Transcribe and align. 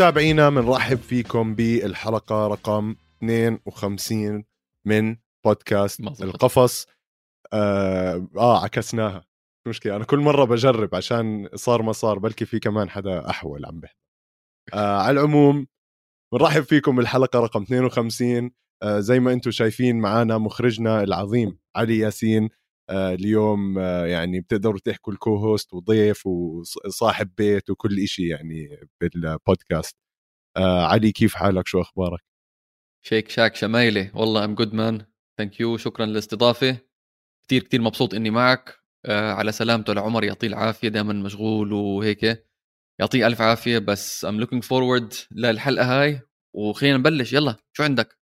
متابعينا 0.00 0.50
بنرحب 0.50 0.98
فيكم 0.98 1.54
بالحلقة 1.54 2.46
رقم 2.46 2.96
52 3.22 4.44
من 4.86 5.16
بودكاست 5.44 6.00
مظبوط. 6.00 6.22
القفص. 6.22 6.86
آه, 7.52 8.28
آه 8.36 8.64
عكسناها. 8.64 9.18
مش 9.18 9.68
مشكلة 9.68 9.96
أنا 9.96 10.04
كل 10.04 10.18
مرة 10.18 10.44
بجرب 10.44 10.94
عشان 10.94 11.48
صار 11.54 11.82
ما 11.82 11.92
صار 11.92 12.18
بلكي 12.18 12.44
في 12.44 12.58
كمان 12.58 12.90
حدا 12.90 13.30
أحول 13.30 13.66
عم 13.66 13.80
بحكي. 13.80 13.96
آه 14.74 14.98
على 14.98 15.20
العموم 15.20 15.66
بنرحب 16.32 16.62
فيكم 16.62 16.96
بالحلقة 16.96 17.40
رقم 17.40 17.62
52 17.62 18.50
آه 18.82 19.00
زي 19.00 19.20
ما 19.20 19.32
أنتم 19.32 19.50
شايفين 19.50 19.98
معنا 19.98 20.38
مخرجنا 20.38 21.02
العظيم 21.02 21.58
علي 21.76 21.98
ياسين. 21.98 22.48
اليوم 22.90 23.78
آه 23.78 24.06
يعني 24.06 24.40
بتقدروا 24.40 24.78
تحكوا 24.84 25.12
الكو 25.12 25.36
هوست 25.36 25.74
وضيف 25.74 26.26
وصاحب 26.26 27.30
بيت 27.38 27.70
وكل 27.70 27.98
إشي 27.98 28.28
يعني 28.28 28.88
بالبودكاست 29.00 29.96
آه 30.56 30.86
علي 30.86 31.12
كيف 31.12 31.34
حالك؟ 31.34 31.66
شو 31.66 31.80
أخبارك؟ 31.80 32.20
شيك 33.02 33.28
شاك 33.28 33.56
شمايلي. 33.56 34.10
والله 34.14 34.44
I'm 34.44 34.54
good 34.54 34.74
man 34.74 35.06
thank 35.38 35.60
you 35.60 35.76
شكرا 35.76 36.06
للاستضافة. 36.06 36.78
كثير 37.48 37.62
كثير 37.62 37.80
مبسوط 37.82 38.14
إني 38.14 38.30
معك. 38.30 38.78
آه 39.06 39.32
على 39.32 39.52
سلامته 39.52 39.92
لعمر 39.92 40.24
يعطيه 40.24 40.48
العافية 40.48 40.88
دائما 40.88 41.12
مشغول 41.12 41.72
وهيك. 41.72 42.46
يعطيه 43.00 43.26
ألف 43.26 43.40
عافية 43.40 43.78
بس 43.78 44.24
I'm 44.24 44.40
looking 44.40 44.64
forward 44.64 45.14
للحلقة 45.32 46.02
هاي. 46.02 46.20
وخلينا 46.54 46.96
نبلش. 46.96 47.32
يلا 47.32 47.56
شو 47.72 47.82
عندك؟ 47.82 48.19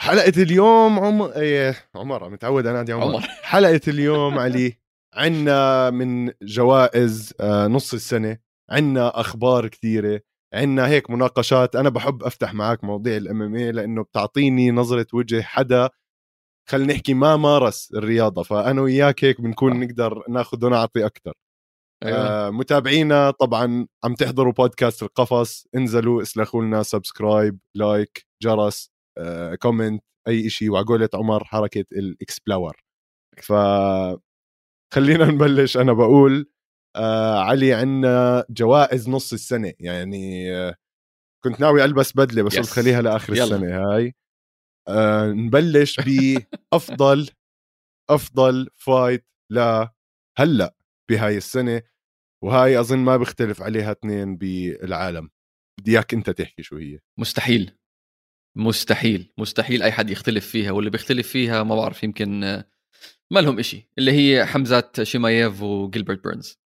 حلقة 0.00 0.42
اليوم 0.42 0.98
عمر 0.98 1.32
إيه 1.36 1.76
عمر 1.94 2.28
متعود 2.28 2.66
انادي 2.66 2.92
عمر, 2.92 3.04
عمر. 3.04 3.20
حلقة 3.42 3.80
اليوم 3.88 4.38
علي 4.38 4.78
عنا 5.14 5.90
من 5.90 6.32
جوائز 6.42 7.34
آه، 7.40 7.66
نص 7.66 7.94
السنة 7.94 8.38
عنا 8.70 9.20
أخبار 9.20 9.68
كثيرة 9.68 10.20
عنا 10.54 10.88
هيك 10.88 11.10
مناقشات 11.10 11.76
أنا 11.76 11.88
بحب 11.88 12.22
أفتح 12.22 12.54
معك 12.54 12.84
مواضيع 12.84 13.16
ال 13.16 13.42
MMA 13.42 13.72
لأنه 13.72 14.02
بتعطيني 14.02 14.70
نظرة 14.70 15.06
وجه 15.12 15.42
حدا 15.42 15.90
خلينا 16.68 16.92
نحكي 16.94 17.14
ما 17.14 17.36
مارس 17.36 17.92
الرياضة 17.94 18.42
فأنا 18.42 18.80
وياك 18.80 19.24
هيك 19.24 19.40
بنكون. 19.40 19.80
نقدر 19.80 20.22
ناخذ 20.28 20.64
ونعطي 20.66 21.06
أكثر 21.06 21.32
أيوة. 22.04 22.18
آه 22.18 22.50
متابعينا 22.50 23.30
طبعا 23.30 23.86
عم 24.04 24.14
تحضروا 24.14 24.52
بودكاست 24.52 25.02
القفص 25.02 25.66
انزلوا 25.76 26.22
اسلخوا 26.22 26.62
لنا 26.64 26.82
subscribe 26.82 27.58
like 27.76 28.26
جرس 28.42 28.90
comment 29.60 30.02
أي 30.28 30.50
شيء 30.50 30.70
وعقولة 30.70 31.08
عمر 31.14 31.44
حركة 31.44 31.84
ال 31.92 32.01
explore. 32.01 32.76
ف 33.42 33.52
خلينا 34.94 35.24
نبلش. 35.30 35.76
أنا 35.76 35.92
بقول 35.92 36.50
آه 36.96 37.38
علي 37.40 37.74
عنا 37.74 38.44
جوائز 38.50 39.08
نص 39.08 39.32
السنة. 39.32 39.72
يعني 39.80 40.52
آه 40.56 40.74
كنت 41.44 41.60
ناوي 41.60 41.84
ألبس 41.84 42.12
بدلة 42.16 42.42
بس 42.42 42.54
Yes. 42.54 42.58
قلت 42.58 42.68
خليها 42.68 43.02
لآخر 43.02 43.34
يلا. 43.34 43.44
السنة 43.56 43.78
هاي. 43.94 44.14
آه 44.88 45.26
نبلش 45.32 45.96
بافضل 46.00 47.30
أفضل 48.10 48.68
فايت 48.76 49.26
لهلا 49.52 50.74
بهاي 51.10 51.36
السنة. 51.36 51.82
وهاي 52.44 52.80
أظن 52.80 52.98
ما 52.98 53.16
بيختلف 53.16 53.62
عليها 53.62 53.92
اثنين 53.92 54.36
بالعالم. 54.36 55.30
بدي 55.80 55.90
إياك 55.92 56.14
أنت 56.14 56.30
تحكي 56.30 56.62
شو 56.62 56.76
هي. 56.76 56.98
مستحيل. 57.18 57.78
مستحيل 58.56 59.32
مستحيل 59.38 59.82
أي 59.82 59.92
حد 59.92 60.10
يختلف 60.10 60.46
فيها 60.46 60.70
واللي 60.70 60.90
بيختلف 60.90 61.28
فيها 61.28 61.62
ما 61.62 61.76
بعرف 61.76 62.02
يمكن 62.04 62.40
ما 63.32 63.40
لهم 63.40 63.58
إشي 63.58 63.88
اللي 63.98 64.12
هي 64.12 64.46
حمزات 64.46 65.02
شيمايف 65.02 65.62
وجيلبرت 65.62 66.24
بيرنز. 66.24 66.58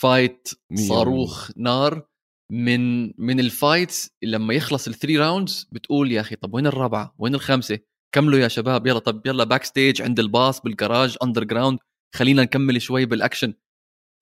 فايت 0.00 0.48
صاروخ 0.88 1.50
نار 1.56 2.08
من 2.52 3.06
من 3.20 3.40
ال 3.40 3.50
fights 3.50 4.10
لما 4.22 4.54
يخلص 4.54 4.88
ال 4.88 4.93
three 4.93 5.18
rounds 5.18 5.68
بتقول 5.72 6.12
يا 6.12 6.20
أخي 6.20 6.36
طب 6.36 6.54
وين 6.54 6.66
الرابعة؟ 6.66 7.14
وين 7.18 7.34
الخامسة؟ 7.34 7.78
كملوا 8.14 8.38
يا 8.38 8.48
شباب 8.48 8.86
يلا 8.86 8.98
طب 8.98 9.26
يلا 9.26 9.44
backstage 9.44 10.02
عند 10.02 10.20
الباص 10.20 10.60
بال 10.60 11.16
garage 11.22 11.44
underground 11.44 11.78
خلينا 12.14 12.42
نكمل 12.42 12.82
شوي 12.82 13.06
بالاكشن 13.06 13.54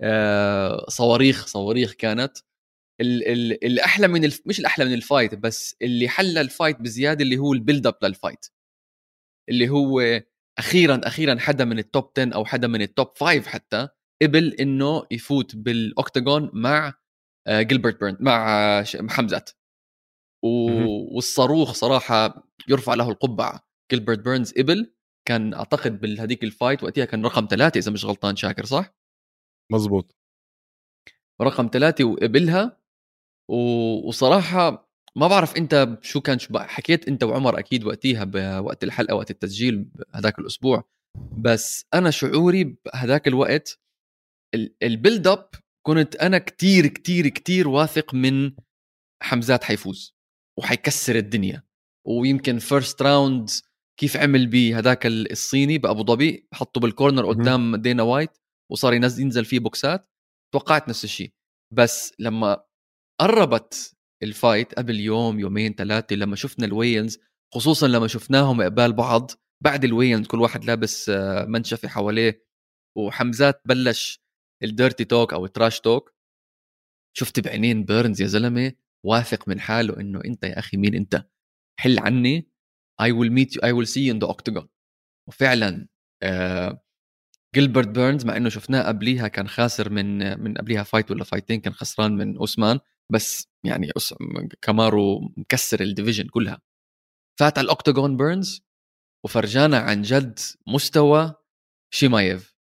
آه 0.00 0.86
صواريخ 0.88 1.46
صواريخ 1.46 1.92
كانت. 1.92 2.38
الاحلى 3.02 4.08
من 4.08 4.24
الف... 4.24 4.42
مش 4.46 4.60
الأحلى 4.60 4.84
من 4.84 4.92
ال 4.92 4.99
fight 4.99 5.34
بس 5.34 5.76
اللي 5.82 6.08
حلى 6.08 6.40
ال 6.40 6.47
fight 6.47 6.80
بزيادة 6.80 7.22
اللي 7.24 7.38
هو 7.38 7.52
ال 7.52 7.58
build 7.58 7.86
up 7.86 7.94
لل 8.02 8.15
fight 8.15 8.46
اللي 9.48 9.68
هو 9.68 10.22
أخيرا 10.58 11.00
أخيرا 11.04 11.38
حدا 11.38 11.64
من 11.64 11.78
ال 11.78 11.86
top 11.86 12.10
10 12.18 12.34
أو 12.34 12.44
حدا 12.44 12.68
من 12.68 12.82
ال 12.82 12.89
top 12.89 13.08
5 13.20 13.42
حتى 13.42 13.88
قبل 14.22 14.54
إنه 14.54 15.06
يفوت 15.10 15.56
بال 15.56 15.77
octagon 15.77 16.50
مع 16.52 16.94
آه، 17.46 17.62
جيلبرت 17.62 18.00
بيرن 18.00 18.16
مع 18.20 18.50
آه، 18.80 18.84
حمزات. 19.08 19.50
والصاروخ 20.44 21.72
صراحة 21.72 22.48
يرفع 22.68 22.94
له 22.94 23.10
القبعة 23.10 23.68
جيلبرت 23.90 24.18
بيرنز 24.18 24.52
قبل 24.52 24.94
كان 25.28 25.54
أعتقد 25.54 26.00
بهذيك 26.00 26.44
ال 26.44 26.51
fight 26.51 26.82
وقتها 26.84 27.04
كان 27.04 27.24
رقم 27.24 27.46
ثلاثة 27.50 27.78
إذا 27.78 27.92
مش 27.92 28.04
غلطان 28.04 28.36
شاكر 28.36 28.64
صح؟ 28.64 28.94
مزبوط 29.72 30.16
رقم 31.42 31.70
ثلاثة 31.72 32.04
وقبلها 32.04 32.81
و... 33.52 33.56
وصراحة 34.08 34.88
ما 35.16 35.28
بعرف 35.28 35.56
أنت 35.56 35.98
شو 36.02 36.20
كان 36.20 36.38
شو. 36.38 36.58
حكيت 36.58 37.08
أنت 37.08 37.24
وعمر 37.24 37.58
أكيد 37.58 37.84
وقتيها 37.84 38.24
بوقت 38.24 38.84
الحلقة 38.84 39.14
وقت 39.14 39.30
التسجيل 39.30 39.86
هذاك 40.14 40.38
الأسبوع 40.38 40.84
بس 41.38 41.84
أنا 41.94 42.10
شعوري 42.10 42.64
بهذاك 42.64 43.28
الوقت 43.28 43.78
ال- 44.54 44.74
ال 44.82 44.90
build 44.90 45.26
up 45.26 45.48
كنت 45.86 46.16
أنا 46.16 46.38
كتير 46.38 46.86
كتير 46.86 47.28
كتير 47.28 47.68
واثق 47.68 48.14
من 48.14 48.52
حمزات 49.22 49.64
حيفوز 49.64 50.14
وحيكسر 50.58 51.16
الدنيا 51.16 51.62
ويمكن 52.06 52.58
first 52.58 53.02
round 53.02 53.50
كيف 54.00 54.16
عمل 54.16 54.46
بهذاك 54.46 55.06
ال- 55.06 55.32
الصيني 55.32 55.78
بأبو 55.78 56.04
ظبي 56.04 56.48
حطه 56.54 56.80
بال 56.80 56.91
corner. 56.91 57.26
قدام 57.28 57.76
دينا 57.76 58.02
وايت 58.02 58.30
وصار 58.70 58.94
ينزل 58.94 59.22
ينزل 59.22 59.44
فيه 59.44 59.58
بوكسات 59.58 60.06
توقعت 60.54 60.88
نفس 60.88 61.04
الشيء 61.04 61.32
بس 61.74 62.12
لما 62.18 62.64
قربت 63.20 63.96
ال 64.22 64.31
fight 64.31 64.74
قبل 64.74 65.00
يوم 65.00 65.40
يومين 65.40 65.74
ثلاثة 65.74 66.16
لما 66.16 66.36
شفنا 66.36 66.66
ال 66.66 66.72
weigh-ins 66.72 67.18
خصوصا 67.54 67.88
لما 67.88 68.06
شفناهم 68.06 68.62
قبال 68.62 68.92
بعض. 68.92 69.30
بعد 69.64 69.84
ال 69.84 69.89
weigh-ins 69.89 70.26
كل 70.26 70.40
واحد 70.40 70.64
لابس 70.64 71.08
آه، 71.08 71.44
منشفة 71.44 71.88
حواليه 71.88 72.46
وحمزات 72.96 73.62
بلش 73.64 74.22
ال 74.62 74.69
dirty 74.69 75.04
talk 75.04 75.32
أو 75.32 75.44
ال 75.44 75.50
trash 75.50 75.80
talk 75.80 76.14
شفت 77.16 77.40
بعينين 77.40 77.84
بيرنز 77.84 78.22
يا 78.22 78.26
زلمة 78.26 78.72
واثق 79.06 79.48
من 79.48 79.60
حاله 79.60 80.00
إنه 80.00 80.20
أنت 80.24 80.44
يا 80.44 80.58
أخي 80.58 80.76
مين 80.76 80.94
أنت؟ 80.94 81.26
حل 81.80 81.98
عني. 81.98 82.48
Will 83.02 83.30
meet 83.30 83.54
you 83.54 83.60
I 83.64 83.72
will 83.72 83.86
see 83.86 84.02
you 84.06 84.14
in 84.14 84.18
the 84.18 84.28
octagon. 84.34 84.66
وفعلا 85.28 85.88
آه 86.22 86.82
جيلبرت 87.54 87.88
بيرنز 87.88 88.24
مع 88.24 88.36
إنه 88.36 88.48
شفناه 88.48 88.82
قبليها 88.82 89.28
كان 89.28 89.48
خاسر 89.48 89.90
من 89.90 90.40
من 90.40 90.54
قبليها 90.54 90.82
fight 90.82 91.10
ولا 91.10 91.24
fight 91.24 91.50
ين 91.50 91.60
كان 91.60 91.72
خسران 91.72 92.16
من 92.16 92.36
اوسمان 92.36 92.80
بس 93.12 93.48
يعني. 93.64 93.90
كامارو 94.62 95.32
مكسر 95.36 95.80
ال 95.80 95.85
division 95.85 96.26
كلها. 96.28 96.60
فات 97.40 97.58
على 97.58 97.64
ال 97.64 97.71
octagon 97.71 98.16
بيرنز 98.16 98.62
وفرجانا 99.24 99.78
عن 99.78 100.02
جد 100.02 100.38
مستوى 100.66 101.34
شيمايف 101.94 102.54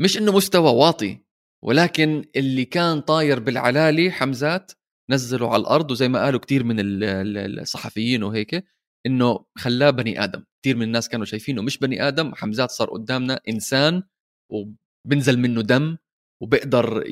مش 0.00 0.18
إنه 0.18 0.32
مستوى 0.32 0.72
واطي 0.72 1.24
ولكن 1.64 2.24
اللي 2.36 2.64
كان 2.64 3.00
طاير 3.00 3.40
بالعلالي 3.40 4.10
حمزات 4.10 4.72
نزله 5.10 5.52
على 5.52 5.60
الأرض 5.60 5.90
وزي 5.90 6.08
ما 6.08 6.24
قالوا 6.24 6.40
كثير 6.40 6.64
من 6.64 6.80
ال- 6.80 7.04
ال- 7.04 7.60
الصحفيين 7.60 8.22
وهيك 8.22 8.64
إنه 9.06 9.44
خلاه 9.58 9.90
بني 9.90 10.24
آدم. 10.24 10.44
كثير 10.62 10.76
من 10.76 10.82
الناس 10.82 11.08
كانوا 11.08 11.24
شايفينه 11.26 11.62
مش 11.62 11.78
بني 11.78 12.08
آدم. 12.08 12.34
حمزات 12.34 12.70
صار 12.70 12.90
قدامنا 12.90 13.40
إنسان 13.48 14.02
وبنزل 14.50 15.38
منه 15.38 15.62
دم. 15.62 15.96
وبقدر 16.42 17.04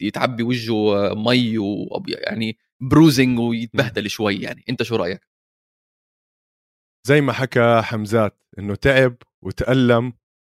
يتعبى 0.00 0.42
وجهه 0.42 1.14
مي 1.14 1.58
يعني 2.06 2.58
bruising 2.82 3.38
ويتبهدل 3.38 4.10
شوي 4.10 4.36
يعني. 4.36 4.64
انت 4.68 4.82
شو 4.82 4.96
رأيك؟ 4.96 5.26
زي 7.06 7.20
ما 7.20 7.32
حكى 7.32 7.80
حمزات 7.84 8.42
إنه 8.58 8.74
تعب 8.74 9.16
وتألم 9.42 10.12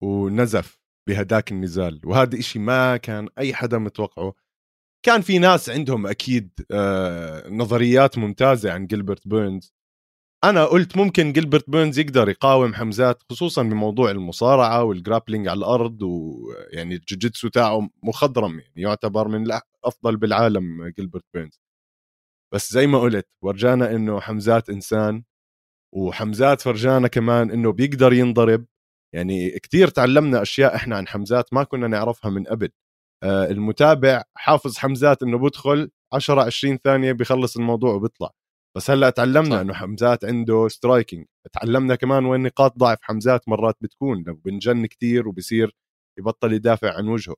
ونزف 0.02 0.80
بهداك 1.08 1.52
النزال. 1.52 2.00
وهذا 2.04 2.38
إشي 2.38 2.58
ما 2.58 2.96
كان 2.96 3.28
أي 3.38 3.54
حدا 3.54 3.78
متوقعه. 3.78 4.34
كان 5.06 5.20
في 5.20 5.38
ناس 5.38 5.70
عندهم 5.70 6.06
أكيد 6.06 6.50
آه 6.70 7.48
نظريات 7.48 8.18
ممتازة 8.18 8.72
عن 8.72 8.86
جيلبرت 8.86 9.28
بيرنز. 9.28 9.75
أنا 10.50 10.64
قلت 10.64 10.96
ممكن 10.96 11.32
جيلبرت 11.32 11.70
بيرنز 11.70 11.98
يقدر 11.98 12.28
يقاوم 12.28 12.74
حمزات 12.74 13.22
خصوصا 13.30 13.62
بموضوع 13.62 14.10
المصارعة 14.10 14.84
وال 14.84 14.96
grappling 14.96 15.48
على 15.48 15.58
الأرض 15.58 16.02
ويعني 16.02 16.94
الجوجيتسو 16.94 17.48
تاعه 17.48 17.88
مخضرم 18.02 18.60
يعني 18.60 18.82
يعتبر 18.82 19.28
من 19.28 19.42
الافضل 19.44 20.16
بالعالم 20.16 20.88
جيلبرت 20.88 21.24
بيرنز. 21.34 21.60
بس 22.54 22.72
زي 22.72 22.86
ما 22.86 22.98
قلت 23.00 23.28
ورجانا 23.42 23.90
إنه 23.96 24.20
حمزات 24.20 24.70
إنسان 24.70 25.22
وحمزات 25.94 26.60
فرجانا 26.60 27.08
كمان 27.08 27.50
إنه 27.50 27.72
بيقدر 27.72 28.12
ينضرب. 28.12 28.66
يعني 29.14 29.50
كتير 29.60 29.88
تعلمنا 29.88 30.42
أشياء 30.42 30.76
إحنا 30.76 30.96
عن 30.96 31.08
حمزات 31.08 31.54
ما 31.54 31.64
كنا 31.64 31.88
نعرفها 31.88 32.30
من 32.30 32.44
قبل. 32.44 32.70
آه، 33.22 33.46
المتابع 33.46 34.22
حافظ 34.36 34.78
حمزات 34.78 35.22
إنه 35.22 35.38
بدخل 35.38 35.90
10 36.12 36.42
20 36.42 36.78
ثانية 36.84 37.12
بيخلص 37.12 37.56
الموضوع 37.56 37.94
وبيطلع. 37.94 38.30
بس 38.76 38.90
هلا 38.90 39.10
تعلمنا 39.10 39.60
إنه 39.60 39.74
حمزات 39.74 40.24
عنده 40.24 40.68
striking 40.68 41.26
تعلمنا 41.52 41.94
كمان 41.94 42.24
وين 42.26 42.42
نقاط 42.42 42.78
ضعف 42.78 42.98
حمزات 43.02 43.48
مرات 43.48 43.76
بتكون 43.80 44.24
لو 44.26 44.34
بنجن 44.34 44.86
كتير 44.86 45.28
وبصير 45.28 45.76
يبطل 46.18 46.52
يدافع 46.52 46.96
عن 46.96 47.08
وجهه. 47.08 47.36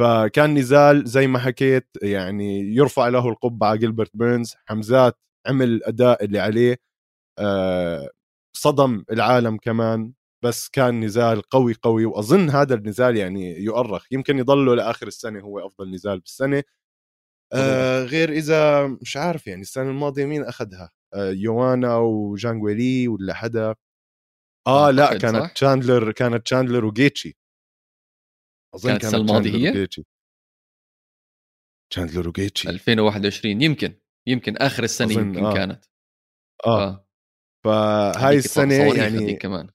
فكان 0.00 0.54
نزال 0.54 1.04
زي 1.08 1.26
ما 1.26 1.38
حكيت 1.38 1.88
يعني 2.02 2.60
يرفع 2.76 3.08
له 3.08 3.28
القبعه 3.28 3.74
جيلبرت 3.76 4.10
بيرنز. 4.14 4.54
حمزات 4.66 5.18
عمل 5.48 5.68
الاداء 5.68 6.24
اللي 6.24 6.38
عليه 6.40 6.76
آه، 7.38 8.10
صدم 8.56 9.04
العالم 9.12 9.56
كمان. 9.58 10.12
بس 10.44 10.68
كان 10.68 11.00
نزال 11.04 11.42
قوي 11.42 11.74
قوي 11.82 12.04
وأظن 12.06 12.50
هذا 12.50 12.74
النزال 12.74 13.16
يعني 13.16 13.58
يؤرخ. 13.64 14.06
يمكن 14.12 14.38
يضله 14.38 14.74
لآخر 14.74 15.06
السنة 15.06 15.40
هو 15.40 15.66
أفضل 15.66 15.90
نزال 15.90 16.20
بالسنة. 16.20 16.62
آه 17.54 18.04
غير 18.04 18.32
إذا 18.32 18.86
مش 18.86 19.16
عارف 19.16 19.46
يعني 19.46 19.60
السنة 19.62 19.90
الماضية 19.90 20.24
مين 20.24 20.42
أخذها؟ 20.44 20.90
آه 21.14 21.30
يوانا 21.30 21.96
وجانجويلي 21.96 23.08
ولا 23.08 23.34
حدا؟ 23.34 23.74
آه 24.66 24.90
لا 24.90 25.18
كانت 25.18 25.36
صح؟ 25.42 25.52
تشاندلر 25.52 26.12
كانت 26.12 26.44
تشاندلر 26.46 26.84
وجيتشي 26.84 27.36
أظن 28.74 28.90
كانت 28.90 29.04
السنة 29.04 29.20
الماضية؟ 29.20 29.50
هي 29.50 29.70
وجيتشي. 29.70 30.04
تشاندلر 31.92 32.28
وجيتشي 32.28 32.68
2021 32.70 33.62
يمكن 33.62 33.94
يمكن 34.28 34.56
آخر 34.56 34.82
السنة 34.84 35.12
يمكن 35.12 35.44
آه. 35.44 35.54
كانت. 35.54 35.84
آه, 36.66 36.84
آه. 36.84 37.06
فهاي 37.64 38.36
السنة 38.36 38.74
يعني 38.74 39.36
كمان. 39.36 39.70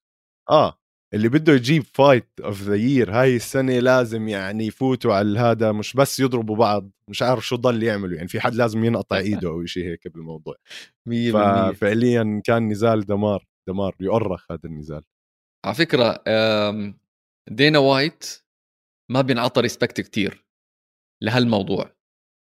آه. 0.49 0.79
اللي 1.13 1.29
بده 1.29 1.53
يجيب 1.53 1.83
fight 1.93 2.27
of 2.43 2.61
the 2.61 2.75
year 2.75 3.11
هاي 3.11 3.35
السنة 3.35 3.79
لازم 3.79 4.27
يعني 4.27 4.65
يفوتوا 4.65 5.13
على 5.13 5.39
هذا 5.39 5.71
مش 5.71 5.93
بس 5.93 6.19
يضربوا 6.19 6.55
بعض 6.55 6.89
مش 7.09 7.21
عارف 7.21 7.47
شو 7.47 7.55
ضل 7.55 7.83
يعملوا 7.83 8.15
يعني 8.15 8.27
في 8.27 8.39
حد 8.39 8.55
لازم 8.55 8.83
ينقطع 8.83 9.17
إيده 9.27 9.49
أو 9.49 9.65
شيء 9.65 9.83
هيك 9.83 10.07
بالموضوع. 10.07 10.55
ففعليا 11.33 12.41
كان 12.45 12.67
نزال 12.67 13.05
دمار 13.05 13.47
دمار 13.67 13.95
يؤرخ 13.99 14.51
هذا 14.51 14.59
النزال. 14.65 15.03
على 15.65 15.75
فكرة 15.75 16.23
دينا 17.51 17.79
وايت 17.79 18.25
ما 19.11 19.21
بينعطى 19.21 19.61
respect 19.61 20.01
كتير 20.01 20.45
لهالموضوع. 21.23 21.97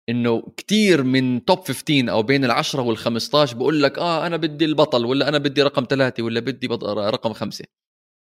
إنه 0.09 0.43
كتير 0.57 1.03
من 1.03 1.45
top 1.45 1.59
15 1.59 2.11
أو 2.11 2.23
بين 2.23 2.45
العشرة 2.45 2.95
وال15 2.95 3.55
بقول 3.55 3.83
لك 3.83 3.99
آه 3.99 4.27
أنا 4.27 4.37
بدي 4.37 4.65
البطل 4.65 5.05
ولا 5.05 5.29
أنا 5.29 5.39
بدي 5.39 5.63
رقم 5.63 5.87
ثلاثة 5.91 6.23
ولا 6.23 6.41
بدي 6.41 6.67
رقم 6.67 7.33
خمسة. 7.33 7.65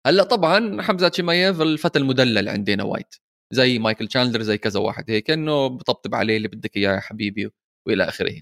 هلا 0.06 0.24
طبعا 0.24 0.82
حمزة 0.82 1.12
شيمايف 1.12 1.62
الفتى 1.62 2.00
المدلل 2.00 2.50
عند 2.50 2.67
دينا 2.67 2.84
وايت 2.84 3.16
زي 3.54 3.80
مايكل 3.80 4.08
تشاندلر 4.08 4.42
زي 4.44 4.58
كذا 4.58 4.80
واحد 4.80 5.12
هيك 5.12 5.32
إنه 5.32 5.68
بطبطب 5.68 6.16
عليه 6.16 6.38
اللي 6.38 6.48
بدك 6.48 6.78
إياه 6.78 6.96
يا 6.96 7.00
حبيبي 7.00 7.50
وإلى 7.88 8.04
آخره. 8.04 8.42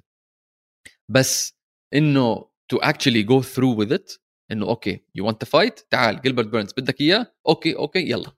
بس 1.10 1.58
إنه 1.94 2.50
to 2.70 2.78
actually 2.78 3.24
go 3.24 3.42
through 3.42 3.80
with 3.80 3.94
it 3.94 4.14
إنه 4.52 4.68
أوكي 4.68 5.06
you 5.16 5.28
want 5.28 5.46
fight 5.46 5.80
تعال 5.80 6.22
جيلبرت 6.22 6.48
بيرنز 6.48 6.74
بدك 6.78 7.02
إياه؟ 7.02 7.34
أوكي 7.48 7.76
أوكي 7.76 8.10
يلا. 8.12 8.32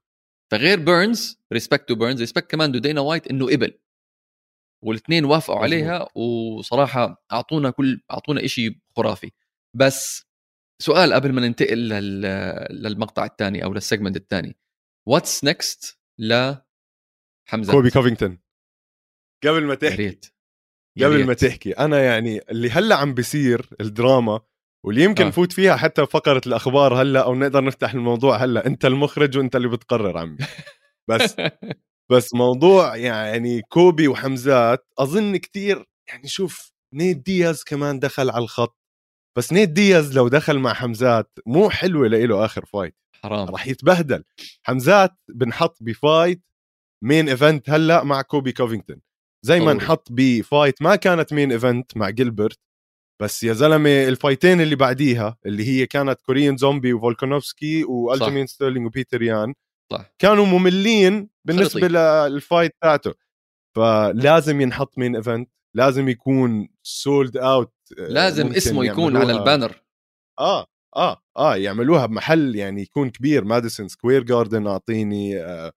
فغير 0.52 0.80
بيرنز 0.80 1.40
respect 1.54 1.90
to 1.90 1.96
بيرنز 1.96 2.20
respect 2.20 2.52
كمان 2.52 2.72
to 2.72 2.80
دينا 2.80 3.02
وايت 3.02 3.28
إنه 3.28 3.46
قبل. 3.52 3.80
والاثنين 4.84 5.26
وافقوا 5.26 5.60
عليها 5.60 6.08
وصراحة 6.16 7.26
أعطونا 7.32 7.70
كل 7.70 8.02
أعطونا 8.12 8.48
شيء 8.48 8.78
خرافي. 8.98 9.32
بس 9.76 10.26
سؤال 10.82 11.14
قبل 11.14 11.32
ما 11.34 11.42
ننتقل 11.42 11.78
لل... 11.90 12.22
للمقطع 12.72 13.26
الثاني 13.26 13.64
أو 13.64 13.74
لل 13.74 13.83
segment 13.83 14.16
الثاني. 14.16 14.58
what's 15.08 15.44
next 15.44 16.00
ل 16.20 16.56
حمزة؟ 17.50 17.74
كولبي 17.74 17.90
كوفينغتون. 17.90 18.40
قبل 19.44 19.64
ما 19.64 19.76
تحكي. 19.76 19.96
right. 19.96 20.26
قبل 21.04 21.26
ما 21.26 21.34
تحكي. 21.34 21.72
أنا 21.72 22.04
يعني 22.04 22.42
اللي 22.52 22.70
هلأ 22.70 22.96
عم 22.96 23.14
بيصير 23.14 23.70
الدراما 23.82 24.40
واللي 24.86 25.04
يمكن 25.04 25.24
آه. 25.24 25.28
نفوت 25.28 25.54
فيها 25.54 25.76
حتى 25.76 26.06
فقرة 26.06 26.42
الأخبار 26.48 27.02
هلأ 27.02 27.24
أو 27.24 27.36
نقدر 27.36 27.64
نفتح 27.64 27.94
الموضوع 27.94 28.38
هلأ 28.38 28.66
أنت 28.66 28.86
المخرج 28.86 29.38
وأنت 29.38 29.56
اللي 29.56 29.68
بتقرر 29.68 30.18
عمي. 30.18 30.38
بس 31.10 31.36
بس 32.12 32.34
موضوع 32.34 32.96
يعني 32.96 33.62
كولبي 33.62 34.08
وحمزات 34.08 34.88
أظن 35.00 35.38
كتير 35.38 35.86
يعني 36.08 36.28
شوف 36.28 36.72
نيت 36.94 37.24
دياز 37.24 37.64
كمان 37.64 38.00
دخل 38.00 38.30
على 38.30 38.44
الخط. 38.44 38.85
بس 39.38 39.54
نيت 39.54 39.74
دياز 39.74 40.18
لو 40.18 40.28
دخل 40.28 40.60
مع 40.60 40.74
حمزات 40.74 41.40
مو 41.46 41.70
حلوة 41.70 42.08
له 42.08 42.46
آخر 42.46 42.66
fight 42.66 42.96
حرام. 43.24 43.50
راح 43.50 43.68
يتبهدل. 43.68 44.24
حمزات 44.64 45.12
بنحط 45.30 45.78
ب 45.82 45.92
fight 45.92 46.42
main 47.04 47.30
event 47.30 47.70
هلأ 47.70 48.04
مع 48.04 48.22
كولبي 48.22 48.52
كوفينغتون. 48.52 49.02
زي 49.46 49.60
ما 49.60 49.74
نحط 49.74 50.08
ب 50.12 50.23
fight 50.23 50.82
ما 50.82 50.96
كانت 50.96 51.34
main 51.34 51.52
event 51.52 51.98
مع 51.98 52.10
جيلبرت 52.10 52.60
بس 53.22 53.44
يا 53.44 53.54
زلمة 53.54 54.08
ال 54.08 54.14
fightين 54.14 54.62
اللي 54.62 54.76
بعديها 54.76 55.38
اللي 55.46 55.68
هي 55.68 55.86
كانت 55.86 56.22
كوريين 56.22 56.58
زومبي 56.58 56.94
وفولكانوفسكي 56.94 57.84
وألجيمين 57.84 58.48
ستيرلينج 58.48 58.86
وبيتر 58.86 59.22
يان 59.22 59.54
صح. 59.94 60.14
كانوا 60.20 60.46
مملين 60.46 61.30
بالنسبة 61.48 61.88
لل 61.88 62.12
fight 62.12 62.72
تاعته. 62.82 63.14
فلازم 63.76 64.62
ينحط 64.62 64.98
main 64.98 65.16
event 65.16 65.52
لازم 65.76 66.10
يكون 66.10 66.70
sold 66.84 67.38
out 67.38 67.75
لازم 67.98 68.48
اسمه 68.48 68.86
يكون 68.86 69.18
على 69.18 69.34
ال 69.34 69.40
banner. 69.40 69.82
آه 70.40 70.66
آه 70.96 71.22
آه 71.38 71.56
يعملوها 71.56 72.06
بمحل 72.06 72.56
يعني 72.56 72.82
يكون 72.82 73.10
كبير 73.10 73.44
ماديسون 73.44 73.88
سكوير 73.88 74.24
جاردن 74.24 74.68
أعطيني 74.68 75.38
آه 75.44 75.72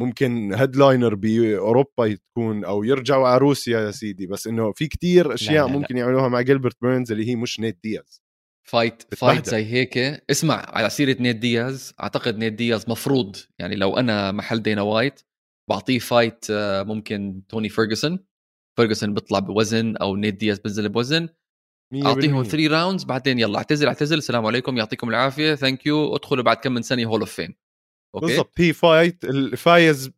ممكن 0.00 0.54
headliner 0.54 1.14
بأوروبا 1.14 2.14
تكون 2.14 2.64
أو 2.64 2.84
يرجعوا 2.84 3.28
على 3.28 3.38
روسيا 3.38 3.80
يا 3.80 3.90
سيدي. 3.90 4.26
بس 4.26 4.46
إنه 4.46 4.72
في 4.72 4.86
كتير 4.86 5.34
أشياء 5.34 5.66
لا 5.66 5.72
لا. 5.72 5.78
ممكن 5.78 5.94
لا. 5.94 6.00
يعملوها 6.00 6.28
مع 6.28 6.40
جيلبرت 6.40 6.76
بيرنز 6.82 7.12
اللي 7.12 7.28
هي 7.28 7.36
مش 7.36 7.60
نيت 7.60 7.78
دياز 7.82 8.22
fight 8.68 9.14
fight 9.14 9.46
زي 9.46 9.64
هيك. 9.64 9.98
اسمع 10.30 10.54
على 10.68 10.90
سيرة 10.90 11.16
نيت 11.22 11.36
دياز 11.36 11.94
أعتقد 12.00 12.38
نيت 12.38 12.52
دياز 12.52 12.88
مفروض 12.90 13.36
يعني 13.58 13.76
لو 13.76 13.96
أنا 13.96 14.32
محل 14.32 14.62
دينا 14.62 14.82
وايت 14.82 15.20
بعطيه 15.70 15.98
fight 15.98 16.46
آه، 16.50 16.82
ممكن 16.82 17.42
توني 17.48 17.68
فيرجسون 17.68 18.18
فيرجسون 18.76 19.14
بيطلع 19.14 19.38
بوزن 19.38 19.96
أو 19.96 20.16
نيت 20.16 20.34
دياز 20.34 20.58
بنزل 20.58 20.88
بوزن. 20.88 21.28
أعطيهم 22.02 22.42
3 22.42 22.66
rounds 22.66 23.04
بعدين 23.04 23.38
يلا 23.38 23.58
اعتزل 23.58 23.86
اعتزل 23.86 24.18
السلام 24.18 24.46
عليكم 24.46 24.76
يعطيكم 24.76 25.08
العافية 25.08 25.54
thank 25.54 25.86
you 25.86 26.16
ادخلوا 26.16 26.44
بعد 26.44 26.56
كم 26.56 26.72
من 26.72 26.82
سنه 26.82 27.04
hall 27.04 27.20
of 27.20 27.32
fame 27.32 27.54
أوكي؟ 28.14 28.26
بالضبط. 28.26 28.52
هي 28.56 28.72
fight 28.72 29.24
الفايز 29.24 30.10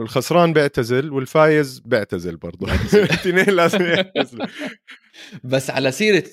الخسران 0.00 0.52
بيعتزل 0.52 1.12
والفايز 1.12 1.78
بيعتزل 1.78 2.36
برضه. 2.36 2.66
الاثنين 2.94 3.56
لازم 3.56 3.82
يعتزلوا. 3.82 4.46
بس 5.44 5.70
على 5.70 5.92
سيرة 5.92 6.30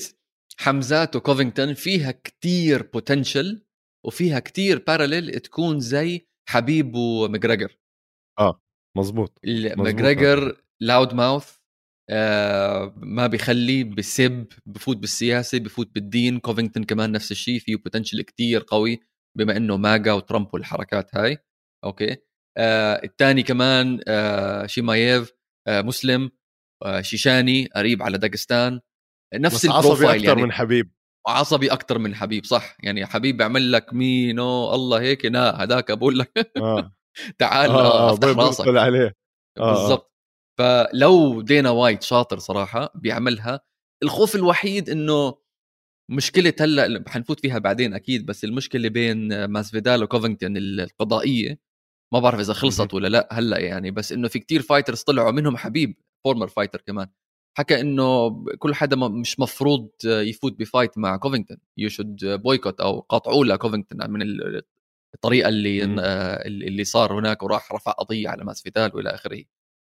حمزات 0.58 1.16
وكوفينغتون 1.16 1.74
فيها 1.74 2.12
كتير 2.12 2.90
potential 2.94 3.66
وفيها 4.06 4.40
كتير 4.40 4.84
parallel 4.88 5.40
تكون 5.40 5.80
زي 5.80 6.28
حبيب 6.50 6.96
ومجريجر 6.96 7.78
آه 8.40 8.62
مزبوط 8.98 9.40
مجريجر 9.78 10.62
loud 10.80 11.14
mouth 11.14 11.57
آه 12.10 12.94
ما 12.98 13.28
بيخلي 13.28 13.84
بسب 13.84 14.48
بفوت 14.66 14.98
بالسياسة 14.98 15.60
بفوت 15.60 15.96
بالدين. 15.96 16.40
كوفينغتون 16.40 16.84
كمان 16.84 17.12
نفس 17.12 17.32
الشيء 17.32 17.60
فيه 17.60 17.76
potential 17.76 18.22
كتير 18.22 18.66
قوي 18.68 19.00
بما 19.38 19.58
إنه 19.58 19.78
MAGA 19.78 20.14
وترامب 20.14 20.48
والحركات 20.54 21.16
هاي. 21.16 21.38
أوكي؟ 21.84 22.18
آه 22.58 23.02
الثاني 23.04 23.44
كمان 23.44 24.00
آه 24.08 24.66
شيمايف 24.66 25.32
آه 25.68 25.82
مسلم 25.82 26.32
آه 26.86 27.02
شيشاني 27.02 27.70
قريب 27.76 28.04
على 28.04 28.18
داغستان. 28.18 28.80
نفس 29.36 29.66
ال 29.66 29.69
profile 29.69 29.90
عصبي 30.10 30.16
أكثر 30.16 30.28
يعني. 30.28 30.42
من 30.44 30.52
حبيب. 30.52 30.92
عصبي 31.28 31.68
أكثر 31.74 32.00
من 32.00 32.16
حبيب 32.16 32.46
صح. 32.46 32.78
يعني 32.84 33.06
حبيب 33.06 33.38
بيعمل 33.38 33.72
لك 33.72 33.94
مينو 33.94 34.74
الله 34.76 35.02
هيك 35.02 35.26
نا 35.26 35.50
هذاك 35.64 35.92
بقول 35.92 36.20
لك. 36.20 36.52
آه. 36.58 36.94
تعال 37.40 37.70
آه, 37.72 38.10
آه، 38.10 38.14
افتح 38.14 38.28
راسك. 38.28 38.68
عليه. 38.68 39.14
آه،, 39.58 39.62
آه. 39.62 39.74
بالضبط. 39.74 40.17
فلو 40.58 41.42
دينا 41.42 41.70
وايت 41.70 42.04
شاطر 42.04 42.40
صراحة 42.40 42.92
بيعملها 42.96 43.62
الخوف 44.04 44.36
الوحيد 44.36 44.90
إنه 44.90 45.36
مشكلة 46.12 46.54
هلأ 46.60 47.04
حنفوت 47.08 47.40
فيها 47.40 47.58
بعدين 47.60 47.94
أكيد 47.94 48.26
بس 48.26 48.44
المشكلة 48.44 48.90
بين 48.90 49.46
ماسفيدال 49.46 50.04
وكوفينغتون 50.04 50.58
القضائية 50.58 51.60
ما 52.14 52.20
بعرف 52.20 52.40
إذا 52.40 52.54
خلصت 52.54 52.94
ولا 52.94 53.08
لأ 53.08 53.28
هلأ 53.32 53.60
يعني 53.60 53.92
بس 53.92 54.12
إنه 54.12 54.28
في 54.28 54.40
كتير 54.40 54.62
fighters 54.62 55.02
طلعوا 55.02 55.32
منهم 55.32 55.58
حبيب 55.58 55.96
former 56.24 56.48
fighter 56.48 56.82
كمان 56.82 57.08
حكى 57.58 57.82
إنه 57.82 58.30
كل 58.60 58.76
حدا 58.76 58.96
مش 58.96 59.40
مفروض 59.40 59.90
يفوت 60.06 60.60
ب 60.60 60.66
fight 60.66 60.98
مع 60.98 61.18
كوفينغتون 61.18 61.58
you 61.78 61.90
should 61.90 62.26
boycott 62.26 62.82
أو 62.82 63.00
قاطعوا 63.00 63.46
لكوفينغتون 63.46 64.12
من 64.12 64.22
الطريقة 65.16 65.50
اللي 65.50 65.84
اللي 66.48 66.84
صار 66.84 67.20
هناك 67.20 67.44
وراح 67.44 67.72
رفع 67.74 67.92
قضية 67.92 68.30
على 68.30 68.44
ماسفيدال 68.46 68.92
وإلى 68.96 69.10
آخره. 69.10 69.44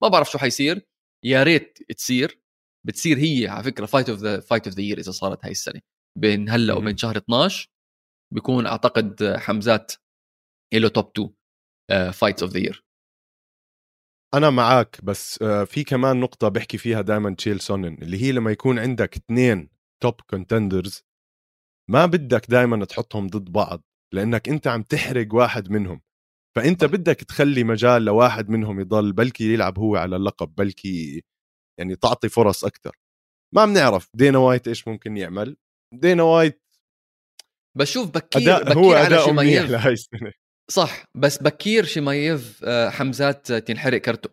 ما 0.04 0.08
بعرف 0.08 0.32
شو 0.32 0.38
حيصير 0.38 0.82
يا 1.25 1.44
ريت 1.44 1.80
تصير 1.92 2.42
بتصير 2.88 3.18
هي 3.18 3.48
على 3.48 3.63
فكرة 3.63 3.86
fight 3.86 4.10
of 4.10 4.20
the 4.20 4.40
fight 4.40 4.68
of 4.68 4.76
the 4.76 4.82
year 4.82 4.98
إذا 4.98 5.12
صارت 5.12 5.46
هاي 5.46 5.51
السنة 5.51 5.82
بين 6.20 6.50
هلأ 6.50 6.74
وبين 6.74 6.98
شهر 6.98 7.18
12 7.18 7.70
بيكون 8.34 8.66
أعتقد 8.66 9.36
حمزات 9.38 9.92
له 10.74 10.88
top 10.88 11.34
2 11.89 12.12
fights 12.12 12.44
of 12.44 12.52
the 12.52 12.60
year 12.60 12.88
أنا 14.34 14.50
معك 14.50 15.00
بس 15.04 15.42
آه، 15.42 15.63
في 15.63 15.84
كمان 15.84 16.20
نقطة 16.20 16.48
بحكي 16.48 16.77
فيها 16.77 17.01
دائما 17.01 17.36
تشيل 17.36 17.60
سونن 17.60 17.94
اللي 18.01 18.22
هي 18.22 18.32
لما 18.32 18.51
يكون 18.51 18.80
عندك 18.80 19.16
اثنين 19.16 19.70
top 20.04 20.22
contenders 20.22 21.04
ما 21.89 22.06
بدك 22.06 22.50
دائما 22.50 22.86
تحطهم 22.86 23.27
ضد 23.27 23.51
بعض 23.51 23.84
لأنك 24.13 24.50
أنت 24.50 24.68
عم 24.68 24.84
تحرق 24.84 25.34
واحد 25.34 25.72
منهم. 25.72 26.01
فأنت 26.58 26.86
بدك 26.86 27.16
تخلي 27.16 27.64
مجال 27.64 28.06
لواحد 28.06 28.50
منهم 28.50 28.80
يضل 28.80 29.14
بلكي 29.14 29.54
يلعب 29.54 29.80
هو 29.80 29.96
على 29.96 30.16
اللقب 30.16 30.56
بلكي 30.56 31.24
يعني 31.80 31.96
تعطي 31.96 32.30
فرص 32.30 32.66
أكثر 32.66 32.96
ما 33.56 33.66
بنعرف 33.66 34.10
دينا 34.14 34.38
وايت 34.38 34.68
إيش 34.68 34.88
ممكن 34.88 35.18
يعمل. 35.18 35.58
دينا 35.94 36.24
وايت 36.24 36.64
بشوف 37.78 38.12
بكير 38.12 38.42
أداء 38.42 38.64
بكير 38.64 38.78
هو 38.78 38.94
على 38.94 39.10
منيح 39.10 39.26
شيمايف 39.28 39.72
لهي 39.72 39.94
السنة. 39.94 40.32
صح 40.72 41.06
بس 41.18 41.44
بكير 41.44 41.86
شيمايف 41.86 42.64
آه، 42.64 42.90
حمزات 42.90 43.52
تنحرق 43.52 44.02
كرته. 44.02 44.30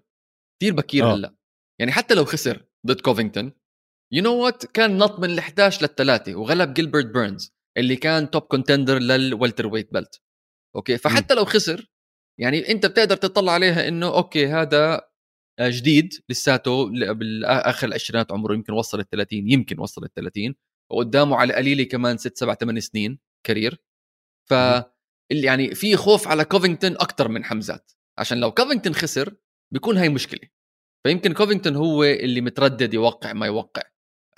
كثير 0.60 0.74
بكير 0.74 1.04
آه. 1.04 1.14
هلأ. 1.14 1.34
يعني 1.80 1.92
حتى 1.92 2.14
لو 2.14 2.24
خسر 2.24 2.64
ضد 2.86 3.00
كوفينغتون 3.00 3.52
you 4.12 4.22
know 4.22 4.44
what 4.44 4.66
كان 4.66 4.98
نط 4.98 5.18
من 5.18 5.30
ال 5.30 5.38
11 5.38 5.82
للثلاثه 5.82 6.34
وغلب 6.34 6.74
جيلبرت 6.74 7.06
بيرنز 7.06 7.52
اللي 7.78 7.96
كان 7.96 8.30
top 8.30 8.42
contender 8.42 8.98
لل 8.98 9.66
welterweight 9.66 9.92
belt 9.92 10.22
أوكي 10.76 10.98
فحتى 10.98 11.34
لو 11.34 11.44
خسر 11.44 11.93
يعني 12.40 12.70
أنت 12.70 12.86
بتقدر 12.86 13.16
تطلع 13.16 13.52
عليها 13.52 13.88
إنه 13.88 14.06
أوكي 14.16 14.46
هذا 14.46 15.08
آه، 15.60 15.70
جديد 15.70 16.14
لساته 16.28 16.86
بالآخر 17.12 17.86
العشرينات 17.86 18.32
عمره 18.32 18.54
يمكن 18.54 18.72
وصل 18.72 19.00
ال 19.00 19.08
30 19.08 19.50
يمكن 19.50 19.78
وصل 19.78 20.04
ال 20.04 20.12
30 20.12 20.54
وقدامه 20.92 21.36
على 21.36 21.54
قليلة 21.54 21.84
كمان 21.84 22.16
6 22.16 22.34
7 22.34 22.54
8 22.56 22.80
سنين 22.80 23.18
career 23.46 23.82
ف 24.50 24.54
يعني 25.32 25.74
في 25.74 25.96
خوف 25.96 26.28
على 26.28 26.44
كوفينغتون 26.44 26.92
أكثر 26.92 27.28
من 27.28 27.44
حمزات 27.44 27.92
عشان 28.18 28.40
لو 28.40 28.52
كوفينغتون 28.52 28.94
خسر 28.94 29.36
بيكون 29.72 29.96
هاي 29.96 30.08
مشكلة 30.08 30.48
فيمكن 31.06 31.32
كوفينغتون 31.34 31.76
هو 31.76 32.04
اللي 32.04 32.40
متردد 32.40 32.94
يوقع 32.94 33.32
ما 33.32 33.46
يوقع 33.46 33.82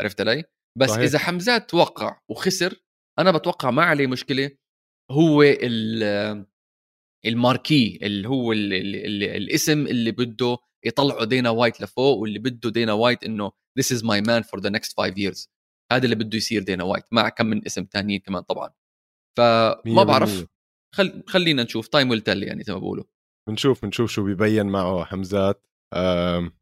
عرفت 0.01 0.21
علي 0.21 0.45
بس 0.79 0.89
صحيح. 0.89 0.99
صحيح. 0.99 1.05
إذا 1.05 1.19
حمزات 1.19 1.75
وقع 1.75 2.21
وخسر 2.31 2.75
أنا 3.19 3.31
بتوقع 3.31 3.71
ما 3.71 3.85
عليه 3.85 4.07
مشكلة 4.07 4.51
هو 5.11 5.43
ال 5.43 6.47
ال 7.27 7.36
marquee 7.36 7.99
اللي 8.03 8.29
هو 8.29 8.53
ال 8.53 8.73
ال 8.73 8.97
ال 8.97 9.23
الاسم 9.23 9.87
اللي 9.87 10.11
بده 10.11 10.59
يطلعه 10.85 11.25
دينا 11.25 11.51
وايت 11.51 11.81
لفوق 11.81 12.17
واللي 12.17 12.39
بده 12.39 12.71
دينا 12.71 12.93
وايت 12.93 13.25
انه 13.25 13.53
this 13.81 13.97
is 13.97 14.01
my 14.01 14.21
man 14.27 14.43
for 14.43 14.61
the 14.61 14.71
next 14.71 14.89
five 14.89 15.15
years. 15.17 15.49
هذا 15.93 16.05
اللي 16.05 16.15
بده 16.17 16.37
يصير 16.37 16.63
دينا 16.63 16.85
وايت 16.85 17.05
مع 17.13 17.29
كم 17.29 17.47
من 17.47 17.67
اسم 17.67 17.85
تانيين 17.85 18.21
كمان 18.21 18.43
طبعا. 18.43 18.71
فما 19.39 20.03
بعرف. 20.05 20.47
خل... 20.95 21.23
خلينا 21.27 21.63
نشوف. 21.63 21.89
time 21.89 22.11
will 22.11 22.21
tell 22.21 22.43
يعني 22.43 22.63
زي 22.63 22.73
ما 22.73 22.79
بقولوا 22.79 23.05
بنشوف 23.49 23.83
بنشوف 23.83 24.11
شو 24.11 24.25
بيبين 24.25 24.67
معه 24.67 25.05
حمزات. 25.05 25.67
أم... 25.95 26.53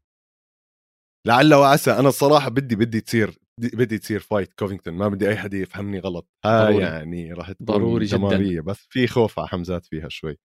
لعل 1.27 1.53
وعسى. 1.53 1.91
أنا 1.91 2.07
الصراحة 2.09 2.49
بدي 2.49 2.75
بدي 2.75 3.01
تصير 3.01 3.39
بدي- 3.61 3.97
تصير 3.97 4.19
fight 4.19 4.53
كوفينغتون 4.53 4.93
ما 4.93 5.07
بدي 5.07 5.29
أي 5.29 5.37
حدا 5.37 5.57
يفهمني 5.57 5.99
غلط. 5.99 6.29
هاي 6.45 6.73
ضروري. 6.73 6.83
يعني 6.83 7.33
راح 7.33 7.51
تكون 7.51 7.65
ضروري 7.65 8.05
جداً. 8.05 8.61
بس 8.61 8.87
في 8.89 9.07
خوف 9.07 9.39
على 9.39 9.47
حمزات 9.47 9.85
فيها 9.85 10.09
شوي. 10.09 10.37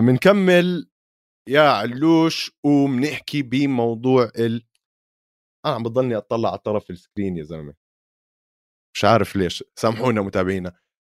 بنكمل 0.00 0.90
يا 1.48 1.60
علوش 1.60 2.52
وبنحكي 2.64 3.42
بموضوع 3.42 4.30
ال 4.38 4.64
أنا 5.66 5.74
عم 5.74 5.82
بضلني 5.82 6.16
أطلع 6.16 6.48
على 6.48 6.58
طرف 6.58 6.90
ال 6.90 6.97
screen 6.97 7.36
يا 7.36 7.42
زلمة. 7.42 7.74
مش 8.94 9.04
عارف 9.04 9.36
ليش. 9.36 9.64
سامحونا 9.76 10.22
متابعينا. 10.22 10.72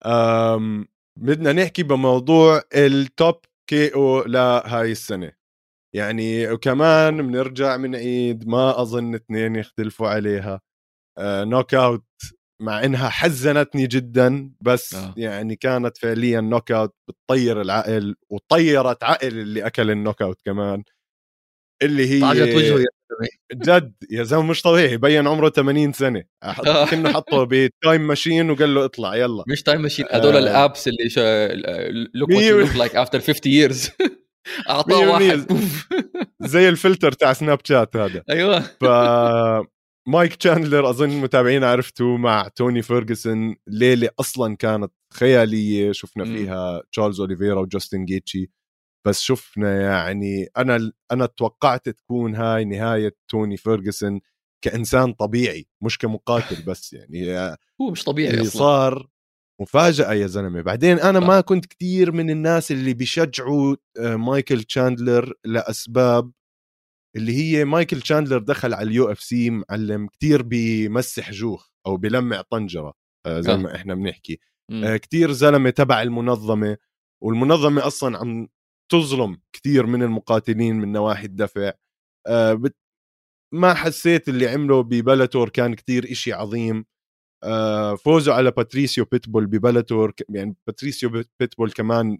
أم 0.05 0.87
بدنا 1.19 1.53
نحكي 1.53 1.83
بموضوع 1.83 2.61
ال 2.75 3.35
top 3.69 3.93
KO 3.95 4.23
لهاي 4.23 4.91
السنة. 4.91 5.31
يعني 5.95 6.51
وكمان 6.51 7.27
بنرجع 7.27 7.77
من 7.77 7.95
عيد 7.95 8.47
ما 8.47 8.81
أظن 8.81 9.15
اثنين 9.15 9.55
يختلفوا 9.55 10.07
عليها. 10.07 10.61
آه 11.17 11.43
knockout 11.43 12.05
مع 12.61 12.83
إنها 12.85 13.09
حزنتني 13.09 13.87
جدا 13.87 14.51
بس 14.61 14.93
آه. 14.95 15.13
يعني 15.17 15.55
كانت 15.55 15.97
فعليا 15.97 16.41
knockout 16.41 16.95
بتطير 17.09 17.61
العقل 17.61 18.15
وطيرت 18.29 19.03
عقل 19.03 19.27
اللي 19.27 19.65
أكل 19.65 19.91
ال 19.91 20.21
knockout 20.21 20.41
كمان 20.45 20.83
اللي 21.83 22.09
هي 22.09 22.21
طاجت 22.21 22.55
وجهه 22.55 22.79
يا 22.79 22.85
جد 23.53 23.93
يا 24.11 24.23
زلمة 24.23 24.43
مش 24.43 24.61
طبيعي 24.61 24.97
بين 24.97 25.27
عمره 25.27 25.49
80 25.49 25.93
سنة 25.93 26.23
آه. 26.43 26.85
كأنه 26.85 27.13
حطه 27.13 27.43
بتايم 27.49 28.07
ماشين 28.07 28.49
وقال 28.51 28.75
له 28.75 28.85
اطلع 28.85 29.15
يلا 29.15 29.43
مش 29.47 29.63
تايم 29.63 29.81
ماشين 29.81 30.05
هذول 30.11 30.35
آه. 30.35 30.39
الابس 30.39 30.87
اللي 30.87 31.03
لوك 32.13 32.29
يو 32.31 32.57
بال- 32.57 32.65
لوك 32.67 32.75
لايك 32.75 32.95
افتر 32.95 33.19
50 33.19 33.51
years 33.69 33.89
أعطاه. 34.69 35.09
واحد. 35.11 35.45
زي 36.41 36.69
الفلتر 36.69 37.11
تاع 37.11 37.33
سناب 37.33 37.59
شات 37.63 37.95
هذا 37.95 38.23
أيوه 38.29 38.59
ف 38.59 38.83
مايك 40.07 40.35
تشاندلر 40.35 40.89
أظن 40.89 41.09
متابعين 41.09 41.63
عرفتوا 41.63 42.17
مع 42.17 42.47
توني 42.47 42.81
فيرجسون 42.81 43.55
ليلة 43.67 44.09
أصلا 44.19 44.55
كانت 44.55 44.91
خيالية 45.13 45.91
شفنا. 45.91 46.25
فيها 46.25 46.81
تشارلز 46.91 47.19
أوليفيرا 47.19 47.59
وجاستن 47.59 48.05
جيتشي 48.05 48.51
بس 49.07 49.21
شفنا 49.21 49.81
يعني 49.81 50.49
أنا 50.57 50.91
أنا 51.11 51.25
توقعت 51.25 51.89
تكون 51.89 52.35
هاي 52.35 52.65
نهاية 52.65 53.15
توني 53.27 53.57
فيرجسون 53.57 54.21
كإنسان 54.63 55.13
طبيعي 55.13 55.67
مش 55.83 55.97
كمقاتل 55.97 56.63
بس 56.69 56.93
يعني 56.93 57.47
هو 57.81 57.91
مش 57.91 58.03
طبيعي 58.03 58.29
اللي 58.29 58.41
أصلا 58.41 58.59
صار 58.59 59.07
مفاجأة 59.61 60.13
يا 60.13 60.27
زلمة 60.27 60.61
بعدين 60.61 60.97
صح. 60.97 61.05
ما 61.05 61.41
كنت 61.41 61.65
كتير 61.65 62.11
من 62.11 62.29
الناس 62.29 62.71
اللي 62.71 62.93
بيشجعوا 62.93 63.75
آه، 63.99 64.15
مايكل 64.15 64.63
تشاندلر 64.63 65.33
لأسباب 65.45 66.31
اللي 67.15 67.33
هي 67.37 67.65
مايكل 67.65 68.01
تشاندلر 68.01 68.37
دخل 68.37 68.73
على 68.73 68.87
اليو 68.87 69.11
إف 69.11 69.19
سي 69.21 69.49
معلم 69.49 70.07
كتير 70.07 70.41
بيمسح 70.41 71.31
جوخ 71.31 71.69
أو 71.87 71.97
بلمع 71.97 72.41
طنجرة 72.41 72.93
آه، 73.25 73.39
زي 73.39 73.53
آه. 73.53 73.55
ما 73.57 73.75
إحنا 73.75 73.95
بنحكي. 73.95 74.39
آه، 74.83 74.97
كتير 74.97 75.31
زلمة 75.31 75.69
تبع 75.69 76.01
المنظمة 76.01 76.77
والمنظمة 77.23 77.87
أصلا 77.87 78.17
عم 78.17 78.47
تظلم 78.91 79.41
كتير 79.55 79.85
من 79.85 80.03
المقاتلين 80.03 80.75
من 80.75 80.91
نواحي 80.91 81.25
الدفع 81.25 81.71
ما 83.53 83.73
حسيت 83.73 84.29
اللي 84.29 84.47
عمله 84.47 84.81
ببلاتور 84.83 85.49
كان 85.49 85.73
كتير 85.73 86.11
إشي 86.11 86.33
عظيم 86.33 86.85
فوزه 88.03 88.33
على 88.33 88.51
باتريسيو 88.51 89.05
بيتبول 89.05 89.45
ببلاتور 89.45 90.13
يعني 90.29 90.55
باتريسيو 90.67 91.09
بيت- 91.09 91.31
بيتبول 91.39 91.71
كمان 91.71 92.17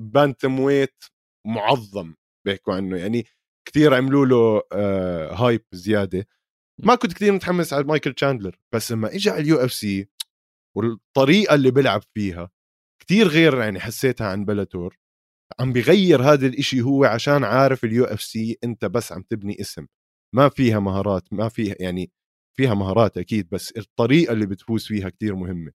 bantamweight 0.00 1.04
معظم 1.46 2.14
بيحكوا 2.46 2.74
عنه 2.74 2.96
يعني 2.96 3.24
كتير 3.68 3.94
عملوا 3.94 4.26
له 4.26 4.62
آه، 4.72 5.34
hype 5.34 5.64
زيادة. 5.72 6.26
ما 6.84 6.94
كنت 6.94 7.12
كتير 7.12 7.32
متحمس 7.32 7.72
على 7.72 7.84
مايكل 7.84 8.12
تشاندلر 8.14 8.56
بس 8.74 8.92
لما 8.92 9.14
اجى 9.14 9.30
على 9.30 9.40
اليو 9.42 9.56
إف 9.56 9.72
سي 9.72 10.08
والطريقة 10.76 11.54
اللي 11.54 11.70
بيلعب 11.70 12.02
فيها 12.14 12.50
كتير 13.02 13.28
غير 13.28 13.58
يعني 13.60 13.80
حسيتها 13.80 14.26
عن 14.26 14.44
بلاتور 14.44 14.98
عم 15.60 15.72
بيغير 15.72 16.22
هذا 16.22 16.46
الإشي 16.46 16.80
هو 16.82 17.04
عشان 17.04 17.44
عارف 17.44 17.84
اليو 17.84 18.04
إف 18.04 18.22
سي 18.22 18.58
أنت 18.64 18.84
بس 18.84 19.12
عم 19.12 19.22
تبني 19.22 19.60
اسم. 19.60 19.86
ما 20.34 20.48
فيها 20.48 20.78
مهارات 20.80 21.32
ما 21.32 21.48
فيها 21.48 21.74
يعني 21.80 22.12
فيها 22.56 22.74
مهارات 22.74 23.18
أكيد 23.18 23.48
بس 23.50 23.72
الطريقة 23.76 24.32
اللي 24.32 24.46
بتفوز 24.46 24.86
فيها 24.86 25.08
كتير 25.08 25.34
مهمة. 25.36 25.72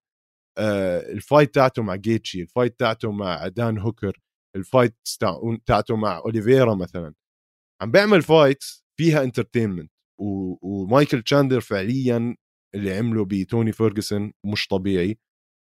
آه 0.58 1.12
ال 1.12 1.19
fight 1.19 1.56
تاعته 1.56 1.84
مع 1.84 1.96
جيتشي 1.96 2.42
ال 2.42 2.48
fight 2.48 2.80
تاعته 2.80 3.12
مع 3.12 3.48
دان 3.48 3.78
هوكر 3.78 4.20
ال 4.56 4.62
fight 4.62 4.96
تاع- 5.20 5.58
تاعته 5.66 5.96
مع 5.96 6.18
اوليفيرا 6.18 6.76
مثلا. 6.76 7.14
عم 7.84 7.92
بيعمل 7.92 8.22
fights 8.22 8.86
فيها 9.00 9.24
entertainment 9.24 9.92
ومايكل 10.62 11.22
تشاندلر 11.22 11.62
فعليا 11.62 12.36
اللي 12.76 12.94
عمله 12.98 13.26
بتوني 13.26 13.72
فيرجسون 13.72 14.34
مش 14.46 14.68
طبيعي. 14.68 15.20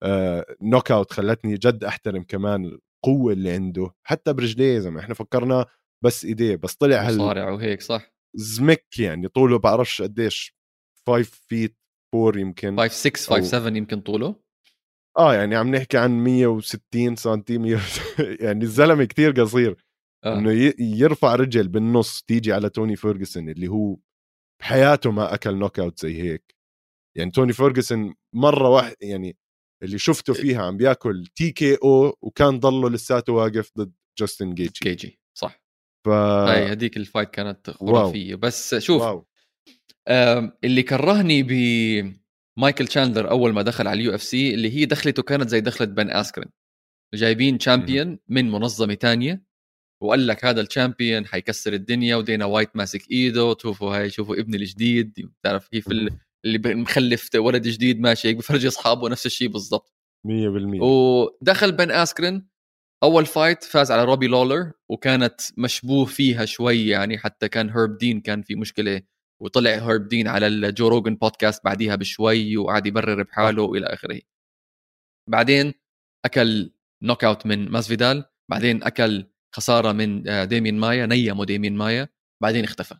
آه 0.04 0.46
knockout 0.62 1.14
خلتني 1.14 1.54
جد 1.54 1.84
أحترم 1.84 2.24
كمان 2.24 2.66
القوة 2.66 3.34
اللي 3.34 3.52
عنده 3.52 3.92
حتى 4.08 4.34
برجليه 4.34 4.80
زي 4.80 4.90
ما 4.92 5.00
إحنا 5.00 5.14
فكرنا 5.14 5.66
بس 6.04 6.26
إيديه 6.26 6.56
بس 6.56 6.76
طلع 6.76 7.02
هال 7.02 7.16
مصارع 7.16 7.50
وهيك 7.50 7.82
صح. 7.82 8.14
زمك 8.36 9.00
يعني 9.00 9.28
طوله 9.28 9.60
بعرفش 9.60 10.02
قديش 10.02 10.56
5 11.08 11.24
feet 11.48 11.78
4 12.16 12.42
يمكن. 12.42 12.78
5 12.78 13.10
6 13.10 13.36
5 13.36 13.42
7 13.42 13.78
يمكن 13.78 14.02
طوله. 14.02 14.36
آه 15.18 15.36
يعني 15.36 15.56
عم 15.56 15.76
نحكي 15.76 15.98
عن 15.98 16.12
160 16.12 17.16
سنتي 17.16 17.58
100 17.58 17.80
يعني 18.46 18.64
الزلمة 18.64 19.04
كتير 19.06 19.32
قصير. 19.42 19.83
آه. 20.26 20.38
إنه 20.40 20.74
يرفع 20.80 21.36
رجل 21.36 21.68
بالنص 21.68 22.22
تيجي 22.22 22.54
على 22.54 22.70
توني 22.70 22.96
فيرجسون 22.96 23.50
اللي 23.50 23.68
هو 23.68 23.98
بحياته 24.62 25.12
ما 25.12 25.34
أكل 25.34 25.56
knockout 25.56 26.00
زي 26.00 26.22
هيك. 26.22 26.56
يعني 27.18 27.32
توني 27.32 27.54
فيرجسون 27.54 28.16
مرة 28.36 28.70
واحد 28.70 28.96
يعني 29.02 29.38
اللي 29.84 29.98
شفته 29.98 30.34
فيها 30.34 30.62
عم 30.62 30.78
بياكل 30.78 31.26
TKO 31.26 32.18
وكان 32.22 32.60
ضله 32.60 32.90
لساته 32.90 33.34
واقف 33.34 33.72
ضد 33.78 33.94
جاستن 34.20 34.54
جيتشي 34.54 34.84
كيجي 34.84 35.20
صح. 35.38 35.64
ف 36.06 36.10
هاي 36.10 36.66
هذيك 36.66 36.98
ال 36.98 37.03
fight 37.03 37.30
كانت 37.30 37.70
خرافية. 37.70 38.36
بس 38.36 38.76
شوف 38.76 39.02
wow. 39.02 39.28
اللي 40.64 40.84
كرهني 40.84 41.44
ب 41.44 41.52
مايكل 42.60 42.88
تشاندلر 42.88 43.30
أول 43.30 43.54
ما 43.54 43.62
دخل 43.62 43.88
على 43.88 44.00
اليو 44.00 44.16
إف 44.16 44.24
سي 44.24 44.54
اللي 44.54 44.70
هي 44.76 44.86
دخلته 44.86 45.24
كانت 45.24 45.50
زي 45.50 45.62
دخلة 45.62 45.88
بن 45.88 46.10
اسكرن 46.10 46.50
جايبين 47.14 47.58
champion 47.58 48.20
من 48.28 48.52
منظمة 48.52 48.94
تانية. 48.94 49.53
وقال 50.04 50.28
لك 50.28 50.46
هذا 50.46 50.62
ال 50.62 50.69
champion 50.69 51.26
حيكسر 51.28 51.74
الدنيا 51.74 52.16
ودانا 52.16 52.46
وايت 52.46 52.76
ماسك 52.76 53.12
إيده 53.12 53.56
شوفوا 53.62 53.98
هاي 53.98 54.10
شوفوا 54.10 54.36
ابني 54.36 54.58
الجديد. 54.58 55.14
بتعرف 55.42 55.68
كيف 55.68 55.88
ال- 55.88 56.20
اللي 56.46 56.76
مخلف 56.76 57.30
ولد 57.36 57.68
جديد 57.68 58.00
ماشي 58.00 58.28
هيك 58.28 58.38
بفرجي 58.38 58.68
أصحابه 58.68 59.10
نفس 59.10 59.26
الشيء 59.26 59.48
بالضبط. 59.48 59.94
100% 60.28 60.82
ودخل 60.82 61.72
بن 61.72 61.92
اسكرن 61.92 62.48
أول 63.04 63.26
fight 63.26 63.64
فاز 63.64 63.92
على 63.92 64.04
روبي 64.04 64.28
لولر 64.28 64.72
وكانت 64.90 65.42
مشبوه 65.58 66.06
فيها 66.06 66.46
شوي 66.46 66.88
يعني 66.88 67.18
حتى 67.18 67.50
كان 67.50 67.70
هيرب 67.70 67.98
دين 67.98 68.22
كان 68.22 68.42
في 68.42 68.56
مشكلة 68.56 69.02
وطلع 69.42 69.70
هيرب 69.72 70.08
دين 70.08 70.28
على 70.28 70.48
الجو 70.48 70.88
روجن 70.88 71.16
بودكاست 71.16 71.64
بعديها 71.66 71.96
بشوي 71.96 72.58
وقعد 72.58 72.86
يبرر 72.88 73.24
بحاله 73.24 73.64
وإلى 73.64 73.86
آخره. 73.86 74.22
بعدين 75.30 75.74
أكل 76.26 76.72
knockout 77.04 77.46
من 77.46 77.70
ماسفيدال 77.72 78.26
بعدين 78.52 78.84
أكل 78.84 79.26
خسارة 79.56 79.92
من 79.92 80.28
آه، 80.28 80.44
ديمين 80.46 80.80
مايا 80.80 81.06
نيمه 81.06 81.46
ديمين 81.46 81.76
مايا 81.76 82.10
بعدين 82.44 82.64
اختفى. 82.64 82.96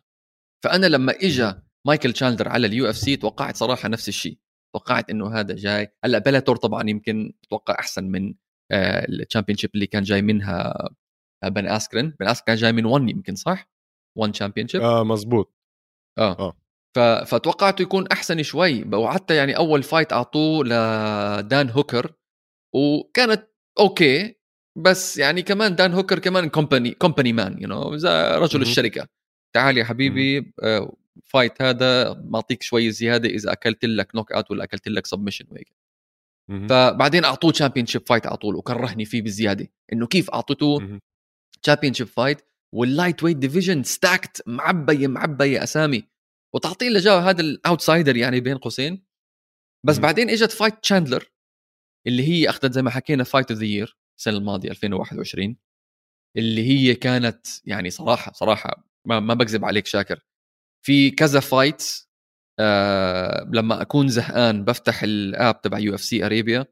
فأنا 0.64 0.86
لما 0.86 1.12
اجى 1.12 1.52
مايكل 1.86 2.12
تشاندلر 2.12 2.48
على 2.48 2.66
اليو 2.66 2.90
إف 2.90 2.96
سي 2.96 3.16
توقعت 3.16 3.56
صراحة 3.56 3.88
نفس 3.88 4.08
الشيء. 4.08 4.38
توقعت 4.74 5.10
إنه 5.10 5.40
هذا 5.40 5.54
جاي. 5.54 5.92
هلأ 6.04 6.18
بلاتور 6.18 6.56
طبعا 6.56 6.90
يمكن 6.90 7.32
أتوقع 7.44 7.74
أحسن 7.78 8.04
من 8.04 8.34
ال 8.72 9.56
championship 9.58 9.70
اللي 9.74 9.86
كان 9.86 10.02
جاي 10.02 10.22
منها 10.22 10.88
آه، 11.44 11.48
بن 11.48 11.66
اسكرن 11.66 12.14
بن 12.20 12.26
اسكرن 12.26 12.46
كان 12.46 12.56
جاي 12.56 12.72
من 12.72 12.84
1 12.86 13.08
يمكن 13.08 13.34
صح؟ 13.34 13.70
1 14.18 14.34
championship 14.34 14.68
آه 14.74 15.04
مزبوط 15.04 15.54
آه. 16.18 16.38
آه. 16.38 17.24
فتوقعته 17.24 17.82
يكون 17.82 18.06
أحسن 18.06 18.42
شوي. 18.42 18.84
وحتى 18.94 19.36
يعني 19.36 19.56
أول 19.56 19.82
fight 19.82 20.12
أعطوه 20.12 20.64
لدان 20.64 21.70
هوكر. 21.70 22.12
وكانت 22.74 23.48
okay. 23.80 24.34
بس 24.76 25.18
يعني 25.18 25.42
كمان 25.42 25.76
دان 25.76 25.92
هوكر 25.92 26.18
كمان 26.18 26.48
company 26.48 26.90
company 26.90 27.32
man 27.32 27.62
you 27.62 27.68
know 27.68 27.82
رجل. 28.38 28.62
الشركة 28.62 29.08
تعال 29.54 29.78
يا 29.78 29.84
حبيبي 29.84 30.52
آه، 30.62 30.96
fight 31.24 31.62
هذا 31.62 32.12
بعطيك 32.12 32.62
شوي 32.62 32.90
زيادة 32.90 33.28
إذا 33.28 33.52
أكلت 33.52 33.84
لك 33.84 34.14
knockout 34.14 34.50
ولا 34.50 34.64
أكلت 34.64 34.88
لك 34.88 35.06
submission 35.06 35.44
وهيك. 35.50 35.72
فبعدين 36.68 37.24
أعطوه 37.24 37.52
championship 37.52 38.02
fight 38.08 38.26
على 38.26 38.36
طول 38.36 38.56
وكرهني 38.56 39.04
فيه 39.04 39.22
بزيادة 39.22 39.68
إنه 39.92 40.06
كيف 40.06 40.30
أعطيته. 40.30 40.98
championship 41.62 42.06
fight 42.06 42.42
وال 42.74 42.81
lightweight 42.81 43.22
division 43.22 43.82
stacked 43.82 44.42
معبية 44.46 45.06
معبية 45.06 45.62
أسامي 45.62 46.04
وتعطيه 46.54 46.88
لجا 46.88 47.12
هذا 47.12 47.40
ال 47.40 47.48
outsider 47.48 48.16
يعني 48.16 48.40
بين 48.40 48.58
قوسين 48.58 49.04
بس 49.86 49.96
مم. 49.96 50.02
بعدين 50.02 50.30
إجت 50.30 50.52
fight 50.52 50.74
تشاندلر 50.82 51.32
اللي 52.06 52.28
هي 52.28 52.48
أخذت 52.48 52.72
زي 52.72 52.82
ما 52.82 52.90
حكينا 52.90 53.24
fight 53.24 53.50
of 53.50 53.60
the 53.60 53.66
year 53.66 53.96
السنة 54.18 54.36
الماضية 54.38 54.70
2021 54.70 55.56
اللي 56.36 56.68
هي 56.68 56.94
كانت 56.94 57.46
يعني 57.64 57.90
صراحة 57.90 58.32
صراحة 58.32 58.84
ما, 59.06 59.20
ما 59.20 59.34
بكذب 59.34 59.64
عليك 59.64 59.86
شاكر. 59.86 60.26
في 60.86 61.10
كذا 61.10 61.40
fight 61.40 61.82
آه 62.60 63.50
لما 63.54 63.82
أكون 63.82 64.08
زهقان 64.08 64.64
بفتح 64.64 65.02
ال 65.02 65.16
app 65.16 65.60
تبع 65.60 65.78
يو 65.78 65.94
اف 65.94 66.00
سي 66.00 66.26
اريبيا 66.26 66.66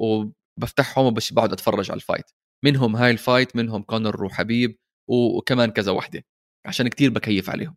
وبفتحهم 0.00 1.06
وبش 1.06 1.32
بقعد 1.32 1.52
أتفرج 1.52 1.90
على 1.90 1.96
ال 1.98 2.03
fight 2.03 2.30
منهم 2.64 2.96
هاي 2.96 3.10
ال 3.10 3.18
fight 3.18 3.56
منهم 3.56 3.82
كونر 3.82 4.24
وحبيب 4.24 4.78
وكمان 5.10 5.70
كذا 5.70 5.92
وحدة 5.92 6.24
عشان 6.66 6.88
كتير 6.88 7.10
بكيف 7.10 7.50
عليهم. 7.50 7.76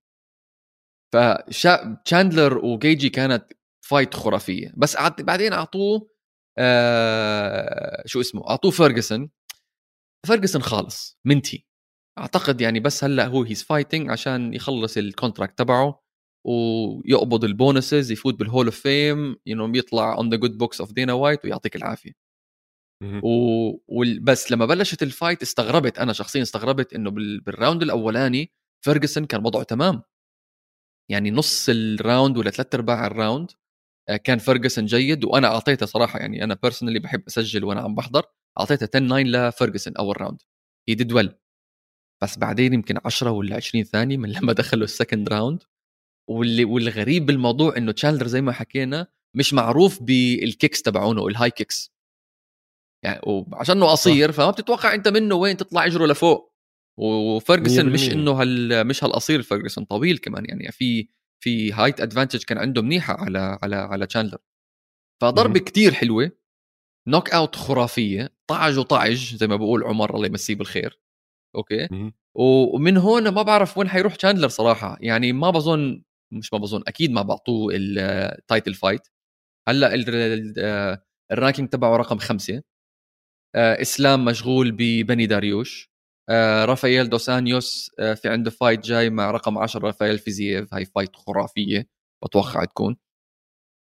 فشا 1.13 2.01
تشاندلر 2.06 2.58
وجيجي 2.65 3.10
كانت 3.10 3.53
fight 3.86 4.13
خرافية. 4.13 4.73
بس 4.77 4.95
عد- 4.97 5.21
بعدين 5.21 5.53
أعطوه 5.53 6.10
آه 6.57 8.03
شو 8.05 8.21
اسمه 8.21 8.49
أعطوه 8.49 8.71
فيرجسون. 8.71 9.29
فيرجسون 10.27 10.61
خالص 10.61 11.19
منتي 11.25 11.67
أعتقد 12.19 12.61
يعني 12.61 12.79
بس 12.79 13.03
هلأ 13.03 13.27
هو 13.27 13.43
he's 13.43 13.63
fighting 13.63 14.10
عشان 14.09 14.53
يخلص 14.53 14.97
ال 14.97 15.04
contract 15.04 15.58
تبعه 15.57 16.03
ويقبض 16.47 17.43
ال 17.43 17.52
bonuses 17.52 18.12
يفوت 18.11 18.33
بال 18.39 18.48
hall 18.48 18.65
of 18.65 18.79
fame 18.79 19.36
you 19.45 19.71
يطلع 19.75 20.17
on 20.17 20.29
the 20.29 20.38
good 20.38 20.58
books 20.58 20.81
of 20.81 20.91
دانا 20.93 21.13
وايت 21.13 21.45
ويعطيك 21.45 21.75
العافية. 21.75 22.11
و... 23.23 24.03
بس 24.21 24.51
لما 24.51 24.65
بلشت 24.65 25.03
ال 25.03 25.10
fight 25.10 25.41
استغربت 25.41 25.99
أنا 25.99 26.13
شخصيا 26.13 26.41
استغربت 26.41 26.93
إنه 26.93 27.11
بال... 27.11 27.41
بال 27.41 27.53
round 27.53 27.84
الأولاني 27.83 28.51
فيرجسون 28.85 29.25
كان 29.25 29.45
وضعه 29.45 29.63
تمام. 29.63 30.03
يعني 31.11 31.31
نص 31.31 31.69
ال 31.69 31.81
round 31.81 32.38
ولا 32.37 32.51
ثلاث 32.51 32.75
أرباع 32.75 33.07
ال 33.08 33.15
round 33.15 33.51
كان 34.23 34.37
فيرجسون 34.37 34.85
جيد 34.85 35.25
وأنا 35.25 35.47
أعطيته 35.47 35.85
صراحة 35.85 36.19
يعني 36.19 36.43
أنا 36.43 36.57
personally 36.63 36.99
بحب 36.99 37.23
أسجل 37.27 37.63
وأنا 37.63 37.81
عم 37.81 37.95
بحضر 37.95 38.23
أعطيته 38.59 38.87
10 38.95 39.07
9 39.07 39.19
لفيرجسون 39.19 39.95
أول 39.97 40.21
round 40.21 40.41
he 40.89 40.95
did 40.95 41.13
well 41.13 41.36
بس 42.23 42.37
بعدين 42.37 42.73
يمكن 42.73 42.97
10 43.05 43.31
ولا 43.31 43.55
20 43.55 43.83
ثانية 43.83 44.17
من 44.17 44.31
لما 44.31 44.53
دخلوا 44.61 44.83
ال 44.84 44.90
second 44.90 45.29
round 45.29 45.63
واللي 46.29 46.65
والغريب 46.65 47.25
بالموضوع 47.25 47.77
إنه 47.77 47.91
تشاندلر 47.91 48.27
زي 48.27 48.41
ما 48.41 48.51
حكينا 48.51 49.07
مش 49.35 49.53
معروف 49.53 50.03
بال 50.03 50.26
kicks 50.26 50.81
تبعونه 50.81 51.27
ال 51.27 51.51
high 51.51 51.71
kicks 51.71 51.95
يعني 53.05 53.21
وعشانه 53.23 53.85
قصير 53.85 54.31
فما 54.31 54.51
بتتوقع 54.51 54.93
أنت 54.93 55.07
منه 55.07 55.35
وين 55.35 55.57
تطلع 55.57 55.85
اجره 55.85 56.05
لفوق. 56.05 56.55
وفيرجسون 56.99 57.89
مش 57.89 58.09
100%. 58.09 58.11
إنه 58.11 58.31
هال 58.31 58.87
مش 58.87 59.03
هالقصير 59.03 59.41
فيرجسون 59.41 59.85
طويل 59.85 60.17
كمان 60.17 60.45
يعني 60.45 60.71
في 60.71 61.07
في 61.43 61.74
height 61.73 62.01
advantage 62.01 62.43
كان 62.43 62.58
عنده 62.58 62.82
منيحة 62.82 63.13
على 63.13 63.60
على 63.63 63.76
على 63.76 64.08
تشاندلر 64.08 64.38
فضربة. 65.21 65.60
كتير 65.60 65.93
حلوة 65.93 66.32
knockout 67.08 67.55
خرافية 67.56 68.30
طعج 68.48 68.78
وطعج 68.78 69.36
زي 69.36 69.48
ما 69.48 69.56
بقول 69.56 69.84
عمر 69.84 70.15
الله 70.15 70.28
يمسيه 70.28 70.56
بالخير 70.56 71.00
أوكي؟ 71.56 71.88
مهم. 71.91 72.13
و- 72.38 72.76
ومن 72.76 72.98
هون 72.98 73.28
ما 73.30 73.41
بعرف 73.41 73.78
وين 73.78 73.89
حيروح 73.89 74.15
تشاندلر 74.15 74.48
صراحة 74.48 74.98
يعني 75.02 75.34
ما 75.34 75.50
بظن 75.50 76.04
مش 76.34 76.54
ما 76.54 76.60
بظن 76.60 76.84
أكيد 76.88 77.12
ما 77.12 77.21
بعطوه 77.21 77.74
ال 77.75 77.92
title 77.92 78.73
fight 78.73 79.01
هلأ 79.69 79.93
ال- 79.93 80.10
ال- 80.10 80.54
آه، 80.58 81.04
ال 81.31 81.36
ranking 81.36 81.69
تبعه 81.69 81.98
رقم 81.98 82.17
خمسة. 82.17 82.62
آه، 83.56 83.82
إسلام 83.82 84.26
مشغول 84.26 84.71
ببنيل 84.71 85.25
داريوش. 85.26 85.91
آه، 86.29 86.65
رافائيل 86.65 87.09
دوس 87.10 87.40
أنجوس 87.40 87.91
آه، 87.99 88.13
في 88.13 88.29
عنده 88.29 88.51
fight 88.51 88.86
جاي 88.85 89.09
مع 89.09 89.31
رقم 89.31 89.57
10 89.57 89.85
رافائيل 89.85 90.19
فيزييف. 90.19 90.73
هاي 90.73 90.85
fight 90.86 91.15
خرافية 91.15 91.88
بتوقع 92.25 92.65
تكون. 92.65 92.97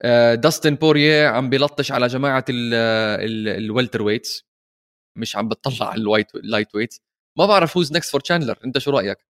آه، 0.03 0.35
داستن 0.35 0.75
بورييه 0.75 1.27
عم 1.27 1.49
بيلطش 1.49 1.91
على 1.91 2.07
جماعة 2.07 2.45
ال 2.49 4.01
welterweights. 4.01 4.45
مش 5.17 5.35
عم 5.35 5.49
بتطلع 5.49 5.89
على 5.89 6.01
ال 6.01 6.05
weight 6.05 6.31
ال 6.31 6.35
lightweights 6.35 7.01
ما 7.39 7.45
بعرف 7.45 7.77
who's 7.77 7.93
next 7.93 8.11
for 8.11 8.21
تشاندلر 8.21 8.59
انت 8.65 8.77
شو 8.77 8.91
رأيك؟ 8.91 9.25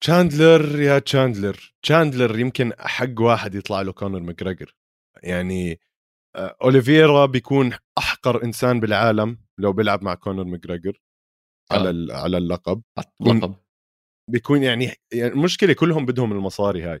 تشاندلر 0.00 0.80
يا 0.82 0.98
تشاندلر 0.98 1.74
تشاندلر 1.82 2.38
يمكن 2.38 2.72
حق 2.78 3.20
واحد 3.20 3.54
يطلع 3.54 3.82
له 3.82 3.92
كونر 3.92 4.20
ماجريجر 4.20 4.76
يعني 5.22 5.80
أوليفيرا 6.36 7.26
بيكون 7.26 7.72
أحقر 7.98 8.44
إنسان 8.44 8.80
بالعالم 8.80 9.38
لو 9.58 9.72
بيلعب 9.72 10.02
مع 10.02 10.14
كونر 10.14 10.44
ماجريجر 10.44 11.00
على 11.70 11.88
آه. 12.12 12.16
على 12.16 12.38
اللقب. 12.38 12.82
اللقب 13.20 13.54
بيكون 14.30 14.62
يعني 14.62 14.84
يعني 15.12 15.32
المشكلة 15.32 15.72
كلهم 15.72 16.06
بدهم 16.06 16.32
المصاري 16.32 16.82
هاي. 16.82 17.00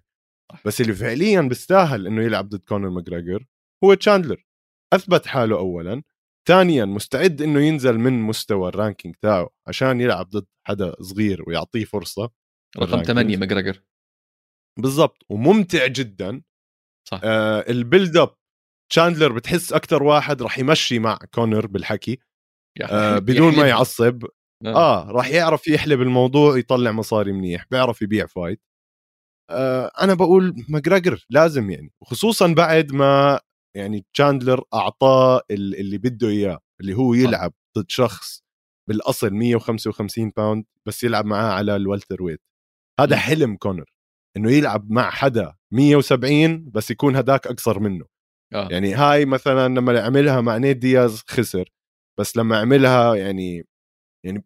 بس 0.64 0.80
اللي 0.80 0.92
فعليا 0.92 1.40
بيستاهل 1.40 2.06
إنه 2.06 2.22
يلعب 2.22 2.48
ضد 2.48 2.64
كونر 2.64 2.90
ماجريجر 2.90 3.46
هو 3.84 3.94
تشاندلر. 3.94 4.46
أثبت 4.92 5.26
حاله 5.26 5.58
اولا. 5.58 6.02
ثانيا 6.48 6.84
مستعد 6.84 7.42
إنه 7.42 7.60
ينزل 7.60 7.98
من 7.98 8.12
مستوى 8.12 8.68
ال 8.68 8.74
ranking 8.74 9.14
تاعه 9.22 9.50
عشان 9.66 10.00
يلعب 10.00 10.28
ضد 10.30 10.46
حدا 10.66 11.02
صغير 11.02 11.44
ويعطيه 11.46 11.84
فرصة 11.84 12.22
رقم 12.22 12.86
بال 12.86 12.90
ranking. 12.90 13.06
8 13.06 13.36
ماجريجر 13.36 13.82
بالضبط 14.78 15.22
وممتع 15.28 15.86
جدا. 15.86 16.42
صح. 17.08 17.20
آه 17.24 17.64
ال 17.70 17.78
build 17.78 18.16
up 18.16 18.36
تشاندلر 18.90 19.32
بتحس 19.32 19.72
أكثر 19.72 20.02
واحد 20.02 20.42
راح 20.42 20.58
يمشي 20.58 20.98
مع 20.98 21.18
كونر 21.34 21.66
بالحكي 21.66 22.18
آه 22.82 23.18
بدون 23.26 23.46
ما 23.48 23.52
يحلب. 23.52 23.66
يعصب 23.68 24.24
آه. 24.66 24.76
آه 24.76 25.10
راح 25.10 25.28
يعرف 25.28 25.68
يحلب 25.68 26.02
الموضوع 26.02 26.58
يطلع 26.58 26.92
مصاري 26.92 27.32
منيح 27.32 27.66
بيعرف 27.70 28.02
يبيع 28.02 28.26
fight 28.26 28.60
آه 29.50 29.92
أنا 30.02 30.14
بقول 30.14 30.54
ماجريجر 30.68 31.26
لازم 31.30 31.70
يعني 31.70 31.92
وخصوصا 32.02 32.54
بعد 32.54 32.92
ما 32.92 33.40
يعني 33.76 34.06
تشاندلر 34.14 34.62
أعطاه 34.74 35.42
ال- 35.50 35.80
اللي 35.80 35.98
بده 35.98 36.28
إياه 36.28 36.60
اللي 36.80 36.94
هو 36.94 37.14
يلعب 37.14 37.52
ضد 37.78 37.86
شخص 37.90 38.44
بالأصل 38.88 39.30
155 39.34 40.32
pound 40.36 40.64
بس 40.88 41.04
يلعب 41.04 41.26
معاه 41.26 41.52
على 41.54 41.76
ال 41.76 42.22
welterweight 42.22 42.42
هذا. 43.00 43.16
حلم 43.16 43.56
كونر 43.56 43.84
إنه 44.36 44.52
يلعب 44.52 44.90
مع 44.90 45.10
حدا 45.10 45.54
170 45.72 46.70
بس 46.70 46.90
يكون 46.90 47.16
هداك 47.16 47.46
أقصر 47.46 47.80
منه 47.80 48.04
آه. 48.54 48.68
يعني 48.70 48.94
هاي 48.94 49.24
مثلا 49.24 49.68
لما 49.68 50.00
عملها 50.00 50.40
مع 50.40 50.56
نيت 50.56 50.78
دياز 50.78 51.22
خسر 51.28 51.72
بس 52.18 52.36
لما 52.36 52.58
عملها 52.58 53.14
يعني 53.14 53.66
يعني 54.26 54.44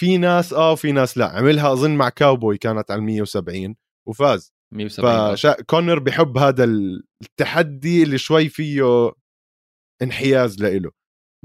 في 0.00 0.18
ناس 0.18 0.52
آه 0.52 0.72
وفي 0.72 0.92
ناس 0.92 1.18
لا 1.18 1.26
عملها 1.26 1.72
أظن 1.72 1.90
مع 1.96 2.08
كاوبوي 2.08 2.58
كانت 2.58 2.90
على 2.90 3.00
170 3.00 3.76
وفاز 4.08 4.52
170 4.74 5.10
آه. 5.10 5.34
فشا 5.34 5.52
كونر 5.62 5.98
بحب 5.98 6.38
هذا 6.38 6.64
التحدي 7.22 8.02
اللي 8.02 8.18
شوي 8.18 8.48
فيه 8.48 9.12
انحياز 10.02 10.62
لإله. 10.62 10.90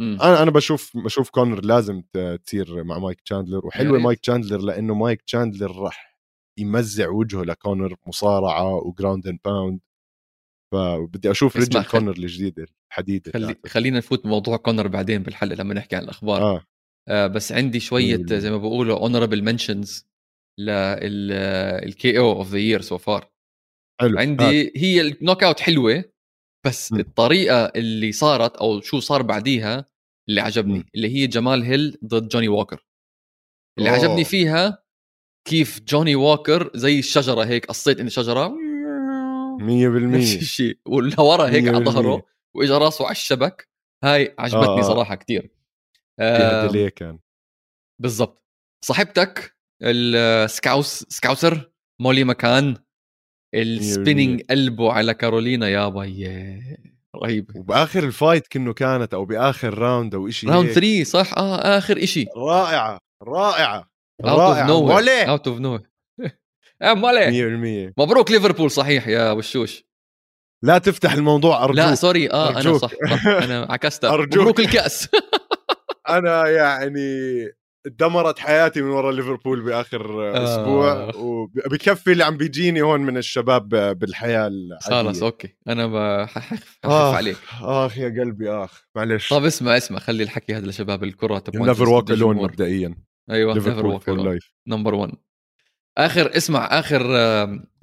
أنا 0.01 0.43
أنا 0.43 0.51
بشوف 0.51 0.97
بشوف 0.97 1.29
كونر 1.29 1.65
لازم 1.65 2.03
تصير 2.45 2.83
مع 2.83 2.99
مايك 2.99 3.21
تشاندلر 3.21 3.67
وحلوة. 3.67 3.99
مايك 3.99 4.19
تشاندلر 4.19 4.61
لأنه 4.61 4.93
مايك 4.93 5.21
تشاندلر 5.21 5.75
راح 5.81 6.17
يمزع 6.59 7.09
وجهه 7.09 7.43
لكونر 7.43 7.95
مصارعة 8.07 8.73
و 8.73 8.81
ground 8.81 9.27
and 9.27 9.39
pound 9.45 9.79
فبدي 10.71 11.31
أشوف 11.31 11.57
خل- 11.57 11.83
كونر 11.85 12.11
الجديده 12.11 12.65
الحديده 12.91 13.31
خلي. 13.31 13.55
خلينا 13.67 13.97
نفوت 13.97 14.23
بموضوع 14.23 14.57
كونر 14.57 14.87
بعدين 14.87 15.23
بالحلقة 15.23 15.55
لما 15.55 15.73
نحكي 15.73 15.95
عن 15.95 16.03
الأخبار 16.03 16.41
آه 16.41 16.65
آه 17.09 17.27
بس 17.27 17.51
عندي 17.51 17.79
شوية 17.79 18.17
100%. 18.17 18.33
زي 18.33 18.51
ما 18.51 18.57
بقولوا 18.57 18.99
honorable 18.99 19.43
mentions 19.43 20.07
لل 20.59 22.17
KO 22.19 22.31
of 22.31 22.47
the 22.51 22.57
year 22.57 22.81
so 22.81 22.97
far 22.97 23.31
حلو. 24.01 24.19
عندي 24.19 24.73
هي 24.75 25.01
ال 25.01 25.43
knockout 25.43 25.59
حلوة 25.59 26.03
بس 26.65 26.91
م. 26.93 26.99
الطريقة 26.99 27.65
اللي 27.65 28.11
صارت 28.11 28.57
أو 28.57 28.81
شو 28.81 28.99
صار 28.99 29.21
بعديها 29.21 29.85
اللي 30.29 30.41
عجبني 30.41 30.79
م. 30.79 30.83
اللي 30.95 31.07
هي 31.15 31.27
جمال 31.27 31.63
هيل 31.63 31.97
ضد 32.05 32.27
جوني 32.27 32.47
ووكر 32.47 32.85
اللي 33.79 33.89
أوه. 33.89 33.97
عجبني 33.99 34.23
فيها 34.23 34.83
كيف 35.47 35.81
جوني 35.81 36.15
ووكر 36.15 36.71
زي 36.75 36.99
الشجرة 36.99 37.43
هيك 37.45 37.65
قصيت 37.65 37.99
ان 37.99 38.09
شجرة 38.09 38.47
100% 38.47 38.70
نفس 40.17 40.35
الشيء. 40.35 40.79
ولورا 40.85 41.49
هيك 41.49 41.67
على 41.67 41.79
100%. 41.79 41.89
ظهره 41.89 42.23
واجى 42.55 42.71
راسه 42.73 43.05
على 43.05 43.11
الشبك 43.11 43.69
هاي 44.03 44.35
عجبتني 44.39 44.65
آه، 44.67 44.79
آه. 44.79 44.81
صراحة 44.81 45.15
كثير 45.15 45.51
ديلي 46.19 46.89
كان. 46.89 47.19
بالضبط. 48.01 48.45
صاحبتك 48.85 49.57
السكاوس 49.83 51.05
سكاوسر 51.09 51.71
مولي 52.01 52.23
مكان 52.23 52.77
السبيننج 53.55 54.41
قلبه 54.49 54.93
على 54.93 55.13
كارولينا 55.13 55.69
يابا 55.69 56.05
يا 56.05 56.61
رهيب 57.15 57.55
وبآخر 57.55 58.03
الفايت 58.03 58.47
كنه 58.47 58.73
كانت 58.73 59.13
أو 59.13 59.25
بآخر 59.25 59.77
راوند 59.77 60.15
أو 60.15 60.29
شيء 60.29 60.49
راوند 60.49 60.69
3 60.71 61.03
صح؟ 61.03 61.33
آه 61.37 61.77
آخر 61.77 62.03
إشي. 62.03 62.25
رائعة 62.37 62.99
رائعة 63.23 63.91
اوت 64.23 64.29
اوف 64.29 64.39
رائعة. 64.39 64.67
نو 64.67 65.31
اوت 65.31 65.47
اوف 65.47 65.59
نو 65.59 65.79
يا 66.81 66.93
مولي 66.93 67.89
100% 67.91 67.93
مبروك 67.97 68.31
ليفربول 68.31 68.71
صحيح 68.71 69.07
يا 69.07 69.31
وشوش 69.31 69.83
لا 70.63 70.77
تفتح 70.77 71.13
الموضوع 71.13 71.63
أرجوك. 71.63 71.77
لا 71.77 71.95
سوري. 71.95 72.31
آه 72.31 72.49
أنا 72.49 72.57
أرجوك. 72.57 72.81
صح, 72.81 72.91
صح. 73.09 73.27
أنا 73.27 73.67
عكستها 73.73 74.13
أرجوك. 74.13 74.37
مبروك 74.41 74.59
الكأس. 74.59 75.09
أنا 76.09 76.47
يعني 76.47 76.99
دمرت 77.85 78.39
حياتي 78.39 78.81
من 78.81 78.89
وراء 78.89 79.11
ليفربول 79.11 79.61
بآخر 79.61 80.35
آه. 80.35 80.43
أسبوع 80.43 81.11
وبكفي 81.15 82.11
اللي 82.11 82.23
عم 82.23 82.37
بيجيني 82.37 82.81
هون 82.81 83.01
من 83.01 83.17
الشباب 83.17 83.69
بالحياة 83.69 84.47
العادية. 84.47 85.09
خلص 85.09 85.23
أوكي. 85.23 85.55
أنا 85.67 85.87
بحخف 85.87 86.79
آخ 86.85 87.15
عليك. 87.15 87.37
آخ 87.61 87.97
يا 87.97 88.09
قلبي 88.09 88.49
آخ. 88.49 88.83
معلش. 88.95 89.29
طب 89.29 89.45
اسمع 89.45 89.77
اسمع. 89.77 89.99
خلي 89.99 90.23
الحكي 90.23 90.53
هذا 90.55 90.67
لشباب 90.67 91.03
الكرة. 91.03 91.39
تبعون 91.39 91.67
never 91.67 91.89
walk 91.89 92.11
alone. 92.11 92.35
مبدئيا. 92.35 92.95
أيوه 93.31 93.53
never 93.53 93.85
walk 93.85 94.09
life 94.09 94.53
number 94.67 94.95
1 94.95 95.11
آخر 96.05 96.37
اسمع 96.37 96.79
آخر 96.79 97.03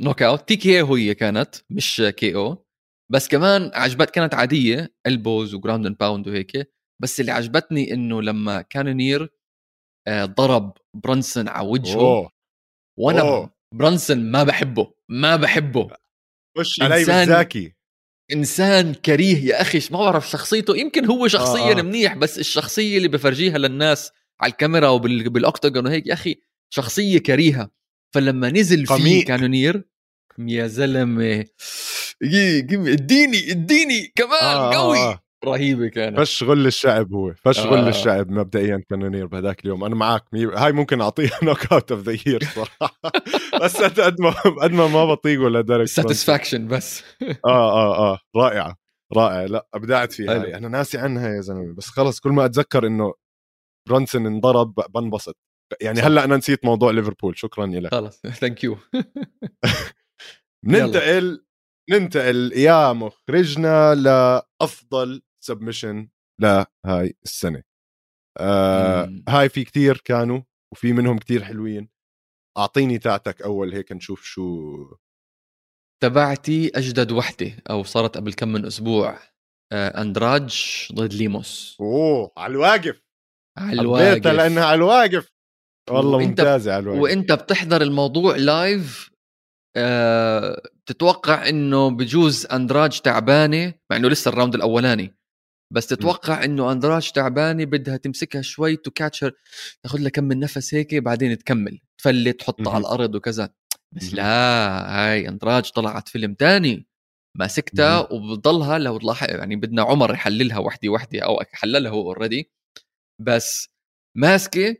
knockout 0.01 0.49
TKO 0.49 0.95
هي 0.95 1.15
كانت 1.15 1.55
مش 1.71 2.03
KO. 2.17 2.65
بس 3.13 3.29
كمان 3.29 3.71
عجبت 3.75 4.11
كانت 4.11 4.35
عادية 4.35 4.95
elbows 5.07 5.55
و 5.55 5.59
ground 5.59 5.87
and 5.87 5.97
pound 5.99 6.29
وهيك. 6.29 6.73
بس 7.03 7.21
اللي 7.21 7.33
عجبتني 7.33 7.93
إنه 7.93 8.23
لما 8.23 8.63
كانونير 8.63 9.29
آه، 10.09 10.25
ضرب 10.25 10.77
برونسون 10.95 11.49
على 11.49 11.69
وجهه 11.69 12.31
وأنا 12.99 13.21
أوه. 13.21 13.55
برونسون 13.75 14.31
ما 14.31 14.45
بحبه 14.45 14.93
ما 15.09 15.37
بحبه. 15.37 15.91
خش 16.59 16.83
علي 16.83 17.05
بالزاكي 17.05 17.73
إنسان 18.33 18.95
كريه 18.95 19.45
يا 19.45 19.61
أخي 19.61 19.81
ما 19.91 19.99
بعرف 19.99 20.31
شخصيته. 20.31 20.77
يمكن 20.77 21.05
هو 21.05 21.29
شخصيا 21.29 21.63
آه، 21.63 21.77
آه 21.77 21.79
آه. 21.79 21.83
منيح 21.83 22.15
بس 22.15 22.39
الشخصية 22.39 22.97
اللي 22.97 23.09
بفرجيها 23.09 23.59
للناس 23.59 24.13
على 24.41 24.51
الكاميرا 24.51 24.89
وبال 24.89 25.18
octagon 25.18 25.87
وهيك 25.87 26.07
يا 26.07 26.13
أخي 26.13 26.37
شخصية 26.75 27.19
كريهة. 27.19 27.78
فلما 28.15 28.51
نزل 28.51 28.87
فيه. 28.87 29.25
كانونير 29.25 29.85
يا 30.39 30.67
زلمة. 30.67 31.45
اديني 32.23 33.51
اديني 33.51 34.13
كمان 34.17 34.33
آه، 34.43 34.73
آه، 34.73 34.75
قوي. 34.75 34.99
آه. 34.99 35.21
رهيبة 35.45 35.89
كانت. 35.89 36.19
فش 36.21 36.43
غل 36.43 36.67
الشعب 36.67 37.13
هو 37.13 37.35
فش 37.35 37.59
غل 37.61 37.79
آه. 37.85 37.89
الشعب 37.89 38.31
مبدئيا 38.31 38.83
كانونير 38.91 39.27
بهذاك 39.27 39.61
اليوم. 39.65 39.85
أنا 39.85 39.95
معك 39.95 40.25
مي- 40.33 40.47
هاي 40.57 40.73
ممكن 40.73 41.01
أعطيها 41.01 41.39
knockout 41.43 41.93
of 41.93 42.01
the 42.01 42.13
year 42.27 42.45
صراحة. 42.55 42.99
بس 43.63 43.77
قد 43.83 44.21
ما 44.21 44.31
قد 44.63 44.71
ما 44.73 44.87
ما 44.89 45.05
بطيقه 45.05 45.49
لدرجه 45.49 45.87
satisfaction 45.87 46.69
بس. 46.69 47.03
آه 47.23 47.37
آه 47.73 48.13
آه. 48.13 48.19
رائعه 48.37 48.77
رائعه 49.17 49.47
لا 49.47 49.67
ابدعت 49.75 50.13
فيها. 50.13 50.43
هاي. 50.43 50.57
أنا 50.57 50.69
ناسي 50.69 50.99
عنها 50.99 51.29
يا 51.37 51.41
زلمة 51.41 51.75
بس 51.75 51.87
خلص 51.87 52.21
كل 52.21 52.31
ما 52.31 52.45
أتذكر 52.45 52.87
إنه 52.87 53.15
برونسون 53.89 54.27
انضرب 54.27 54.75
بنبسط. 54.95 55.37
يعني. 55.81 56.01
هلأ 56.01 56.25
أنا 56.25 56.37
نسيت 56.37 56.65
موضوع 56.65 56.91
ليفربول 56.91 57.39
شكرا 57.39 57.67
لك 57.67 57.91
خلص. 57.91 58.21
thank 58.41 58.65
you 58.65 58.79
ننتقل 60.65 61.45
ننتقل 61.91 62.53
يا 62.53 62.93
مخرجنا 62.93 63.95
لأفضل 63.95 65.23
submission 65.45 66.09
لهاي 66.41 67.15
السنة. 67.25 67.63
آه 68.41 69.05
مم. 69.07 69.25
هاي 69.29 69.49
في 69.49 69.65
كتير 69.65 69.97
كانوا 70.05 70.41
وفي 70.73 70.93
منهم 70.93 71.19
كتير 71.19 71.45
حلوين. 71.45 71.89
أعطيني 72.59 72.99
تاعتك 72.99 73.43
أول 73.43 73.75
هيك 73.75 73.93
نشوف 73.93 74.23
شو 74.23 74.77
تبعتي 76.03 76.71
أجدد 76.75 77.13
وحدة 77.13 77.53
أو 77.71 77.83
صارت 77.83 78.17
قبل 78.17 78.33
كم 78.33 78.49
من 78.49 78.65
أسبوع 78.67 79.19
آه، 79.73 80.01
أندراج 80.03 80.89
ضد 80.93 81.13
ليموس. 81.15 81.77
أوه 81.81 82.33
على 82.37 82.51
الواقف. 82.51 83.03
على 83.59 83.81
الواقف. 83.81 84.27
لأنها 84.27 84.65
على 84.65 84.75
الواقف. 84.75 85.31
والله 85.91 86.19
وإنت- 86.19 86.29
ممتازه 86.29 86.73
على 86.73 86.83
الواقف 86.83 87.01
وإنت 87.01 87.33
بتحضر 87.33 87.83
الموضوع 87.83 88.37
live 88.37 89.11
آه 89.77 90.63
تتوقع 90.87 91.49
إنه 91.49 91.91
بجوز 91.91 92.47
أندراج 92.47 93.01
تعبانة 93.01 93.75
مع 93.91 93.97
إنه 93.97 94.09
لسه 94.09 94.29
ال 94.29 94.33
round 94.33 94.55
الأولاني. 94.55 95.15
بس 95.75 95.87
تتوقع 95.87 96.45
إنه 96.45 96.73
أندراج 96.73 97.11
تعبانة 97.13 97.65
بدها 97.65 97.97
تمسكها 97.97 98.43
شوي 98.43 98.77
to 98.77 98.91
catch 98.91 99.17
her 99.17 99.33
تاخذ 99.83 99.99
لها 99.99 100.09
كم 100.11 100.25
من 100.25 100.39
نفس 100.39 100.75
هيك 100.75 100.95
بعدين 100.95 101.39
تكمل. 101.39 101.81
تفلت 102.01 102.41
تحطها. 102.41 102.73
على 102.75 102.81
الأرض 102.81 103.15
وكذا. 103.15 103.51
بس. 103.97 104.15
لا 104.15 104.25
هاي 105.11 105.29
أندراج 105.29 105.71
طلعت 105.71 106.09
فيلم 106.09 106.35
تاني. 106.35 106.87
ماسكتها 107.39 108.13
وبضلها 108.13 108.79
لو 108.79 108.99
تلاحظ 108.99 109.31
يعني 109.31 109.57
بدنا 109.57 109.83
عمر 109.83 110.13
يحللها 110.15 110.59
وحدة 110.59 110.89
وحدة 110.89 111.21
أو 111.21 111.41
حللها 111.53 111.91
هو 111.91 112.01
already 112.13 112.51
بس 113.23 113.69
ماسكة 114.17 114.77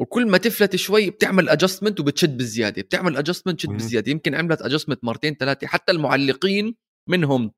وكل 0.00 0.26
ما 0.30 0.38
تفلت 0.38 0.76
شوي 0.76 1.10
بتعمل 1.10 1.48
adjustment 1.48 2.00
وبتشد 2.00 2.36
بالزيادة 2.36 2.82
بتعمل 2.82 3.16
adjustment 3.16 3.58
تشد. 3.60 3.68
بالزيادة. 3.68 4.10
يمكن 4.12 4.34
عملت 4.34 4.62
adjustment 4.62 5.04
مرتين 5.04 5.34
ثلاثة. 5.34 5.66
حتى 5.66 5.92
المعلقين 5.92 6.74
منهم 7.08 7.52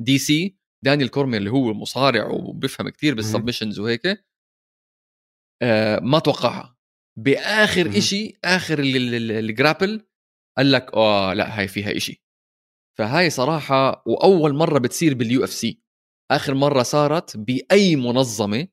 دي 0.00 0.18
سي 0.18 0.56
دانيال 0.84 1.08
كورمي 1.10 1.36
اللي 1.36 1.50
هو 1.50 1.74
مصارع 1.74 2.26
وبيفهم 2.26 2.88
كثير 2.88 3.14
بال 3.14 3.24
submissions 3.24 3.78
وهيك 3.78 4.24
آه 5.62 5.98
ما 6.00 6.18
توقعها. 6.18 6.76
بآخر. 7.18 7.98
إشي 7.98 8.38
آخر 8.44 8.78
ال- 8.78 8.96
ال- 8.96 9.14
ال- 9.14 9.32
ال 9.32 9.41
grapple 9.41 10.06
قال 10.58 10.72
لك 10.72 10.94
آه 10.94 11.34
لا 11.34 11.58
هاي 11.58 11.68
فيها 11.68 11.96
إشي. 11.96 12.22
فهاي 12.98 13.30
صراحة 13.30 14.02
وأول 14.06 14.54
مرة 14.54 14.78
بتصير 14.78 15.14
بال 15.14 15.44
UFC 15.44 15.82
آخر 16.30 16.54
مرة 16.54 16.82
صارت 16.82 17.36
بأي 17.36 17.96
منظمة 17.96 18.68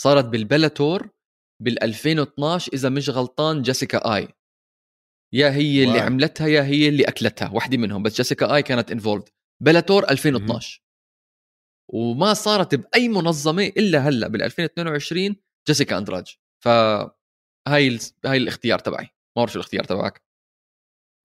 صارت 0.00 0.24
بال 0.24 0.41
Bellator 0.41 1.10
بال 1.62 1.82
2012 1.82 2.72
إذا 2.72 2.88
مش 2.88 3.10
غلطان 3.10 3.62
جيسيكا 3.62 4.14
آي. 4.16 4.28
يا 5.34 5.50
هي 5.50 5.84
اللي 5.84 5.98
wow. 5.98 6.06
عملتها 6.06 6.46
يا 6.46 6.62
هي 6.62 6.88
اللي 6.88 7.04
أكلتها 7.04 7.50
واحدة 7.50 7.76
منهم 7.76 8.02
بس 8.02 8.16
جيسيكا 8.16 8.54
آي 8.54 8.62
كانت 8.62 8.90
involved 8.90 9.28
Bellator 9.62 10.10
2012 10.10 10.82
وما 11.92 12.34
صارت 12.34 12.74
بأي 12.74 13.08
منظمة 13.08 13.62
إلا 13.66 13.98
هلأ 13.98 14.28
بال 14.28 14.42
2022 14.42 15.36
جيسيكا 15.68 15.98
أندراج. 15.98 16.36
فهاي 16.64 17.88
ال... 17.88 18.00
هاي 18.26 18.36
الاختيار 18.36 18.78
تبعي. 18.78 19.04
ما 19.04 19.10
بعرف 19.36 19.52
شو 19.52 19.58
الاختيار 19.58 19.84
تبعك. 19.84 20.22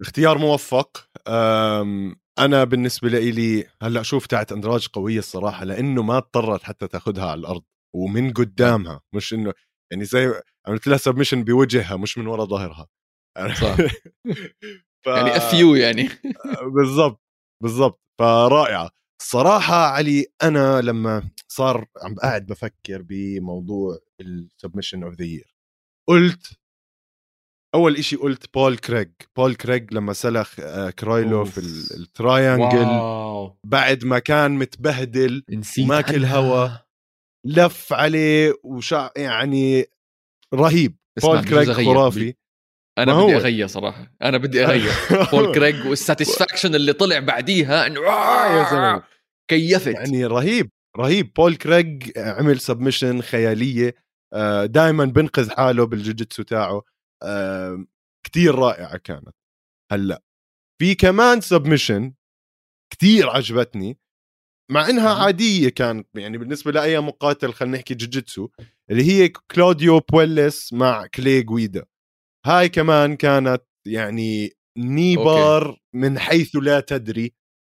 اختيار 0.01 0.37
موفق. 0.37 1.09
أم 1.27 2.15
أنا 2.39 2.63
بالنسبة 2.63 3.09
لي 3.09 3.67
هلأ 3.81 4.03
شوف 4.03 4.27
تاعت 4.27 4.51
أندراج 4.51 4.87
قوية 4.87 5.19
الصراحة 5.19 5.65
لأنه 5.65 6.03
ما 6.03 6.17
اضطرت 6.17 6.63
حتى 6.63 6.87
تاخذها 6.87 7.31
على 7.31 7.39
الأرض 7.39 7.63
ومن 7.95 8.33
قدامها. 8.33 9.01
مش 9.13 9.33
إنه 9.33 9.53
يعني 9.91 10.05
زي 10.05 10.41
عملت 10.67 10.87
لها 10.87 10.97
submission 10.97 11.43
بوجهها 11.43 11.97
مش 11.97 12.17
من 12.17 12.27
ورا 12.27 12.45
ظهرها 12.45 12.87
صح. 13.61 13.75
ف... 15.05 15.07
يعني 15.07 15.37
F 15.37 15.53
you 15.53 15.75
يعني 15.75 16.09
بالضبط 16.75 17.21
بالضبط 17.63 18.01
فرائعة 18.19 18.89
الصراحة 19.21 19.75
علي 19.75 20.25
أنا 20.43 20.81
لما 20.81 21.29
صار 21.47 21.85
عم 22.03 22.15
قاعد 22.15 22.45
بفكر 22.45 23.01
بموضوع 23.01 23.97
ال 24.21 24.29
submission 24.29 25.03
of 25.03 25.13
the 25.13 25.25
year 25.25 25.55
قلت 26.09 26.59
أول 27.75 27.95
إشي 27.95 28.15
قلت 28.15 28.53
بول 28.53 28.77
كريج 28.77 29.11
بول 29.37 29.55
كريج 29.55 29.93
لما 29.93 30.13
سلخ 30.13 30.59
آه، 30.59 30.89
كرايلوف. 30.89 31.51
في 31.51 31.57
ال- 31.59 32.01
ال 32.01 32.11
triangle 32.11 32.87
بعد 33.65 34.05
ما 34.05 34.19
كان 34.19 34.51
متبهدل 34.51 35.43
وماكل 35.79 36.15
عنها. 36.25 36.37
هوا. 36.37 36.69
لف 37.45 37.93
عليه 37.93 38.53
وشع 38.63 39.09
يعني 39.17 39.85
رهيب. 40.53 40.97
بول 41.21 41.45
كريج 41.45 41.71
خرافي. 41.71 42.33
أنا 42.97 43.23
بدي 43.23 43.35
أغير 43.35 43.67
صراحة. 43.67 44.15
أنا 44.21 44.37
بدي 44.37 44.65
أغير. 44.65 44.91
بول 45.31 45.55
كريج 45.55 45.87
وال 45.87 46.00
satisfaction 46.00 46.75
اللي 46.75 46.93
طلع 46.93 47.19
بعديها 47.19 47.87
إنه 47.87 48.07
آه 48.07 48.57
يا 48.57 48.69
زلمة. 48.71 49.03
كيفت. 49.49 49.87
يعني 49.87 50.25
رهيب 50.25 50.71
رهيب. 50.97 51.33
بول 51.33 51.55
كريج 51.55 52.11
عمل 52.17 52.59
submission 52.59 53.21
خيالية. 53.21 53.95
آه، 54.33 54.65
دائما 54.65 55.05
بنقذ 55.05 55.51
حاله 55.51 55.85
بالجوجيتسو 55.85 56.43
تاعه. 56.43 56.83
آه، 57.23 57.85
كتير 58.25 58.55
رائعة 58.55 58.97
كانت 58.97 59.35
هلأ. 59.91 60.23
في 60.81 60.95
كمان 60.95 61.41
submission 61.41 62.13
كتير 62.93 63.29
عجبتني. 63.29 63.99
مع 64.71 64.89
إنها 64.89 65.13
عادية 65.13 65.69
كانت 65.69 66.07
يعني 66.15 66.37
بالنسبة 66.37 66.71
لأي 66.71 66.99
مقاتل 66.99 67.53
خلينا 67.53 67.77
نحكي 67.77 67.95
جوجيتسو 67.95 68.49
اللي 68.91 69.03
هي 69.03 69.29
كلوديو 69.29 69.99
بويلس 69.99 70.73
مع 70.73 71.07
كلي 71.07 71.41
جويدا 71.43 71.85
هاي 72.45 72.69
كمان 72.69 73.15
كانت 73.15 73.63
يعني 73.87 74.51
kneebar 74.77 75.69
okay. 75.69 75.81
من 75.93 76.19
حيث 76.19 76.55
لا 76.55 76.79
تدري 76.79 77.33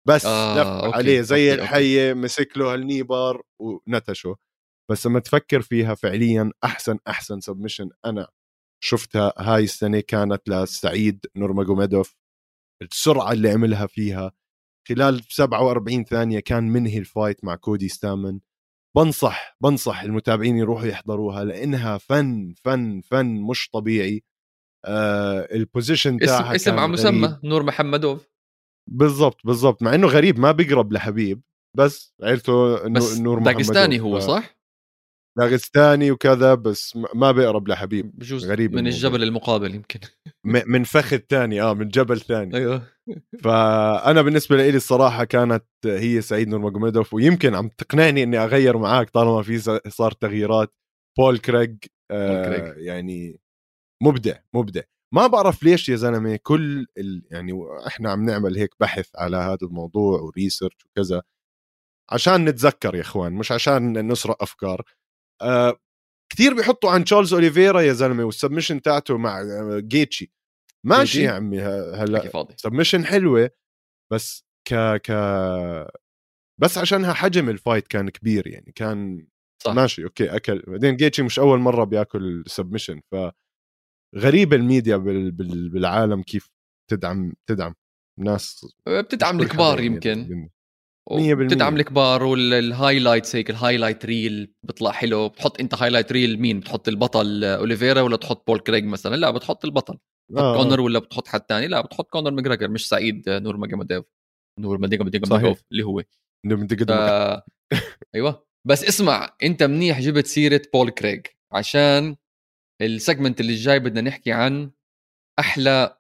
بس 0.09 0.27
آه، 0.27 0.61
لف 0.61 0.67
okay. 0.67 0.97
عليه 0.97 1.21
زي 1.21 1.51
okay. 1.51 1.63
الحية 1.63 2.15
مسك 2.15 2.59
له 2.59 2.73
هال 2.75 2.90
kneebar 2.90 3.43
ونتشه 3.61 4.37
بس 4.91 5.07
لما 5.07 5.21
تفكر 5.21 5.63
فيها 5.63 5.95
فعليا 5.95 6.53
أحسن 6.65 6.99
أحسن 7.09 7.41
submission 7.41 7.91
أنا 8.05 8.29
شفتها 8.85 9.33
هاي 9.39 9.65
السنة 9.65 10.01
كانت 10.01 10.49
لسعيد 10.49 11.27
نورماجوميدوف 11.37 12.17
السرعة 12.83 13.33
اللي 13.33 13.51
عملها 13.51 13.87
فيها 13.87 14.33
خلال 14.89 15.23
47 15.29 16.05
ثانية 16.05 16.41
كان 16.41 16.65
منهي 16.69 16.99
ال 16.99 17.06
fight 17.06 17.45
مع 17.45 17.55
كودي 17.55 17.89
ستامن. 17.89 18.41
بنصح 18.97 19.57
بنصح 19.61 20.03
المتابعين 20.03 20.57
يروحوا 20.57 20.87
يحضروها 20.87 21.45
لأنها 21.45 21.99
فن 21.99 22.55
فن 22.65 23.01
فن 23.01 23.27
مش 23.27 23.71
طبيعي. 23.73 24.25
آه 24.85 25.49
ال 25.55 25.62
position 25.62 26.19
تاعها 26.19 26.55
اسم, 26.57 26.71
اسم 26.71 26.79
على 26.79 26.93
مسمى 26.93 27.39
نور 27.45 27.63
محمدوف. 27.63 28.29
بالضبط 28.91 29.41
بالضبط 29.45 29.83
مع 29.83 29.95
إنه 29.95 30.07
غريب 30.07 30.39
ما 30.39 30.53
بيقرب 30.53 30.93
لحبيب 30.93 31.43
بس 31.77 32.15
عيلته 32.23 32.89
بس 32.89 33.19
نور 33.19 33.39
داغستاني 33.43 34.01
هو 34.01 34.19
صح؟ 34.19 34.62
داغستاني 35.39 36.11
وكذا 36.11 36.55
بس 36.55 36.99
ما 37.15 37.33
بيقرب 37.33 37.69
لحبيب 37.69 38.19
بجوز 38.19 38.51
غريب 38.51 38.75
من 38.75 38.87
الجبل 38.87 39.23
المقابل 39.23 39.75
يمكن. 39.75 40.01
من 40.45 40.85
فخذ 40.85 41.13
ثاني 41.13 41.63
آه 41.63 41.75
من 41.75 41.89
جبل 41.89 42.21
ثاني. 42.21 42.57
أيوه. 42.57 42.83
فأنا 43.43 44.23
بالنسبة 44.23 44.57
لي 44.57 44.77
الصراحة 44.77 45.25
كانت 45.25 45.65
هي 45.85 46.21
سعيد 46.21 46.49
نورماجوميدوف 46.49 47.15
ويمكن 47.15 47.55
عم 47.55 47.69
تقنعني 47.69 48.23
إني 48.23 48.39
أغير 48.39 48.79
معاك 48.79 49.11
طالما 49.11 49.43
في 49.43 49.59
صار 49.89 50.13
تغييرات. 50.13 50.75
بول 51.19 51.39
كريج, 51.39 51.77
آه 52.11 52.49
بول 52.49 52.57
كريج. 52.57 52.85
يعني 52.85 53.41
مبدع 54.03 54.39
مبدع. 54.55 54.83
ما 55.15 55.27
بعرف 55.27 55.63
ليش 55.63 55.89
يا 55.89 55.97
زلمة 55.97 56.39
كل 56.43 56.87
ال... 56.99 57.23
يعني 57.31 57.53
إحنا 57.87 58.11
عم 58.11 58.25
نعمل 58.25 58.57
هيك 58.59 58.75
بحث 58.81 59.09
على 59.17 59.37
هذا 59.37 59.59
الموضوع 59.63 60.21
و 60.21 60.28
research 60.28 60.87
وكذا 60.87 61.23
عشان 62.11 62.45
نتذكر 62.45 62.95
يا 62.95 63.01
إخوان 63.01 63.33
مش 63.33 63.53
عشان 63.53 64.07
نسرق 64.13 64.43
أفكار. 64.43 64.83
آه 65.43 65.79
كثير 66.33 66.55
بيحطوا 66.55 66.91
عن 66.91 67.05
تشارلز 67.05 67.35
أوليفيرا 67.35 67.81
يا 67.81 67.93
زلمة 67.93 68.25
وال 68.25 68.34
submission 68.34 68.83
تاعته 68.83 69.19
مع 69.19 69.43
جيتشي. 69.79 70.33
ماشي 70.87 71.23
يا 71.23 71.31
عمي 71.31 71.61
هلا 71.61 72.53
submission 72.57 73.05
حلوة 73.05 73.51
بس 74.13 74.45
ك 74.69 74.75
ك 74.97 75.13
بس 76.61 76.79
عشانها 76.79 77.13
حجم 77.13 77.49
ال 77.49 77.55
fight 77.55 77.89
كان 77.89 78.09
كبير 78.11 78.47
يعني 78.47 78.73
كان 78.75 79.27
صح. 79.63 79.73
ماشي 79.73 80.05
okay 80.05 80.37
أكل. 80.37 80.63
بعدين 80.67 80.97
جيتشي 80.97 81.23
مش 81.23 81.39
أول 81.39 81.59
مرة 81.59 81.85
بياكل 81.85 82.45
submission 82.47 83.01
ف 83.13 83.17
غريبه 84.17 84.57
الميديا 84.57 84.97
بالعالم 84.97 86.23
كيف 86.23 86.51
تدعم 86.91 87.33
تدعم. 87.49 87.75
ناس 88.19 88.67
بتدعم 88.89 89.41
الكبار 89.41 89.81
يعني 89.81 89.95
يمكن. 89.95 90.49
100% 90.49 90.62
بتدعم 91.11 91.77
الكبار 91.77 92.25
وال 92.25 92.43
highlights 92.43 93.37
هيك 93.37 93.51
ال 93.51 93.56
highlight 93.56 94.05
reel 94.05 94.55
بيطلع 94.67 94.91
حلو. 94.91 95.29
بتحط 95.29 95.61
انت 95.61 95.75
highlight 95.75 96.13
reel 96.13 96.41
مين؟ 96.41 96.61
بتحط 96.61 96.89
البطل 96.89 97.45
أوليفيرا 97.45 98.01
ولا 98.01 98.17
تحط 98.17 98.47
بول 98.47 98.59
كريج 98.59 98.85
مثلا؟ 98.85 99.17
لا 99.17 99.31
بتحط 99.31 99.65
البطل. 99.65 99.99
بتحط 100.31 100.45
آه. 100.45 100.57
كونر 100.57 100.81
ولا 100.81 100.99
بتحط 100.99 101.29
حد 101.29 101.41
ثاني 101.49 101.67
لا 101.69 101.81
بتحط 101.81 102.11
كونر 102.11 102.31
ماجريجر 102.31 102.69
مش 102.69 102.89
سعيد 102.89 103.31
نور 103.31 103.57
ماجمديف 103.57 104.05
نور 104.61 104.79
ماجمديف 104.79 105.23
اللي 105.25 105.83
هو. 105.85 106.03
ف... 106.97 107.43
أيوه. 108.15 108.47
بس 108.69 108.85
اسمع 108.85 109.37
انت 109.43 109.63
منيح 109.63 110.01
جبت 110.01 110.27
سيرة 110.27 110.63
بول 110.73 110.91
كريج 110.91 111.27
عشان 111.53 112.17
ال 112.83 112.90
segment 112.90 113.41
اللي 113.41 113.55
جاي 113.55 113.79
بدنا 113.79 114.01
نحكي 114.01 114.33
عن 114.33 114.71
أحلى 115.39 115.97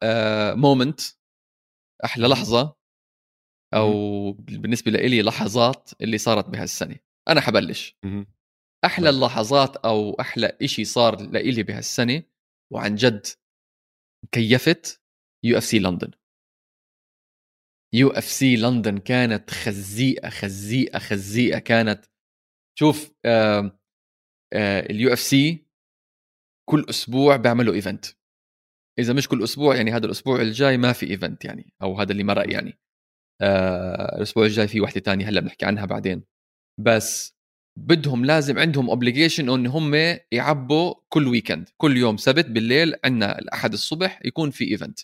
moment 0.56 1.00
آه، 1.00 2.04
أحلى 2.04 2.28
لحظة. 2.28 2.81
أو 3.74 4.32
بالنسبة 4.32 4.90
لي 4.90 5.22
لحظات 5.22 5.90
اللي 6.00 6.18
صارت 6.18 6.48
بهالسنة. 6.48 6.96
أنا 7.28 7.40
حبلش. 7.40 7.96
أحلى 8.84 9.10
اللحظات 9.10 9.76
أو 9.76 10.14
أحلى 10.20 10.56
إشي 10.62 10.84
صار 10.84 11.20
لإلي 11.20 11.62
بهالسنة 11.62 12.22
وعن 12.72 12.94
جد 12.94 13.26
كيفت 14.32 15.02
UFC 15.44 15.78
لندن. 15.78 16.10
UFC 17.94 18.56
لندن 18.56 18.98
كانت 18.98 19.50
خزيئة 19.50 20.28
خزيئة 20.28 20.98
خزيئة. 20.98 21.58
كانت 21.58 22.04
شوف 22.78 23.12
ال 24.54 25.12
UFC 25.12 25.66
كل 26.68 26.86
أسبوع 26.90 27.36
بيعملوا 27.36 27.74
event. 27.74 28.06
إذا 28.98 29.12
مش 29.12 29.28
كل 29.28 29.42
أسبوع 29.44 29.76
يعني 29.76 29.90
هذا 29.90 30.06
الأسبوع 30.06 30.40
الجاي 30.40 30.76
ما 30.76 30.92
في 30.92 31.10
event 31.10 31.44
يعني 31.44 31.74
أو 31.82 32.00
هذا 32.00 32.12
اللي 32.12 32.24
مرق 32.24 32.52
يعني. 32.52 32.78
آه 33.40 34.16
الأسبوع 34.16 34.44
الجاي 34.44 34.68
في 34.68 34.80
وحدة 34.80 35.00
تانية 35.00 35.28
هلأ 35.28 35.40
بنحكي 35.40 35.66
عنها 35.66 35.86
بعدين. 35.86 36.24
بس 36.80 37.34
بدهم 37.78 38.24
لازم 38.24 38.58
عندهم 38.58 38.90
obligation 38.90 39.50
إن 39.50 39.66
هم 39.66 39.94
يعبوا 40.32 40.94
كل 41.08 41.28
weekend 41.28 41.68
كل 41.76 41.96
يوم 41.96 42.16
سبت 42.16 42.46
بالليل 42.46 42.94
عندنا 43.04 43.38
الأحد 43.38 43.72
الصبح 43.72 44.20
يكون 44.24 44.50
في 44.50 44.70
event 44.70 44.98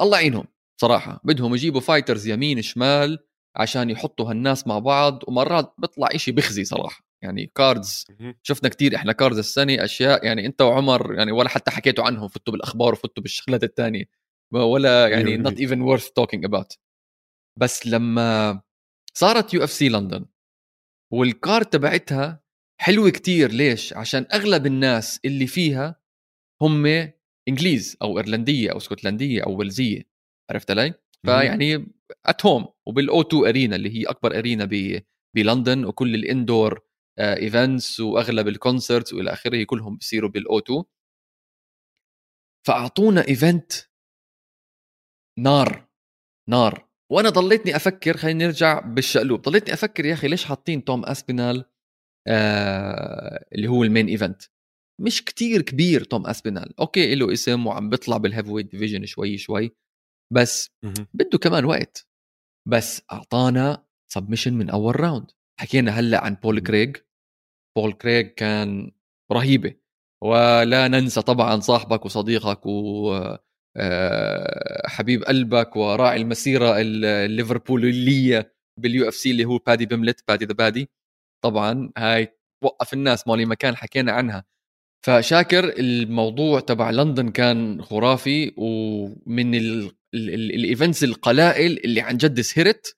الله 0.00 0.18
يعينهم 0.18 0.46
صراحة 0.80 1.20
بدهم 1.24 1.54
يجيبوا 1.54 1.80
fighters 1.80 2.28
يمين 2.28 2.62
شمال 2.62 3.18
عشان 3.56 3.90
يحطوا 3.90 4.30
هالناس 4.30 4.66
مع 4.66 4.78
بعض 4.78 5.22
ومرات 5.28 5.74
بيطلع 5.78 6.08
إشي 6.12 6.32
بخزي 6.32 6.64
صراحة. 6.64 7.04
يعني 7.22 7.52
cards 7.54 8.06
شفنا 8.42 8.68
كتير 8.68 8.96
إحنا 8.96 9.12
cards 9.12 9.38
السنة 9.38 9.84
أشياء 9.84 10.26
يعني 10.26 10.46
أنت 10.46 10.62
وعمر 10.62 11.14
يعني 11.14 11.32
ولا 11.32 11.48
حتى 11.48 11.70
حكيتوا 11.70 12.04
عنهم 12.04 12.28
فتوا 12.28 12.52
بالأخبار 12.52 12.92
وفتوا 12.92 13.22
بالشغلات 13.22 13.64
الثانية 13.64 14.04
ولا 14.52 15.08
يعني 15.08 15.44
not 15.44 15.52
even 15.56 15.78
worth 15.78 16.06
talking 16.20 16.48
about. 16.48 16.83
بس 17.60 17.86
لما 17.86 18.60
صارت 19.16 19.54
UFC 19.54 19.88
لندن 19.88 20.26
وال 21.12 21.30
card 21.30 21.66
تبعتها 21.66 22.42
حلوة 22.80 23.10
كتير 23.10 23.50
ليش؟ 23.50 23.92
عشان 23.92 24.26
أغلب 24.34 24.66
الناس 24.66 25.20
اللي 25.24 25.46
فيها 25.46 26.00
هم 26.62 26.86
إنجليز 27.48 27.96
أو 28.02 28.18
إيرلندية 28.18 28.72
أو 28.72 28.76
اسكتلنديه 28.76 29.42
أو 29.42 29.58
ويلزية 29.58 30.02
عرفت 30.50 30.70
علي؟ 30.70 30.94
فيعني 31.26 31.86
at 32.26 32.46
home 32.46 32.66
وبال 32.86 33.20
O2 33.20 33.46
Arena 33.46 33.76
اللي 33.76 33.90
هي 33.90 34.04
أكبر 34.04 34.38
arena 34.38 34.68
بلندن 35.36 35.84
وكل 35.84 36.14
ال 36.14 36.23
indoor 36.23 36.80
events 37.18 38.00
آه، 38.00 38.04
وأغلب 38.04 38.48
ال 38.48 38.55
concerts 38.55 39.12
وإلى 39.14 39.32
آخره 39.32 39.64
كلهم 39.64 39.96
بصيروا 39.96 40.30
بال 40.30 40.58
O2 40.58 40.82
فأعطونا 42.66 43.28
event 43.28 43.72
نار 45.38 45.88
نار. 46.48 46.88
وأنا 47.14 47.30
ضليتني 47.30 47.76
أفكر 47.76 48.16
خلينا 48.16 48.46
نرجع 48.46 48.80
بالشقلوب. 48.80 49.42
ضليتني 49.42 49.74
أفكر 49.74 50.04
يا 50.04 50.14
أخي 50.14 50.28
ليش 50.28 50.44
حاطين 50.44 50.84
توم 50.84 51.04
أسبينال 51.04 51.64
آه 52.28 53.46
اللي 53.54 53.68
هو 53.68 53.84
ال 53.84 53.89
main 53.89 54.08
event 54.08 54.42
مش 55.00 55.24
كتير 55.24 55.62
كبير 55.62 56.04
توم 56.04 56.26
أسبينال. 56.26 56.80
okay 56.80 57.14
له 57.14 57.32
اسم 57.32 57.66
وعم 57.66 57.90
بيطلع 57.90 58.16
بال 58.16 58.50
heavyweight 58.50 58.70
division 58.70 59.06
شوي 59.06 59.38
شوي. 59.38 59.76
بس 60.32 60.70
بده 61.14 61.38
كمان 61.38 61.64
وقت. 61.64 62.08
بس 62.68 63.02
أعطانا 63.12 63.86
submission 64.12 64.54
من 64.54 64.70
أول 64.70 65.00
round 65.00 65.30
حكينا 65.60 65.90
هلأ 65.92 66.24
عن 66.24 66.34
بول 66.34 66.60
كريج 66.60 66.96
بول 67.76 67.92
كريج 67.92 68.26
كان 68.26 68.92
رهيبة. 69.32 69.74
ولا 70.24 70.88
ننسى 70.88 71.22
طبعا 71.22 71.60
صاحبك 71.60 72.04
وصديقك 72.04 72.66
و 72.66 73.36
حبيب 74.86 75.24
قلبك 75.24 75.76
وراعي 75.76 76.16
المسيرة 76.22 76.74
الليفربولية 76.80 78.54
بال 78.80 79.08
UFC 79.08 79.30
اللي 79.30 79.44
هو 79.44 79.58
بادي 79.58 79.86
بيملت 79.86 80.24
Paddy 80.28 80.44
the 80.44 80.54
Baddy. 80.54 80.90
طبعا 81.44 81.92
هاي 81.98 82.38
وقف 82.64 82.92
الناس 82.94 83.28
مولي 83.28 83.46
مكان 83.46 83.76
حكينا 83.76 84.12
عنها. 84.12 84.44
فشاكر 85.06 85.74
الموضوع 85.78 86.60
تبع 86.60 86.90
لندن 86.90 87.28
كان 87.30 87.82
خرافي 87.82 88.52
ومن 88.56 89.54
ال 90.14 90.27
events 90.27 91.04
القلائل 91.04 91.80
اللي 91.84 92.00
عن 92.00 92.16
جد 92.16 92.40
سهرت 92.40 92.96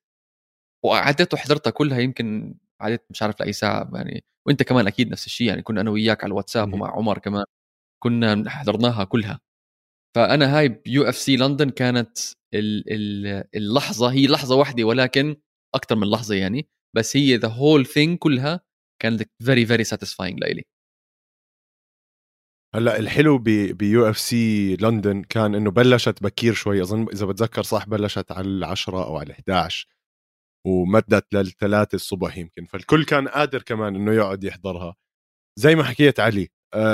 وقعدت 0.85 1.35
وحضرتها 1.35 1.71
كلها 1.71 1.99
يمكن 1.99 2.55
عادت 2.81 3.05
مش 3.11 3.23
عارف 3.23 3.41
لأي 3.41 3.53
ساعة 3.53 3.91
يعني 3.95 4.25
وأنت 4.47 4.63
كمان 4.63 4.87
أكيد 4.87 5.11
نفس 5.11 5.27
الشيء 5.27 5.47
يعني 5.49 5.63
كنا 5.63 5.81
أنا 5.81 5.91
وياك 5.91 6.25
على 6.25 6.31
الواتساب. 6.31 6.75
ومع 6.75 6.91
عمر 6.97 7.19
كمان 7.19 7.45
كنا 8.03 8.51
حضرناها 8.51 9.05
كلها. 9.05 9.41
فأنا 10.17 10.59
هاي 10.59 10.69
ب 10.69 11.09
UFC 11.09 11.37
لندن 11.37 11.71
كانت 11.71 12.19
ال- 12.55 12.85
ال- 12.93 13.45
اللحظة 13.57 14.13
هي 14.13 14.27
لحظة 14.27 14.57
واحدة 14.57 14.85
ولكن 14.85 15.37
أكثر 15.75 15.97
من 15.97 16.11
لحظة 16.11 16.35
يعني 16.35 16.69
بس 16.97 17.17
هي 17.17 17.37
the 17.37 17.49
whole 17.49 17.87
thing 17.87 18.19
كلها 18.19 18.61
كانت 19.03 19.23
very 19.45 19.67
very 19.67 19.85
satisfying 19.85 20.41
لإلي. 20.41 20.63
هلأ 22.75 22.99
الحلو 22.99 23.39
ب 23.73 24.11
UFC 24.11 24.77
لندن 24.77 25.23
كان 25.23 25.55
إنه 25.55 25.71
بلشت 25.71 26.23
بكير 26.23 26.55
شوي 26.55 26.83
أظن 26.83 27.09
إذا 27.13 27.27
بتذكر 27.27 27.63
صح 27.63 27.89
بلشت 27.89 28.33
على 28.33 28.49
العشرة 28.49 29.05
أو 29.05 29.17
على 29.17 29.33
11 29.33 29.89
ومدت 30.67 31.35
للثلاثة 31.35 31.97
الصبح 31.97 32.39
يمكن 32.39 32.65
فالكل 32.67 33.05
كان 33.05 33.29
قادر 33.29 33.63
كمان 33.63 33.97
إنه 33.97 34.13
يقعد 34.13 34.45
يحضرها. 34.45 34.97
زي 35.59 35.75
ما 35.75 35.85
حكيت 35.85 36.21
علي 36.21 36.49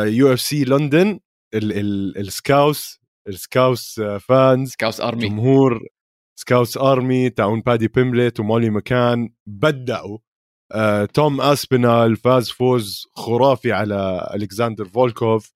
UFC 0.05 0.65
لندن 0.65 1.21
ال- 1.55 1.73
ال- 1.73 2.19
ال 2.19 2.31
Scouse 2.31 3.02
ال 3.29 3.39
Scouse 3.39 3.99
آه، 3.99 4.19
fans 4.19 4.75
Scouse 4.75 5.01
army 5.01 5.29
جمهور 5.29 5.81
Scouse 6.43 6.77
army 6.77 7.31
تاعون 7.31 7.61
بادي 7.61 7.89
بيملت 7.89 8.41
ومولي 8.41 8.71
مكان 8.71 9.31
بدأوا. 9.47 10.19
آه، 10.75 11.05
توم 11.05 11.41
أسبينال 11.41 12.17
فاز 12.17 12.51
فوز 12.51 13.07
خرافي 13.17 13.73
على 13.73 14.31
الكساندر 14.35 14.85
فولكوف. 14.85 15.53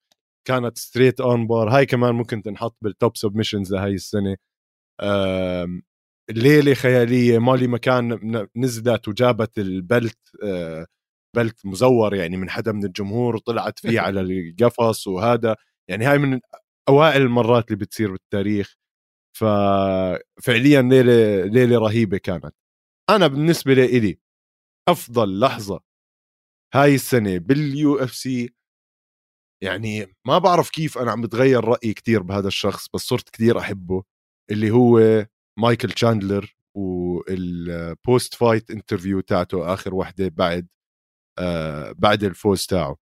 كانت 0.48 0.78
straight 0.78 1.20
armbar 1.20 1.68
هاي 1.70 1.86
كمان 1.86 2.14
ممكن 2.14 2.42
تنحط 2.42 2.76
بال 2.82 2.96
top 2.96 3.16
submissions 3.16 3.72
لهي 3.74 3.94
السنة. 3.94 4.36
آم، 5.02 5.82
الليلة 6.30 6.74
خيالية. 6.74 7.38
مولي 7.38 7.66
مكان 7.68 8.48
نزلت 8.56 9.08
وجابت 9.08 9.58
ال 9.58 9.70
belt 9.70 10.18
آه، 10.44 10.86
belt 11.36 11.66
مزور 11.66 12.14
يعني 12.14 12.36
من 12.36 12.50
حدا 12.50 12.72
من 12.72 12.84
الجمهور 12.84 13.36
وطلعت 13.36 13.78
فيه 13.78 14.00
على 14.06 14.20
القفص 14.20 15.06
وهذا. 15.06 15.56
يعني 15.90 16.04
هاي 16.04 16.18
من 16.18 16.40
أوائل 16.88 17.22
المرات 17.22 17.66
اللي 17.66 17.76
بتصير 17.76 18.12
بالتاريخ 18.12 18.76
ففعليا 19.38 20.82
ليلة 20.82 21.44
ليلة 21.46 21.78
رهيبة 21.78 22.18
كانت. 22.18 22.54
أنا 23.10 23.26
بالنسبة 23.26 23.74
لي 23.74 24.18
أفضل 24.88 25.40
لحظة 25.40 25.80
هاي 26.74 26.94
السنة 26.94 27.38
بال 27.38 27.96
UFC 27.96 28.54
يعني 29.62 30.14
ما 30.26 30.38
بعرف 30.38 30.70
كيف 30.70 30.98
أنا 30.98 31.10
عم 31.12 31.20
بتغير 31.22 31.64
رأيي 31.64 31.94
كتير 31.94 32.22
بهذا 32.22 32.48
الشخص 32.48 32.88
بس 32.94 33.00
صرت 33.00 33.28
كتير 33.30 33.58
أحبه 33.58 34.04
اللي 34.50 34.70
هو 34.70 35.26
مايكل 35.58 35.88
تشاندلر 35.90 36.56
وال 36.76 38.34
post-fight 38.34 38.70
interview 38.70 39.20
تاعته 39.20 39.74
آخر 39.74 39.94
وحدة 39.94 40.28
بعد 40.28 40.68
آه 41.38 41.92
بعد 41.92 42.24
الفوز 42.24 42.66
تاعه. 42.66 42.96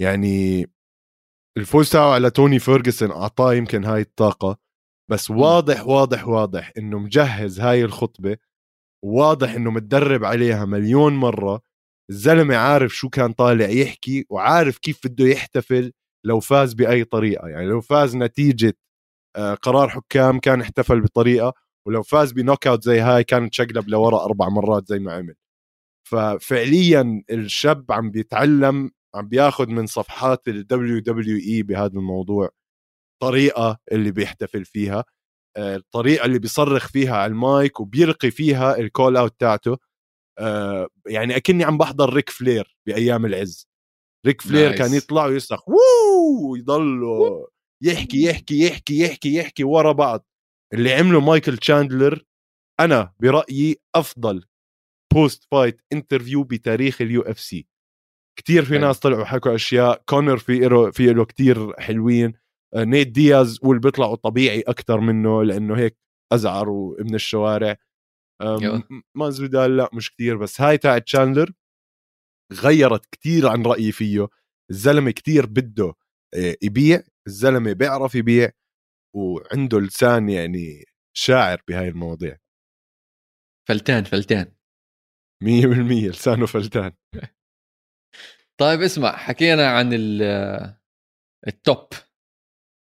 يعني 0.00 0.66
الفوز 1.58 1.90
تاعه 1.90 2.14
على 2.14 2.30
توني 2.30 2.58
فيرجسون 2.58 3.10
أعطاه 3.10 3.54
يمكن 3.54 3.84
هاي 3.84 4.00
الطاقة 4.00 4.58
بس 5.10 5.30
واضح 5.30 5.86
واضح 5.86 6.28
واضح 6.28 6.72
إنه 6.78 6.98
مجهز 6.98 7.60
هاي 7.60 7.84
الخطبة 7.84 8.36
واضح 9.04 9.54
إنه 9.54 9.70
متدرب 9.70 10.24
عليها 10.24 10.64
مليون 10.64 11.14
مرة 11.14 11.62
الزلمة 12.10 12.56
عارف 12.56 12.92
شو 12.94 13.08
كان 13.08 13.32
طالع 13.32 13.68
يحكي 13.68 14.26
وعارف 14.30 14.78
كيف 14.78 15.06
بده 15.06 15.24
يحتفل 15.24 15.92
لو 16.26 16.40
فاز 16.40 16.74
بأي 16.74 17.04
طريقة 17.04 17.48
يعني 17.48 17.66
لو 17.66 17.80
فاز 17.80 18.16
نتيجة 18.16 18.74
آه، 19.36 19.54
قرار 19.54 19.88
حكام 19.88 20.38
كان 20.40 20.60
احتفل 20.60 21.00
بطريقة 21.00 21.54
ولو 21.88 22.02
فاز 22.02 22.32
ب 22.32 22.66
knockout 22.66 22.84
زي 22.84 23.00
هاي 23.00 23.24
كان 23.24 23.50
تشقلب 23.50 23.88
لورا 23.88 24.24
أربع 24.24 24.48
مرات 24.48 24.88
زي 24.88 24.98
ما 24.98 25.12
عمل. 25.12 25.34
ففعليا 26.08 27.24
الشاب 27.30 27.92
عم 27.92 28.10
بيتعلم 28.10 28.90
عم 29.14 29.28
بياخذ 29.28 29.66
من 29.68 29.86
صفحات 29.86 30.48
ال 30.48 30.98
WWE 30.98 31.62
بهذا 31.62 31.92
الموضوع 31.98 32.50
طريقة 33.22 33.78
اللي 33.92 34.10
بيحتفل 34.10 34.64
فيها 34.64 35.04
آه، 35.56 35.76
الطريقة 35.76 36.24
اللي 36.24 36.38
بيصرخ 36.38 36.88
فيها 36.88 37.16
على 37.16 37.30
المايك 37.32 37.80
وبيلقي 37.80 38.30
فيها 38.30 38.76
ال 38.78 38.86
call 38.86 39.16
out 39.16 39.40
تاعته 39.40 39.78
آه، 40.38 40.88
يعني 41.06 41.36
أكني 41.36 41.64
عم 41.64 41.78
بحضر 41.78 42.14
ريك 42.14 42.30
فلير 42.30 42.76
بأيام 42.86 43.26
العز. 43.26 43.68
ريك 44.26 44.40
فلير 44.40 44.68
nice. 44.68 44.78
كان 44.78 44.94
يطلع 44.94 45.26
ويصرخ 45.26 45.68
ووو 45.68 46.56
يضل 46.56 47.00
يحكي 47.82 48.22
يحكي 48.30 48.66
يحكي 48.66 48.98
يحكي 49.00 49.34
يحكي 49.34 49.64
ورا 49.64 49.92
بعض. 49.92 50.26
اللي 50.74 50.92
عمله 50.92 51.20
مايكل 51.20 51.58
تشاندلر 51.58 52.24
أنا 52.80 53.14
برأيي 53.20 53.76
أفضل 53.94 54.44
post-fight 55.14 55.80
interview 55.92 56.44
بتاريخ 56.44 57.02
ال 57.02 57.22
UFC 57.22 57.66
كثير 58.38 58.64
في. 58.64 58.78
ناس 58.78 58.98
طلعوا 58.98 59.24
حكوا 59.24 59.54
أشياء. 59.54 60.02
كونر 60.08 60.36
في 60.38 60.58
له 60.58 60.90
في 60.90 61.12
له 61.12 61.24
كثير 61.24 61.80
حلوين. 61.80 62.32
آه، 62.74 62.84
نيت 62.84 63.08
دياز 63.08 63.58
واللي 63.62 63.80
بيطلعوا 63.80 64.16
طبيعي 64.16 64.60
أكثر 64.60 65.00
منه 65.00 65.42
لأنه 65.44 65.76
هيك 65.78 65.96
أزعر 66.32 66.68
ومن 66.68 67.14
الشوارع. 67.14 67.76
أم، 68.42 68.58
يلا. 68.62 68.82
مازفيدال 69.16 69.76
لا 69.76 69.90
مش 69.94 70.14
كثير 70.14 70.36
بس 70.36 70.60
هاي 70.60 70.78
تاعت 70.78 71.02
تشاندلر 71.04 71.52
غيرت 72.52 73.06
كثير 73.14 73.48
عن 73.48 73.62
رأيي 73.62 73.92
فيه. 73.92 74.28
الزلمة 74.70 75.10
كثير 75.10 75.46
بده 75.46 75.94
آه، 76.34 76.56
يبيع. 76.62 77.02
الزلمة 77.26 77.72
بيعرف 77.72 78.14
يبيع 78.14 78.50
وعنده 79.16 79.80
لسان 79.80 80.28
يعني 80.28 80.84
شاعر 81.16 81.62
بهاي 81.68 81.88
المواضيع. 81.88 82.38
فلتان 83.68 84.04
فلتان. 84.04 84.52
100% 85.44 86.08
لسانه 86.10 86.46
فلتان. 86.46 86.92
طيب 88.60 88.80
اسمع 88.82 89.16
حكينا 89.16 89.66
عن 89.68 89.90
ال- 89.92 90.76
ال 91.48 91.58
top 91.58 91.88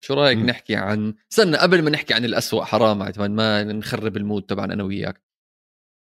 شو 0.03 0.13
رأيك 0.13 0.37
مم. 0.37 0.45
نحكي 0.45 0.75
عن 0.75 1.15
استنى 1.31 1.57
قبل 1.57 1.83
ما 1.83 1.89
نحكي 1.89 2.13
عن 2.13 2.25
الأسوأ 2.25 2.63
حرام 2.63 3.01
عشان 3.03 3.35
ما 3.35 3.63
نخرب 3.63 4.17
ال 4.17 4.23
mood 4.23 4.43
تبعنا 4.45 4.73
أنا 4.73 4.83
وياك 4.83 5.23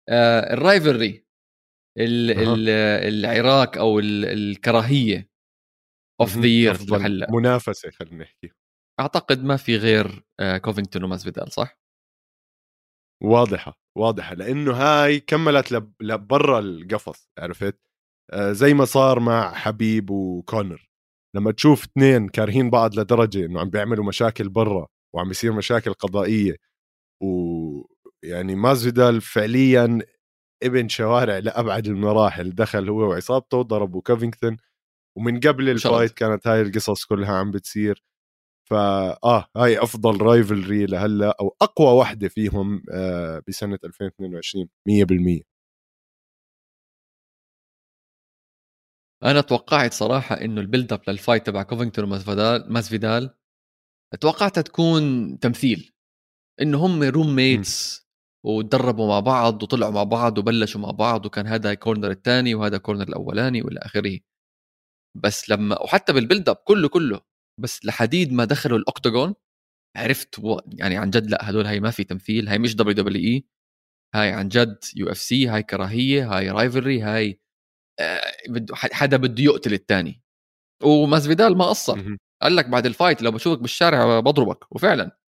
آه 0.09 0.53
ال 0.53 0.62
rivalry 0.62 1.27
ال. 1.99 2.31
ال 2.31 2.69
العراك 3.09 3.79
أو 3.79 3.99
ال 3.99 4.25
الكراهية 4.25 5.31
of 6.21 6.37
the 6.39 6.47
year 6.47 6.77
لهلا 6.91 7.27
منافسة 7.31 7.91
خلينا 7.91 8.17
نحكي 8.25 8.51
أعتقد 9.01 9.45
ما 9.45 9.57
في 9.57 9.77
غير 9.77 10.25
آه 10.41 10.59
كوفينغتون 10.59 11.05
وماسفيدال 11.05 11.53
صح؟ 11.53 11.81
واضحة 13.23 13.81
واضحة 13.99 14.35
لأنه 14.35 14.73
هاي 14.73 15.21
كملت 15.21 15.73
لب- 15.73 16.03
لبرا 16.03 16.59
القفص 16.59 17.29
عرفت 17.39 17.75
آه 17.75 17.90
زي 18.35 18.75
ما 18.75 18.85
صار 18.85 19.21
مع 19.21 19.55
حبيب 19.55 20.11
وكونر. 20.11 20.89
لما 21.37 21.53
تشوف 21.53 21.85
اثنين 21.85 22.29
كارهين 22.29 22.71
بعض 22.71 22.99
لدرجة 23.01 23.47
إنه 23.47 23.61
عم 23.61 23.71
بيعملوا 23.71 24.05
مشاكل 24.05 24.49
برا 24.49 24.87
وعم 25.15 25.29
بيصير 25.29 25.53
مشاكل 25.53 25.93
قضائية 25.95 26.57
ويعني 27.23 28.55
ماسفيدال 28.57 29.21
فعليا 29.21 29.99
ابن 30.65 30.89
شوارع 30.89 31.39
لأبعد 31.39 31.87
المراحل. 31.89 32.51
دخل 32.57 32.91
هو 32.91 33.11
وعصابته 33.11 33.63
ضربوا 33.63 34.03
كوفينغتون 34.03 34.57
ومن 35.19 35.41
قبل. 35.41 35.71
ال 35.71 35.78
fight 35.78 36.13
كانت 36.15 36.49
هاي 36.49 36.63
القصص 36.63 37.05
كلها 37.07 37.33
عم 37.39 37.51
بتصير. 37.53 38.05
فا 38.71 38.79
آه 39.25 39.47
هاي 39.57 39.79
أفضل 39.85 40.23
rivalry 40.23 40.87
لهلأ 40.87 41.37
أو 41.41 41.57
أقوى 41.63 41.89
واحدة 41.99 42.29
فيهم 42.29 42.83
آه 42.93 43.43
بسنة 43.49 43.79
2022 43.85 44.69
100% 44.89 45.43
أنا 49.25 49.41
توقعت 49.41 49.93
صراحة 49.93 50.35
إنه 50.35 50.61
ال 50.61 50.66
build 50.66 50.93
up 50.93 51.01
لل 51.09 51.20
fight 51.20 51.47
تبع 51.47 51.63
كوفينغتون 51.63 52.05
وماسفيدال 52.05 52.73
ماسفيدال 52.73 53.35
توقعتها 54.21 54.63
تكون 54.63 55.39
تمثيل. 55.39 55.93
إنه 56.63 56.87
هم 56.87 57.03
roommates 57.03 58.07
وتدربوا 58.47 59.09
مع 59.09 59.21
بعض 59.21 59.63
وطلعوا 59.63 59.93
مع 59.93 60.03
بعض 60.05 60.39
وبلشوا 60.39 60.81
مع 60.81 60.91
بعض 60.91 61.27
وكان 61.27 61.47
هذا 61.47 61.75
corner 61.75 62.11
الثاني 62.11 62.55
وهذا 62.55 62.79
corner 62.79 63.09
الأولاني 63.09 63.63
وإلى 63.63 63.81
آخره. 63.81 64.19
بس 65.17 65.51
لما 65.51 65.83
وحتى 65.83 66.13
بال 66.13 66.23
build 66.23 66.49
up 66.49 66.57
كله 66.57 66.89
كله 66.89 67.21
بس 67.61 67.85
لحد 67.85 68.33
ما 68.33 68.45
دخلوا 68.45 68.79
ال 68.79 68.86
octagon 68.86 69.35
عرفت 69.97 70.39
و... 70.39 70.59
يعني 70.67 70.97
عن 70.97 71.11
جد 71.11 71.31
لا 71.31 71.51
هدول 71.51 71.67
هاي 71.67 71.81
ما 71.81 71.91
في 71.91 72.05
تمثيل 72.05 72.49
هاي 72.49 72.59
مش 72.59 72.77
WWE 72.77 73.47
هاي 74.15 74.33
عن 74.33 74.49
جد 74.49 74.85
UFC 74.97 75.49
هاي 75.49 75.63
كراهية 75.63 76.37
هاي 76.37 76.51
rivalry 76.51 77.03
هاي 77.03 77.41
بده 78.49 78.75
حدا 78.77 79.17
بده 79.17 79.43
يقتل 79.43 79.73
الثاني 79.75 80.23
وماسفيدال 80.85 81.57
ما 81.59 81.65
قصر. 81.67 82.17
قال 82.43 82.57
لك 82.57 82.67
بعد 82.69 82.87
ال 82.87 82.93
fight 82.93 83.23
لو 83.23 83.31
بشوفك 83.31 83.61
بالشارع 83.63 84.21
بضربك. 84.21 84.73
وفعلا 84.73 85.19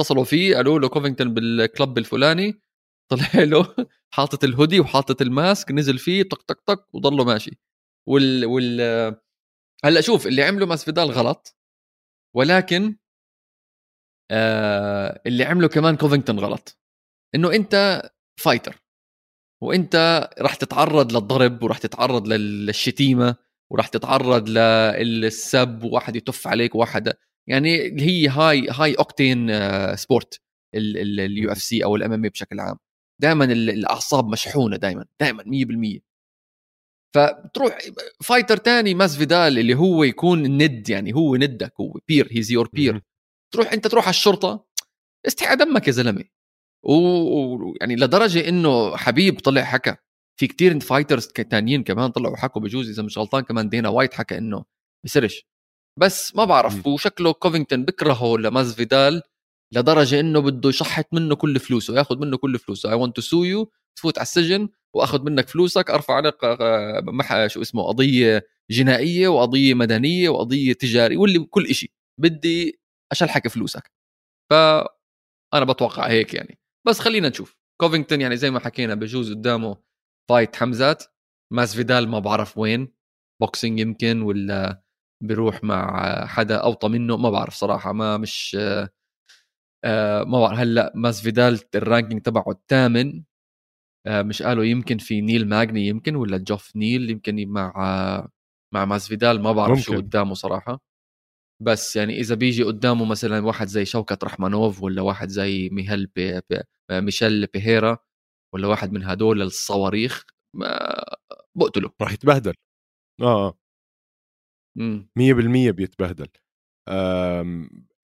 اتصلوا 0.00 0.24
فيه 0.24 0.56
قالوا 0.56 0.78
له 0.80 0.88
كوفينغتون 0.88 1.34
بال 1.34 1.55
club 1.55 1.98
الفلاني. 1.98 2.60
طلع 3.10 3.44
له 3.44 3.74
حاطط 4.10 4.44
الهودي 4.44 4.80
وحاطط 4.80 5.22
ال 5.22 5.32
mask 5.32 5.72
نزل 5.72 5.98
فيه 5.98 6.22
طق 6.22 6.42
طق 6.42 6.60
طق 6.66 6.86
وضله 6.92 7.24
ماشي. 7.24 7.58
وال 8.08 8.46
وال 8.46 8.80
هلأ 9.84 10.00
شوف 10.00 10.26
اللي 10.26 10.42
عمله 10.44 10.66
ماسفيدال 10.66 11.10
غلط. 11.10 11.56
ولكن 12.36 12.96
آه 14.30 15.22
اللي 15.26 15.44
عمله 15.44 15.68
كمان 15.68 15.96
كوفينغتون 15.96 16.38
غلط. 16.40 16.78
إنه 17.34 17.54
أنت 17.54 18.02
fighter 18.40 18.82
وانت 19.62 20.28
راح 20.38 20.54
تتعرض 20.54 21.12
للضرب 21.12 21.62
وراح 21.62 21.78
تتعرض 21.78 22.28
للشتيمة 22.28 23.36
وراح 23.70 23.88
تتعرض 23.88 24.48
للسب 24.48 25.84
وواحد 25.84 26.16
يتف 26.16 26.46
عليك 26.46 26.74
وواحد 26.74 27.12
يعني 27.48 27.78
هي 28.02 28.28
هاي 28.28 28.66
هاي 28.70 28.94
أوكتين 28.94 29.48
sport 29.96 30.40
ال 30.74 31.52
UFC 31.52 31.84
أو 31.84 31.96
ال 31.96 32.12
MMA 32.12 32.22
بشكل 32.22 32.60
عام. 32.60 32.76
دائما 33.22 33.44
الأعصاب 33.44 34.28
مشحونة 34.28 34.76
دائما 34.76 35.04
دائما 35.20 35.42
100% 35.42 36.00
فتروح 37.14 37.78
fighter 38.24 38.56
تاني 38.56 38.94
ماس 38.94 39.16
فيدال 39.16 39.58
اللي 39.58 39.74
هو 39.74 40.04
يكون 40.04 40.62
ند 40.62 40.88
يعني 40.90 41.14
هو 41.14 41.36
ندك 41.36 41.72
هو 41.80 41.98
peer 42.08 42.28
he's 42.32 42.52
your 42.52 42.68
peer 42.72 43.02
تروح 43.54 43.72
انت 43.72 43.86
تروح 43.86 44.04
على 44.04 44.10
الشرطة 44.10 44.66
استحي 45.26 45.56
دمك 45.56 45.86
يا 45.86 45.92
زلمة. 45.92 46.24
ويعني 46.82 47.96
لدرجة 47.96 48.48
إنه 48.48 48.96
حبيب 48.96 49.40
طلع 49.40 49.62
حكى. 49.64 49.96
في 50.40 50.46
كتير 50.46 50.80
fighters 50.80 51.26
تانيين 51.26 51.82
كمان 51.84 52.10
طلعوا 52.10 52.36
حكوا 52.36 52.62
بجوز 52.62 52.88
إذا 52.90 53.02
مش 53.02 53.18
غلطان 53.18 53.44
كمان 53.44 53.68
دينا 53.68 53.88
وايت 53.88 54.14
حكى 54.14 54.38
إنه 54.38 54.64
بسرش. 55.06 55.46
بس 56.00 56.36
ما 56.36 56.44
بعرف 56.44 56.86
وشكله 56.86 57.32
كوفينغتون 57.32 57.84
بكرهه 57.84 58.38
لماز 58.38 58.74
فيدال 58.74 59.22
لدرجة 59.74 60.20
إنه 60.20 60.40
بده 60.40 60.68
يشحت 60.68 61.14
منه 61.14 61.34
كل 61.36 61.60
فلوسه 61.60 61.96
ياخذ 61.98 62.18
منه 62.18 62.36
كل 62.36 62.58
فلوسه. 62.58 62.90
I 62.90 62.94
want 62.94 63.16
to 63.16 63.22
sue 63.22 63.44
you 63.44 63.72
تفوت 63.98 64.18
على 64.18 64.22
السجن 64.24 64.68
وأخذ 64.94 65.22
منك 65.24 65.48
فلوسك 65.48 65.90
أرفع 65.90 66.14
عليك 66.14 66.44
آه، 66.44 67.00
مح 67.00 67.46
شو 67.46 67.62
اسمه 67.62 67.82
قضية 67.88 68.46
جنائية 68.70 69.28
وقضية 69.28 69.74
مدنية 69.74 70.28
وقضية 70.28 70.72
تجارية 70.72 71.16
واللي 71.16 71.38
كل 71.40 71.74
شيء 71.74 71.90
بدي 72.20 72.80
أشلحك 73.12 73.48
فلوسك. 73.48 73.92
ف 74.50 74.54
أنا 75.54 75.64
بتوقع 75.64 76.08
هيك 76.08 76.34
يعني. 76.34 76.57
بس 76.88 77.00
خلينا 77.00 77.28
نشوف. 77.28 77.56
كوفينغتون 77.80 78.20
يعني 78.20 78.36
زي 78.36 78.50
ما 78.50 78.60
حكينا 78.60 78.94
بجوز 78.94 79.32
قدامه 79.32 79.76
fight 80.30 80.56
حمزات. 80.56 81.04
ماس 81.52 81.76
فيدال 81.76 82.08
ما 82.08 82.18
بعرف 82.18 82.58
وين. 82.58 82.92
boxing 83.40 83.80
يمكن 83.80 84.22
ولا 84.22 84.82
بيروح 85.24 85.64
مع 85.64 86.26
حدا 86.26 86.56
أوطى 86.56 86.88
منه 86.88 87.16
ما 87.16 87.30
بعرف 87.30 87.54
صراحة. 87.54 87.92
ما 87.92 88.16
مش 88.16 88.56
آه 89.84 90.24
ما 90.24 90.40
بعرف. 90.40 90.58
هلأ 90.58 90.92
ماس 90.94 91.22
فيدال 91.22 91.60
ال 91.74 91.80
ranking 91.80 92.22
تبعه 92.22 92.50
الثامن. 92.50 93.22
آه 94.06 94.22
مش 94.22 94.42
قالوا 94.42 94.64
يمكن 94.64 94.98
في 94.98 95.20
نيل 95.20 95.48
ماجني 95.48 95.86
يمكن 95.86 96.16
ولا 96.16 96.36
جوف 96.36 96.76
نيل 96.76 97.10
يمكن 97.10 97.48
مع 97.48 97.72
مع 98.74 98.84
ماس 98.84 99.08
فيدال 99.08 99.42
ما 99.42 99.52
بعرف 99.52 99.70
ممكن. 99.70 99.82
شو 99.82 99.96
قدامه 99.96 100.34
صراحة. 100.34 100.87
بس 101.62 101.96
يعني 101.96 102.20
إذا 102.20 102.34
بيجي 102.34 102.62
قدامه 102.62 103.04
مثلا 103.04 103.46
واحد 103.46 103.66
زي 103.66 103.84
شوكت 103.84 104.24
رحمانوف 104.24 104.82
ولا 104.82 105.02
واحد 105.02 105.28
زي 105.28 105.68
ميهل 105.68 106.06
بي 106.06 106.40
بي 106.50 106.62
ميشيل 106.90 107.46
بيريرا 107.46 107.98
ولا 108.54 108.68
واحد 108.68 108.92
من 108.92 109.04
هدول 109.04 109.42
الصواريخ 109.42 110.24
بقتله. 111.54 111.90
راح 112.02 112.12
يتبهدل. 112.12 112.54
آه 113.22 113.58
100% 115.16 115.68
آه. 115.68 115.70
بيتبهدل. 115.70 116.28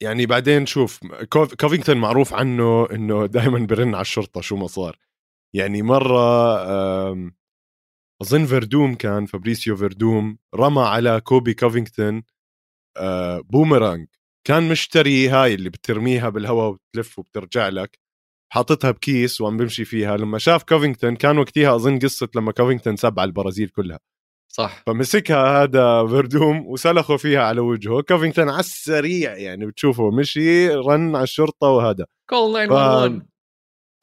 يعني 0.02 0.26
بعدين 0.26 0.66
شوف 0.66 1.00
كوفينغتون 1.60 1.96
معروف 1.96 2.34
عنه 2.34 2.90
إنه 2.90 3.26
دائما 3.36 3.66
برن 3.66 3.94
على 3.94 4.02
الشرطة 4.02 4.40
شو 4.40 4.56
ما 4.56 4.66
صار. 4.66 4.98
يعني 5.56 5.82
مرة 5.82 6.22
أظن 8.22 8.46
فيردوم 8.46 8.94
كان 8.94 9.26
فابريسيو 9.26 9.76
فيردوم 9.76 10.38
رمى 10.54 10.82
على 10.82 11.20
كوبي 11.20 11.54
كوفينغتون 11.54 12.22
بومرانج 13.50 14.06
كان 14.46 14.68
مشتري 14.68 15.28
هاي 15.28 15.54
اللي 15.54 15.70
بترميها 15.70 16.28
بالهواء 16.28 16.68
وبتلف 16.68 17.18
وبترجع 17.18 17.68
لك 17.68 17.98
حاططها 18.52 18.90
بكيس 18.90 19.40
وعم 19.40 19.56
بمشي 19.56 19.84
فيها. 19.84 20.16
لما 20.16 20.38
شاف 20.38 20.62
كوفينغتون 20.62 21.16
كان 21.16 21.38
وقتها 21.38 21.74
أظن 21.74 21.98
قصة 21.98 22.28
لما 22.36 22.52
كوفينغتون 22.52 22.96
سب 22.96 23.20
على 23.20 23.28
البرازيل 23.28 23.68
كلها. 23.68 23.98
صح. 24.52 24.82
فمسكها 24.86 25.62
هذا 25.62 26.06
فيردوم 26.06 26.66
وسلخه 26.66 27.16
فيها 27.16 27.40
على 27.40 27.60
وجهه. 27.60 28.00
كوفينغتون 28.02 28.48
على 28.48 28.60
السريع 28.60 29.36
يعني 29.36 29.66
بتشوفه 29.66 30.10
مشي 30.10 30.68
رن 30.68 31.16
على 31.16 31.22
الشرطة 31.22 31.68
وهذا. 31.68 32.06
call 32.30 32.66
911 32.66 33.20
ف... 33.20 33.22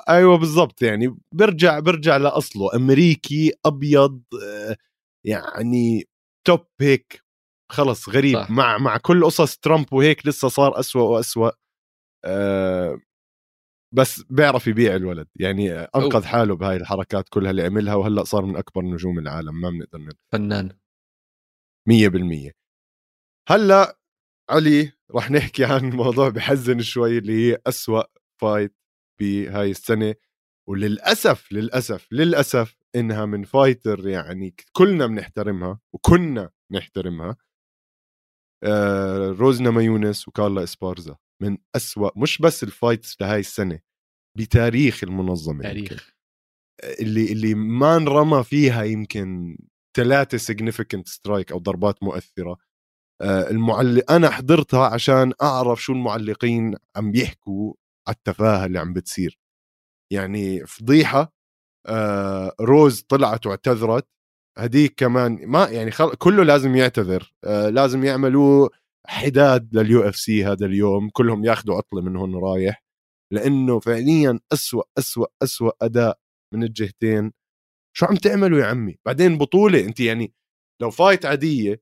أيوه 0.09 0.37
بالضبط 0.37 0.81
يعني. 0.81 1.17
برجع 1.35 1.79
برجع 1.79 2.17
لأصله. 2.17 2.75
أمريكي 2.75 3.53
أبيض 3.65 4.21
آه، 4.43 4.75
يعني 5.25 6.05
توب 6.47 6.65
هيك 6.81 7.23
خلص 7.71 8.09
غريب. 8.09 8.37
صح. 8.37 8.51
مع 8.51 8.77
مع 8.77 8.97
كل 8.97 9.25
قصص 9.25 9.57
ترامب 9.57 9.93
وهيك 9.93 10.27
لسه 10.27 10.47
صار 10.47 10.79
أسوأ 10.79 11.01
وأسوأ 11.01 11.51
أه 12.25 12.99
بس 13.95 14.23
بيعرف 14.29 14.67
يبيع 14.67 14.95
الولد. 14.95 15.27
يعني 15.35 15.71
أنقذ 15.71 16.23
حاله 16.25 16.55
بهاي 16.55 16.75
الحركات 16.75 17.29
كلها 17.29 17.51
اللي 17.51 17.63
عملها 17.63 17.95
وهلأ 17.95 18.23
صار 18.23 18.45
من 18.45 18.55
أكبر 18.57 18.81
نجوم 18.81 19.19
العالم. 19.19 19.61
ما 19.61 19.69
بنقدر 19.69 19.99
نقول 19.99 20.17
فنان. 20.31 20.77
100% 21.89 22.51
هلأ 23.49 23.97
علي 24.49 24.91
رح 25.15 25.31
نحكي 25.31 25.65
عن 25.65 25.89
موضوع 25.89 26.29
بحزن 26.29 26.81
شوي 26.81 27.17
اللي 27.17 27.51
هي 27.51 27.61
أسوأ 27.67 28.03
fight 28.41 28.75
بهاي 29.21 29.71
السنة. 29.71 30.15
وللأسف 30.69 31.51
للأسف 31.51 32.07
للأسف 32.11 32.75
إنها 32.95 33.25
من 33.25 33.43
fighter 33.43 34.07
يعني 34.07 34.55
كلنا 34.73 35.07
بنحترمها 35.07 35.79
وكنا 35.93 36.49
نحترمها. 36.71 37.37
روز 39.39 39.71
نامايونس 39.71 40.27
وكارلا 40.27 40.63
إسبارزا. 40.63 41.17
من 41.41 41.57
أسوأ 41.75 42.09
مش 42.15 42.37
بس 42.41 42.63
ال 42.63 42.72
fights 42.72 43.21
لهاي 43.21 43.39
السنة 43.39 43.79
بتاريخ 44.37 45.03
المنظمة 45.03 45.63
تاريخ. 45.63 45.91
يمكن. 45.91 46.03
اللي 47.01 47.31
اللي 47.31 47.55
ما 47.55 47.97
انرمى 47.97 48.43
فيها 48.43 48.83
يمكن 48.83 49.57
ثلاثة 49.97 50.37
significant 50.37 51.07
strike 51.07 51.51
أو 51.51 51.57
ضربات 51.59 52.03
مؤثرة. 52.03 52.57
آه 53.21 53.49
المعلق 53.51 54.11
أنا 54.11 54.29
حضرتها 54.29 54.87
عشان 54.87 55.33
أعرف 55.41 55.83
شو 55.83 55.93
المعلقين 55.93 56.75
عم 56.95 57.15
يحكوا 57.15 57.73
على 58.07 58.15
التفاهة 58.15 58.65
اللي 58.65 58.79
عم 58.79 58.93
بتصير. 58.93 59.39
يعني 60.13 60.65
فضيحة 60.67 61.33
آه 61.87 62.53
روز 62.61 63.01
طلعت 63.01 63.47
واعتذرت. 63.47 64.07
هديك 64.57 64.93
كمان 64.97 65.39
ما 65.47 65.69
يعني 65.69 65.91
خل... 65.91 66.15
كله 66.15 66.43
لازم 66.43 66.75
يعتذر 66.75 67.33
آه 67.43 67.69
لازم 67.69 68.03
يعملوا 68.03 68.69
حداد 69.07 69.75
لل 69.75 70.01
UFC 70.09 70.45
هذا 70.45 70.65
اليوم 70.65 71.09
كلهم 71.09 71.45
ياخذوا 71.45 71.75
عطلة 71.75 72.01
من 72.01 72.15
هون 72.15 72.35
رايح 72.35 72.83
لأنه 73.33 73.79
فعليا 73.79 74.39
أسوأ 74.53 74.83
أسوأ 74.97 75.27
أسوأ 75.43 75.71
أداء 75.81 76.19
من 76.53 76.63
الجهتين. 76.63 77.31
شو 77.97 78.05
عم 78.05 78.15
تعملوا 78.15 78.59
يا 78.59 78.65
عمي؟ 78.65 78.97
بعدين 79.05 79.37
بطولة 79.37 79.85
أنت 79.85 79.99
يعني 79.99 80.33
لو 80.81 80.91
fight 80.91 81.25
عادية 81.25 81.81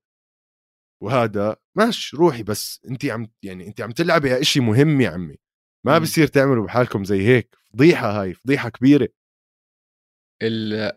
وهذا 1.03 1.55
ماشي 1.77 2.17
روحي 2.17 2.43
بس 2.43 2.81
أنت 2.89 3.05
عم 3.05 3.27
يعني 3.43 3.67
أنت 3.67 3.81
عم 3.81 3.91
تلعبي 3.91 4.33
على 4.33 4.43
شيء 4.43 4.63
مهم 4.63 5.01
يا 5.01 5.09
عمي. 5.09 5.35
ما 5.85 5.99
بصير 5.99 6.27
تعملوا 6.27 6.65
بحالكم 6.65 7.03
زي 7.03 7.27
هيك 7.27 7.57
فضيحة 7.73 8.21
هاي 8.21 8.33
فضيحة 8.33 8.69
كبيرة. 8.69 9.07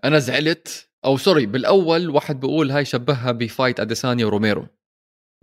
أنا 0.04 0.18
زعلت 0.18 0.91
أو 1.04 1.16
sorry 1.16 1.46
بالأول 1.46 2.10
واحد 2.10 2.40
بيقول 2.40 2.70
هاي 2.70 2.84
شبهها 2.84 3.32
ب 3.32 3.40
fight 3.40 3.80
أديسانيا 3.80 4.26
وروميرو. 4.26 4.66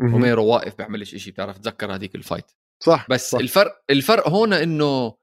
روميرو 0.01 0.45
واقف 0.45 0.75
بيعملش 0.75 1.15
شيء 1.15 1.33
بتعرف 1.33 1.57
تتذكر 1.57 1.95
هذيك 1.95 2.15
ال 2.15 2.21
fight 2.21 2.51
صح 2.83 3.07
بس 3.09 3.31
صح. 3.31 3.39
الفرق 3.39 3.83
الفرق 3.89 4.29
هون 4.29 4.53
إنه 4.53 5.15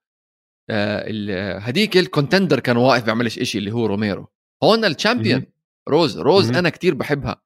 آه 0.70 1.58
هديك 1.58 1.96
ال 1.96 2.03
contender 2.03 2.60
كان 2.60 2.76
واقف 2.76 3.04
بيعملش 3.04 3.38
شيء 3.38 3.60
اللي 3.60 3.72
هو 3.72 3.86
روميرو. 3.86 4.28
هون 4.62 4.84
ال 4.84 4.91
champion 4.91 5.46
روز 5.88 6.18
روز 6.18 6.50
أنا 6.50 6.70
كتير 6.70 6.94
بحبها. 6.94 7.42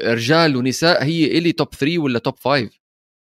رجال 0.00 0.56
ونساء 0.56 1.04
هي 1.04 1.38
إلي 1.38 1.52
top 1.52 1.74
3 1.74 1.98
ولا 1.98 2.18
top 2.18 2.38
5 2.38 2.70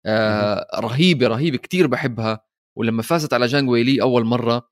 آه 0.06 0.66
رهيبة 0.74 1.26
رهيبة 1.26 1.58
كتير 1.58 1.86
بحبها. 1.86 2.40
ولما 2.78 3.02
فازت 3.02 3.32
على 3.34 3.46
جانج 3.46 3.70
ويلي 3.70 4.02
أول 4.02 4.24
مرة 4.24 4.68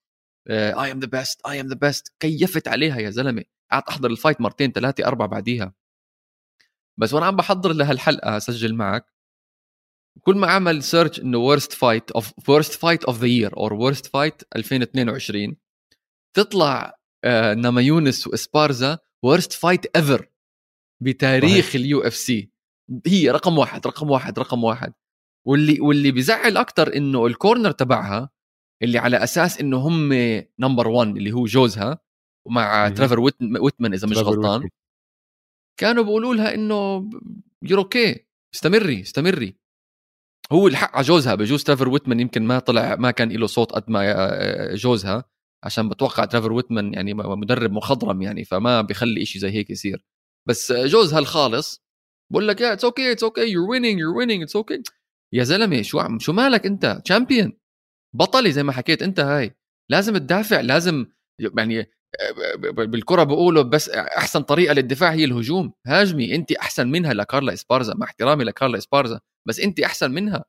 I 0.51 0.93
am 0.93 1.01
the 1.01 1.07
best 1.07 1.47
I 1.47 1.61
am 1.61 1.67
the 1.67 1.75
best 1.75 2.15
كيفت 2.21 2.69
عليها 2.69 2.99
يا 2.99 3.11
زلمة. 3.11 3.45
قعدت 3.73 3.89
أحضر 3.89 4.11
ال 4.11 4.16
fight 4.16 4.41
مرتين 4.41 4.73
ثلاثة 4.73 5.07
أربع 5.07 5.27
بعديها. 5.27 5.75
بس 7.01 7.15
وأنا 7.15 7.27
عم 7.27 7.37
بحضر 7.37 7.73
لهالحلقه 7.73 8.37
اسجل 8.37 8.75
معك. 8.75 9.15
كل 10.21 10.37
ما 10.37 10.47
عمل 10.47 10.83
search 10.83 11.21
إنه 11.21 11.39
worst 11.39 11.73
fight 11.73 12.11
of 12.11 12.49
worst 12.49 12.73
fight 12.73 13.05
of 13.05 13.21
the 13.21 13.27
year 13.27 13.57
or 13.57 13.73
worst 13.73 14.07
fight 14.07 14.43
2022 14.57 15.57
تطلع 16.37 16.99
آه 17.25 17.55
نامايونس 17.55 18.27
وإسبارزا 18.27 18.99
worst 19.23 19.53
fight 19.53 19.97
ever 19.97 20.29
بتاريخ 21.03 21.75
ال 21.77 22.01
UFC. 22.01 22.51
هي 23.07 23.31
رقم 23.31 23.59
واحد 23.59 23.87
رقم 23.87 24.11
واحد 24.11 24.39
رقم 24.39 24.65
واحد. 24.65 24.93
واللي 25.47 25.81
واللي 25.81 26.13
بزعل 26.13 26.57
أكثر 26.57 26.97
إنه 26.97 27.27
ال 27.27 27.33
corner 27.33 27.71
تبعها 27.71 28.31
اللي 28.83 28.99
على 28.99 29.25
أساس 29.25 29.61
إنه 29.61 29.77
هم 29.77 30.13
number 30.59 30.89
1 30.89 31.17
اللي 31.17 31.33
هو 31.33 31.45
جوزها 31.45 31.99
ومع 32.47 32.89
تريفور 32.89 33.21
ويتمان 33.61 33.93
إذا 33.93 34.09
مش 34.09 34.19
غلطان. 34.19 34.69
كانوا 35.81 36.05
بيقولوا 36.05 36.35
لها 36.35 36.55
إنه 36.55 37.11
you're 37.63 37.79
okay 37.79 38.27
استمري 38.55 39.01
استمري. 39.01 39.57
هو 40.53 40.69
الحق 40.69 40.97
على 40.97 41.05
جوزها 41.05 41.35
بجوز 41.35 41.65
تريفور 41.65 41.89
ويتمان 41.89 42.21
يمكن 42.21 42.43
ما 42.43 42.59
طلع 42.59 42.97
ما 42.97 43.11
كان 43.11 43.33
له 43.33 43.47
صوت 43.47 43.73
قد 43.73 43.91
ما 43.91 44.75
جوزها 44.75 45.25
عشان 45.65 45.89
بتوقع 45.89 46.25
تريفور 46.25 46.53
ويتمان 46.53 46.95
يعني 46.95 47.15
مدرب 47.15 47.73
مخضرم 47.73 48.23
يعني 48.23 48.45
فما 48.45 48.83
بيخلي 48.83 49.23
إشي 49.23 49.39
زي 49.39 49.51
هيك 49.51 49.71
يصير. 49.71 50.05
بس 50.49 50.73
جوز 50.73 51.15
هالخالص 51.15 51.85
بقول 52.33 52.49
لك 52.49 52.61
يا 52.61 52.73
it's 52.73 52.85
okay 52.85 53.13
it's 53.13 53.25
okay 53.25 53.51
you're 53.51 53.71
winning 53.71 54.01
you're 54.01 54.17
winning 54.17 54.43
it's 54.43 54.57
okay 54.57 54.83
يا 55.35 55.45
زلمة 55.45 55.83
شو 55.83 56.01
عم 56.01 56.19
شو 56.19 56.33
مالك 56.33 56.67
أنت؟ 56.67 57.01
champion 57.05 57.53
بطلة 58.17 58.53
زي 58.53 58.63
ما 58.63 58.73
حكيت 58.73 59.03
أنت 59.03 59.21
هاي. 59.21 59.57
لازم 59.91 60.17
تدافع 60.17 60.61
لازم 60.61 61.07
يعني 61.59 61.91
بالكرة 62.73 63.23
بقولوا 63.23 63.63
بس 63.63 63.89
أحسن 63.89 64.43
طريقة 64.43 64.75
للدفاع 64.75 65.13
هي 65.13 65.25
الهجوم. 65.25 65.73
هاجمي 65.87 66.35
انت 66.35 66.53
أحسن 66.53 66.89
منها 66.89 67.15
لكارلا 67.15 67.53
إسبارزا 67.53 67.95
مع 67.95 68.07
احترامي 68.07 68.45
لكارلا 68.45 68.79
إسبارزا 68.79 69.21
بس 69.49 69.61
انت 69.61 69.81
أحسن 69.81 70.11
منها. 70.11 70.45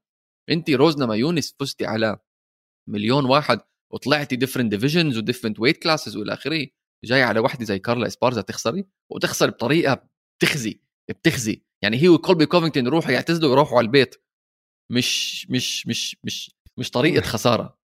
انت 0.50 0.70
روز 0.70 1.06
ناماهيوناس 1.06 1.56
فزتي 1.60 1.86
على 1.86 2.18
مليون 2.90 3.26
واحد 3.26 3.60
وطلعتي 3.94 4.36
different 4.36 4.72
divisions 4.72 5.18
و 5.18 5.22
different 5.22 5.60
weight 5.60 5.78
classes 5.78 6.18
وإلى 6.18 6.34
آخره. 6.34 6.68
جاي 7.06 7.24
على 7.24 7.40
وحده 7.40 7.66
زي 7.66 7.80
كارلا 7.80 8.08
إسبارزا 8.08 8.42
تخسري 8.42 8.86
وتخسر 9.12 9.50
بطريقة 9.50 10.08
بتخزي 10.40 10.82
بتخزي. 11.10 11.64
يعني 11.84 12.02
هي 12.04 12.10
وكولبي 12.10 12.46
كوفينغتون 12.46 12.86
يروحوا 12.86 13.12
يعتزلوا 13.12 13.50
ويروحوا 13.50 13.78
على 13.78 13.86
البيت. 13.86 14.16
مش 14.92 15.48
مش 15.50 15.88
مش 15.88 16.18
مش 16.24 16.56
مش 16.80 16.92
طريقة 16.92 17.22
خسارة. 17.22 17.80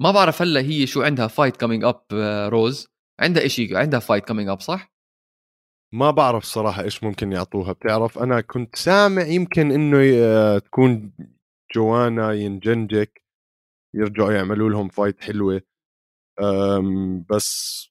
ما 0.00 0.10
بعرف 0.10 0.42
هلأ 0.42 0.60
هي 0.60 0.86
شو 0.86 1.02
عندها 1.02 1.26
fight 1.26 1.56
coming 1.56 1.84
up 1.84 2.04
روز. 2.52 2.88
عندها 3.20 3.48
شيء 3.48 3.76
عندها 3.76 4.00
fight 4.00 4.24
coming 4.24 4.48
up 4.48 4.60
صح؟ 4.60 4.92
ما 5.92 6.10
بعرف 6.10 6.44
صراحة 6.44 6.82
إيش 6.82 7.04
ممكن 7.04 7.32
يعطوها. 7.32 7.72
بتعرف 7.72 8.18
أنا 8.18 8.40
كنت 8.40 8.76
سامع 8.76 9.22
يمكن 9.22 9.72
إنه 9.72 10.58
تكون 10.58 11.12
جوانا 11.74 12.32
يندريتشيك 12.32 13.22
يرجعوا 13.94 14.32
يعملوا 14.32 14.70
لهم 14.70 14.88
fight 14.88 15.20
حلوة. 15.20 15.62
بس 17.30 17.86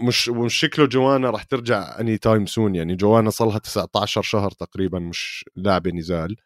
مش 0.00 0.28
مش 0.28 0.54
شكله 0.54 0.86
جوانا 0.86 1.30
راح 1.30 1.42
ترجع 1.42 2.00
any 2.00 2.18
time 2.18 2.46
soon 2.46 2.74
يعني 2.74 2.96
جوانا 2.96 3.30
صار 3.30 3.48
لها 3.48 3.58
19 3.58 4.22
شهر 4.22 4.50
تقريبا 4.50 4.98
مش 4.98 5.44
لاعبة 5.56 5.90
نزال. 5.90 6.36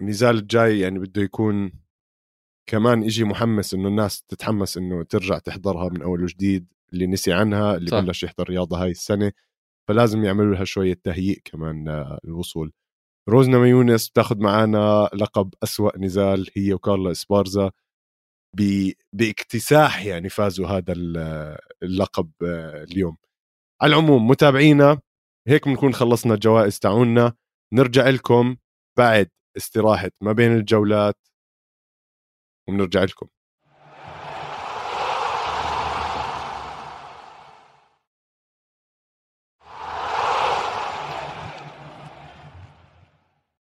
النزال 0.00 0.36
الجاي 0.38 0.80
يعني 0.80 0.98
بده 0.98 1.22
يكون 1.22 1.83
كمان 2.66 3.02
يجي 3.02 3.24
محمس 3.24 3.74
إنه 3.74 3.88
الناس 3.88 4.22
تتحمس 4.22 4.76
إنه 4.76 5.02
ترجع 5.02 5.38
تحضرها 5.38 5.88
من 5.88 6.02
أول 6.02 6.22
وجديد 6.22 6.72
اللي 6.92 7.06
نسي 7.06 7.32
عنها 7.32 7.76
اللي 7.76 7.90
صح. 7.90 8.00
بلش 8.00 8.22
يحضر 8.22 8.48
رياضة 8.48 8.82
هاي 8.82 8.90
السنة. 8.90 9.32
فلازم 9.88 10.24
يعملوا 10.24 10.54
لها 10.54 10.64
شوية 10.64 11.00
تهيئة 11.02 11.40
كمان 11.44 12.06
للوصول. 12.24 12.72
روزنا 13.28 13.58
ميونس 13.58 14.08
بتاخذ 14.08 14.38
معنا 14.38 15.10
لقب 15.14 15.54
أسوأ 15.62 15.98
نزال 15.98 16.50
هي 16.56 16.74
وكارلا 16.74 17.10
إسبارزا 17.10 17.70
باكتساح 19.12 20.04
يعني 20.04 20.28
فازوا 20.28 20.66
هذا 20.66 20.92
اللقب 21.82 22.30
اليوم. 22.90 23.16
على 23.82 23.90
العموم 23.90 24.28
متابعينا 24.28 25.00
هيك 25.48 25.68
بنكون 25.68 25.94
خلصنا 25.94 26.34
الجوائز 26.34 26.78
تاعونا. 26.78 27.32
نرجع 27.72 28.08
لكم 28.08 28.56
بعد 28.98 29.30
استراحة 29.56 30.10
ما 30.20 30.32
بين 30.32 30.56
الجولات. 30.56 31.28
وبنرجع 32.68 33.04
لكم. 33.04 33.26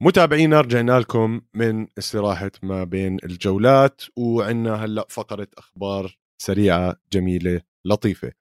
متابعينا 0.02 0.60
رجعنا 0.60 1.00
لكم 1.00 1.40
من 1.54 1.86
استراحة 1.98 2.50
ما 2.62 2.84
بين 2.84 3.16
الجولات 3.24 4.02
وعندنا 4.16 4.84
هلأ 4.84 5.06
فقرة 5.08 5.48
أخبار 5.58 6.18
سريعة 6.42 6.96
جميلة 7.12 7.60
لطيفة. 7.84 8.32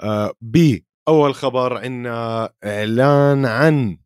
آه 0.00 0.32
بأول 0.40 1.34
خبر 1.34 1.76
عندنا 1.76 2.52
إعلان 2.64 3.46
عن 3.46 3.98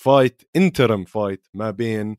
fight 0.00 0.42
interim 0.56 1.04
fight 1.04 1.46
ما 1.54 1.70
بين 1.70 2.16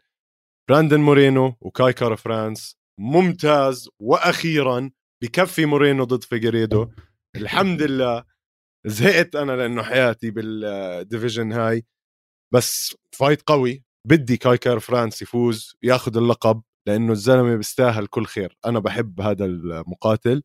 براندن 0.69 0.99
مورينو 0.99 1.55
وكاي 1.61 1.93
كارا 1.93 2.15
فرانس 2.15 2.82
ممتاز. 2.99 3.89
وأخيرا 3.99 4.91
بكفي 5.23 5.65
مورينو 5.65 6.03
ضد 6.03 6.23
فيغيريدو. 6.23 6.87
الحمد 7.35 7.81
لله. 7.91 8.23
زهقت 8.87 9.35
أنا 9.35 9.51
لأنه 9.51 9.83
حياتي 9.83 10.31
بال 10.31 10.55
division 10.55 11.51
هاي. 11.53 11.85
بس 12.53 12.95
fight 13.11 13.41
قوي. 13.41 13.83
بدي 14.07 14.37
كاي 14.37 14.58
كارا 14.58 14.79
فرانس 14.79 15.21
يفوز 15.21 15.75
ياخذ 15.83 16.17
اللقب 16.17 16.63
لأنه 16.87 17.11
الزلمة 17.11 17.55
بيستاهل 17.55 18.07
كل 18.07 18.25
خير. 18.25 18.57
أنا 18.65 18.79
بحب 18.79 19.21
هذا 19.21 19.45
المقاتل. 19.45 20.43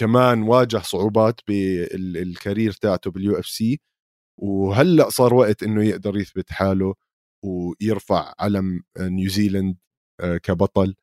كمان 0.00 0.42
واجه 0.42 0.78
صعوبات 0.78 1.40
بال 1.48 1.79
career 1.79 2.72
تاعته 2.72 3.10
باليو 3.10 3.38
إف 3.38 3.46
سي. 3.46 3.80
وهلأ 4.42 5.10
صار 5.10 5.34
وقت 5.34 5.62
إنه 5.62 5.84
يقدر 5.84 6.16
يثبت 6.16 6.52
حاله 6.52 6.94
ويرفع 7.44 8.34
علم 8.40 8.82
نيوزيلند. 9.00 9.76
آه، 9.76 9.87
كبطل. 10.42 10.94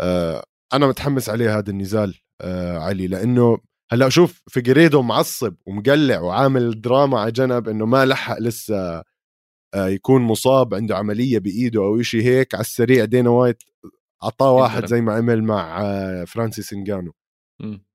آه، 0.00 0.44
أنا 0.72 0.86
متحمس 0.86 1.28
عليه 1.28 1.58
هذا 1.58 1.70
النزال 1.70 2.14
آه، 2.40 2.78
علي 2.78 3.06
لأنه 3.06 3.58
هلأ 3.92 4.08
شوف 4.08 4.42
فيغيريدو 4.48 5.02
معصب 5.02 5.54
ومقلع 5.66 6.20
وعامل 6.20 6.80
دراما 6.80 7.20
على 7.20 7.32
جنب 7.32 7.68
إنه 7.68 7.86
ما 7.86 8.04
لحق 8.06 8.38
لسه 8.38 9.02
يكون 9.76 10.22
مصاب 10.22 10.74
عنده 10.74 10.96
عملية 10.96 11.38
بإيده 11.38 11.80
أو 11.80 12.02
شيء 12.02 12.22
هيك 12.22 12.54
على 12.54 12.60
السريع. 12.60 13.04
دينا 13.04 13.30
وايت 13.30 13.62
أعطاه 14.24 14.52
واحد 14.52 14.86
زي 14.86 15.00
ما 15.00 15.14
عمل 15.14 15.42
مع 15.42 15.84
فرانسيس 16.24 16.72
نغانو. 16.72 17.12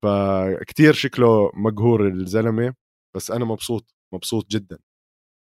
فكتير 0.04 0.94
شكله 0.94 1.52
مقهور 1.54 2.08
الزلمة 2.08 2.74
بس 3.16 3.32
أنا 3.32 3.46
مبسوط 3.46 3.96
مبسوط 4.14 4.52
جدا. 4.52 4.80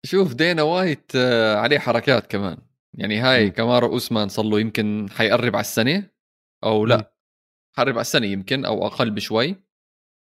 شوف 0.07 0.35
دينا 0.35 0.63
وايت 0.63 1.17
عليه 1.57 1.79
حركات 1.79 2.27
كمان. 2.27 2.59
يعني 2.95 3.19
هاي. 3.19 3.51
كمارو 3.51 3.87
اوسمان 3.87 4.29
صار 4.29 4.45
له 4.45 4.61
يمكن 4.61 5.07
حيقرب 5.11 5.57
على 5.57 5.61
السنة 5.61 6.11
أو 6.65 6.87
لا. 6.87 7.15
قرب 7.77 7.93
على 7.93 8.01
السنة 8.01 8.27
يمكن 8.27 8.65
أو 8.65 8.87
أقل 8.87 9.11
بشوي 9.11 9.57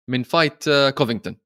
من 0.10 0.24
fight 0.24 0.64
كوفينغتون 0.70 1.38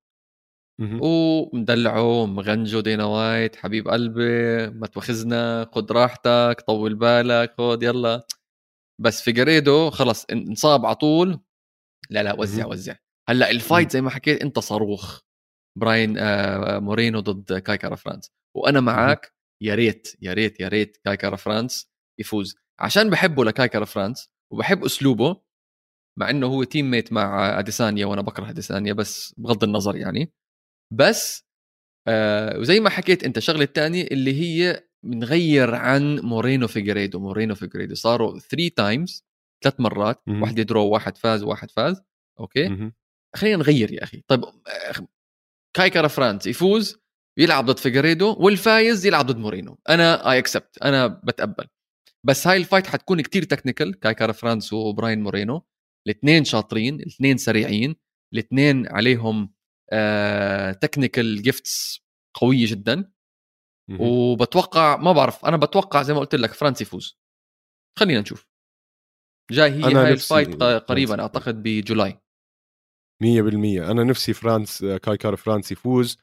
ومدلعه 0.81 2.25
مغنجه 2.25 2.79
دينا 2.79 3.05
وايت 3.05 3.55
حبيب 3.55 3.87
قلبي 3.87 4.67
ما 4.69 4.87
تواخذنا 4.87 5.69
خد 5.71 5.91
راحتك 5.91 6.63
طول 6.67 6.95
بالك 6.95 7.55
خد 7.57 7.83
يلا. 7.83 8.27
بس 9.01 9.21
فيغيريدو 9.21 9.89
خلص 9.89 10.25
انصاب 10.25 10.85
على 10.85 10.95
طول. 10.95 11.39
لا 12.09 12.23
لا 12.23 12.39
وزع 12.39 12.65
وزع. 12.65 12.95
هلأ 13.29 13.51
ال 13.51 13.58
fight 13.58 13.91
زي 13.91 14.01
ما 14.01 14.09
حكيت 14.09 14.41
أنت 14.41 14.59
صاروخ. 14.59 15.21
براندن 15.79 16.17
آه 16.17 16.79
مورينو 16.79 17.19
ضد 17.19 17.57
كاي 17.57 17.76
كارا 17.76 17.95
فرانس 17.95 18.31
وأنا 18.57 18.79
معك 18.79 19.34
يا 19.61 19.75
ريت 19.75 20.15
يا 20.21 20.33
ريت 20.33 20.59
يا 20.59 20.67
ريت 20.67 20.97
كاي 21.05 21.20
كارا 21.20 21.35
فرانس 21.35 21.89
يفوز. 22.19 22.55
عشان 22.79 23.09
بحبه 23.09 23.45
لكاي 23.45 23.69
كارا 23.69 23.85
فرانس 23.85 24.29
وبحب 24.51 24.85
أسلوبه 24.85 25.41
مع 26.19 26.29
إنه 26.29 26.47
هو 26.47 26.63
teammate 26.63 27.13
مع 27.13 27.59
أديسانيا 27.59 28.05
وأنا 28.05 28.21
بكره 28.21 28.49
أديسانيا 28.49 28.93
بس 28.93 29.33
بغض 29.37 29.63
النظر 29.63 29.95
يعني. 29.95 30.33
بس 30.93 31.45
آه 32.07 32.59
وزي 32.59 32.79
ما 32.79 32.89
حكيت 32.89 33.23
أنت 33.23 33.37
الشغلة 33.37 33.63
الثانية 33.63 34.03
اللي 34.03 34.33
هي 34.41 34.83
بنغير 35.05 35.75
عن 35.75 36.19
مورينو 36.19 36.67
فيغيريدو. 36.67 37.19
مورينو 37.19 37.55
فيغيريدو 37.55 37.95
صاروا 37.95 38.39
3 38.39 38.69
times 38.75 39.25
ثلاث 39.63 39.79
مرات 39.79 40.21
واحد 40.43 40.55
draw 40.55 40.87
واحد 40.89 41.17
فاز 41.17 41.43
واحد 41.43 41.71
فاز 41.71 42.01
okay؟ 42.39 42.67
خلينا 43.35 43.57
نغير 43.57 43.91
يا 43.93 44.03
أخي. 44.03 44.23
طيب 44.27 44.43
آه، 44.43 45.07
كاي 45.75 45.91
كارا 45.91 46.07
فرانس 46.07 46.47
يفوز 46.47 46.97
يلعب 47.37 47.65
ضد 47.65 47.79
فيغيريدو 47.79 48.35
والفايز 48.39 49.05
يلعب 49.05 49.25
ضد 49.25 49.37
مورينو. 49.37 49.79
أنا 49.89 50.31
I 50.31 50.39
accept 50.39 50.77
أنا 50.83 51.07
بتقبل. 51.07 51.67
بس 52.23 52.47
هاي 52.47 52.57
ال 52.57 52.62
fight 52.62 52.87
حتكون 52.87 53.21
كتير 53.21 53.43
technical 53.43 53.99
كاي 53.99 54.15
كارا 54.15 54.31
فرانس 54.31 54.73
وبراندن 54.73 55.23
مورينو. 55.23 55.65
الاثنين 56.07 56.43
شاطرين 56.45 56.95
الاثنين 56.99 57.37
سريعين 57.37 57.95
الاثنين 58.33 58.87
عليهم 58.87 59.53
آه 59.91 60.71
technical 60.71 61.41
gifts 61.41 62.05
قوية 62.33 62.67
جدا. 62.67 63.11
وبتوقع 63.99 64.97
ما 64.97 65.11
بعرف 65.11 65.45
أنا 65.45 65.57
بتوقع 65.57 66.01
زي 66.01 66.13
ما 66.13 66.19
قلت 66.19 66.35
لك 66.35 66.53
فرانس 66.53 66.81
يفوز. 66.81 67.19
خلينا 67.99 68.21
نشوف. 68.21 68.47
جاي 69.51 69.71
هي 69.71 69.93
هاي 69.93 70.11
ال 70.13 70.21
fight 70.21 70.63
قريبا 70.63 71.21
أعتقد 71.21 71.63
ب 71.63 71.72
July. 71.72 72.19
100% 73.23 73.91
أنا 73.91 74.03
نفسي 74.03 74.33
فرانس 74.33 74.85
كاي 74.85 75.10
كارا 75.10 75.35
فرانس 75.35 75.71
يفوز. 75.71 76.17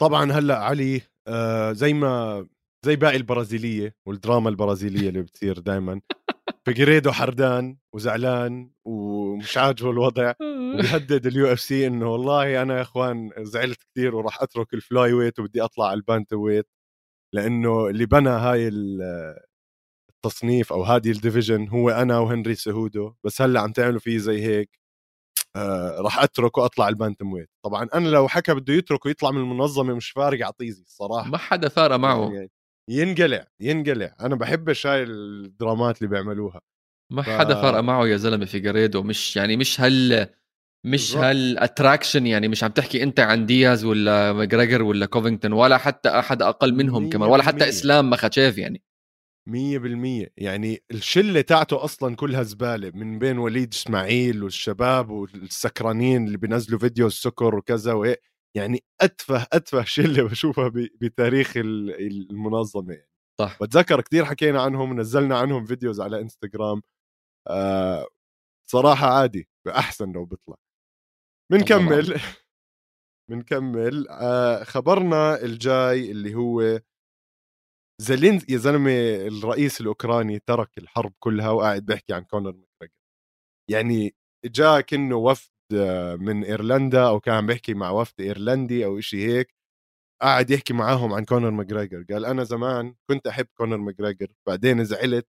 طبعا 0.00 0.32
هلأ 0.32 0.58
علي 0.58 1.02
آه 1.28 1.72
زي 1.72 1.92
ما 1.92 2.46
زي 2.86 2.96
باقي 2.96 3.16
البرازيلية 3.16 3.96
والدراما 4.06 4.50
البرازيلية 4.50 5.08
اللي 5.08 5.22
بتصير 5.22 5.58
دائما 5.58 6.00
فيغيريدو 6.66 7.12
حردان 7.12 7.76
وزعلان 7.94 8.70
ومش 8.86 9.58
عاجبه 9.58 9.90
الوضع 9.90 10.34
وبيهدد 10.74 11.26
اليو 11.26 11.52
اف 11.52 11.60
سي 11.60 11.86
إنه 11.86 12.12
والله 12.12 12.62
أنا 12.62 12.76
يا 12.76 12.82
إخوان 12.82 13.30
زعلت 13.38 13.78
كثير 13.82 14.14
وراح 14.16 14.42
أترك 14.42 14.74
ال 14.74 15.12
flyweight 15.12 15.38
وبدي 15.38 15.62
أطلع 15.62 15.86
على 15.86 15.94
ال 15.96 16.36
bantamweight 16.36 16.68
لأنه 17.34 17.88
اللي 17.88 18.06
بنى 18.06 18.28
هاي 18.30 18.68
التصنيف 20.24 20.72
أو 20.72 20.82
هذه 20.82 21.10
ال 21.10 21.16
division 21.16 21.68
هو 21.68 21.90
أنا 21.90 22.18
وهنري 22.18 22.54
سيهودو. 22.54 23.14
بس 23.24 23.42
هلأ 23.42 23.60
عم 23.60 23.72
تعملوا 23.72 24.00
فيه 24.00 24.18
زي 24.18 24.42
هيك. 24.42 24.78
آه 25.56 26.00
راح 26.00 26.22
اترك 26.22 26.58
واطلع 26.58 26.88
ال 26.88 27.32
bantamweight. 27.32 27.50
طبعا 27.64 27.88
أنا 27.94 28.08
لو 28.08 28.28
حكى 28.28 28.54
بده 28.54 28.74
يترك 28.74 29.06
ويطلع 29.06 29.30
من 29.30 29.40
المنظمة 29.40 29.94
مش 29.94 30.10
فارق 30.10 30.46
عطيزي 30.46 30.82
الصراحة. 30.82 31.28
ما 31.28 31.38
حدا 31.38 31.68
فارق 31.68 31.96
معه. 31.96 32.32
يعني 32.34 32.50
ينقلع 32.90 33.46
ينقلع. 33.60 34.14
أنا 34.20 34.34
بحبش 34.34 34.86
هاي 34.86 35.02
الدرامات 35.02 35.98
اللي 35.98 36.08
بيعملوها. 36.08 36.60
ما 37.12 37.22
ف... 37.22 37.30
حدا 37.30 37.54
فارق 37.54 37.80
معه 37.80 38.06
يا 38.06 38.16
زلمة 38.16 38.44
فيغيريدو 38.44 39.02
مش 39.02 39.36
يعني 39.36 39.56
مش 39.56 39.80
هال 39.80 40.28
مش 40.86 41.16
هال 41.16 41.34
attraction 41.34 42.26
يعني 42.26 42.48
مش 42.48 42.64
عم 42.64 42.70
تحكي 42.70 43.02
أنت 43.02 43.20
عن 43.20 43.46
دياز 43.46 43.84
ولا 43.84 44.32
ماكريجر 44.32 44.82
ولا 44.82 45.06
كوفينغتون 45.06 45.52
ولا 45.52 45.78
حتى 45.78 46.08
أحد 46.08 46.42
أقل 46.42 46.74
منهم 46.74 47.10
كمان 47.10 47.30
ولا 47.30 47.42
حتى 47.42 47.68
إسلام 47.68 48.10
مخاتشيف 48.10 48.58
يعني. 48.58 48.82
مية 49.46 49.78
بالمية. 49.78 50.32
يعني 50.36 50.82
الشلة 50.90 51.40
تاعته 51.40 51.84
أصلا 51.84 52.16
كلها 52.16 52.42
زبالة 52.42 52.90
من 52.94 53.18
بين 53.18 53.38
وليد 53.38 53.72
إسماعيل 53.74 54.42
والشباب 54.42 55.10
والسكرانين 55.10 56.26
اللي 56.26 56.38
بينزلوا 56.38 56.78
فيديو 56.78 57.06
السكر 57.06 57.54
وكذا 57.54 57.92
وهيك. 57.92 58.20
يعني 58.56 58.84
أتفه 59.00 59.46
أتفه 59.52 59.84
شلة 59.84 60.22
بشوفها 60.28 60.68
بتاريخ 61.00 61.52
المنظمة 61.56 62.92
يعني. 62.94 63.08
صح. 63.40 63.58
بتذكر 63.62 64.00
كثير 64.00 64.24
حكينا 64.24 64.62
عنهم 64.62 65.00
نزلنا 65.00 65.38
عنهم 65.38 65.64
videos 65.66 66.00
على 66.00 66.20
إنستغرام. 66.20 66.82
آه 67.48 68.08
صراحة 68.70 69.06
عادي 69.08 69.48
أحسن 69.68 70.12
لو 70.12 70.24
بيطلع. 70.24 70.56
بنكمل 71.52 72.20
بنكمل 73.30 74.08
آه 74.10 74.64
خبرنا 74.64 75.42
الجاي 75.42 76.10
اللي 76.10 76.34
هو 76.34 76.80
زيلينسكي 78.00 78.40
يا 78.48 78.56
زلمة 78.58 78.90
الرئيس 79.26 79.80
الأوكراني 79.80 80.38
ترك 80.38 80.78
الحرب 80.78 81.12
كلها 81.18 81.50
وقاعد 81.50 81.84
بيحكي 81.86 82.12
عن 82.14 82.24
كونر 82.24 82.52
ماكريجر 82.52 82.92
يعني 83.70 84.14
جاء 84.46 84.82
كأنه 84.82 85.16
وفد 85.16 85.50
من 86.20 86.44
إيرلندا 86.44 87.08
أو 87.08 87.20
كان 87.20 87.46
بيحكي 87.46 87.74
مع 87.74 87.90
وفد 87.90 88.20
إيرلندي 88.20 88.86
أو 88.86 89.00
شيء 89.00 89.20
هيك 89.30 89.54
قاعد 90.22 90.50
يحكي 90.50 90.74
معاهم 90.74 91.14
عن 91.14 91.24
كونر 91.24 91.50
ماجريجر 91.52 92.04
قال 92.10 92.26
أنا 92.26 92.44
زمان 92.44 92.94
كنت 93.10 93.26
أحب 93.28 93.46
كونر 93.58 93.78
ماجريجر 93.78 94.28
بعدين 94.48 94.84
زعلت 94.84 95.28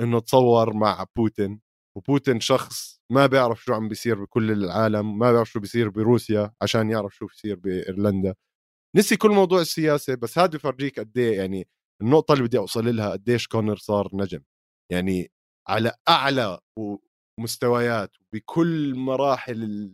إنه 0.00 0.20
تصور 0.20 0.74
مع 0.74 1.06
بوتين 1.16 1.60
وبوتين 1.96 2.40
شخص 2.40 3.00
ما 3.10 3.26
بيعرف 3.26 3.64
شو 3.64 3.74
عم 3.74 3.88
بيصير 3.88 4.22
بكل 4.24 4.50
العالم 4.52 5.18
ما 5.18 5.32
بيعرف 5.32 5.50
شو 5.50 5.60
بيصير 5.60 5.90
بروسيا 5.90 6.52
عشان 6.62 6.90
يعرف 6.90 7.14
شو 7.16 7.26
بيصير 7.26 7.56
بإيرلندا. 7.56 8.34
نسي 8.96 9.16
كل 9.16 9.30
موضوع 9.30 9.60
السياسة 9.60 10.14
بس 10.14 10.38
هذا 10.38 10.46
بفرجيك 10.58 11.00
قد 11.00 11.18
إيه 11.18 11.38
يعني 11.38 11.68
النقطة 12.02 12.32
اللي 12.32 12.44
بدي 12.44 12.58
أوصل 12.58 12.96
لها 12.96 13.10
قديش 13.10 13.48
كونر 13.48 13.76
صار 13.76 14.08
نجم. 14.12 14.42
يعني 14.92 15.32
على 15.68 15.92
أعلى 16.08 16.58
مستويات 17.40 18.16
بكل 18.34 18.94
مراحل 18.94 19.90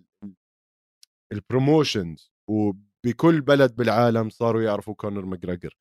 ال 1.32 1.41
promotions 1.41 2.32
وبكل 2.50 3.40
بلد 3.40 3.76
بالعالم 3.76 4.30
صاروا 4.30 4.62
يعرفوا 4.62 4.94
كونر 4.94 5.24
ماجريجر. 5.24 5.78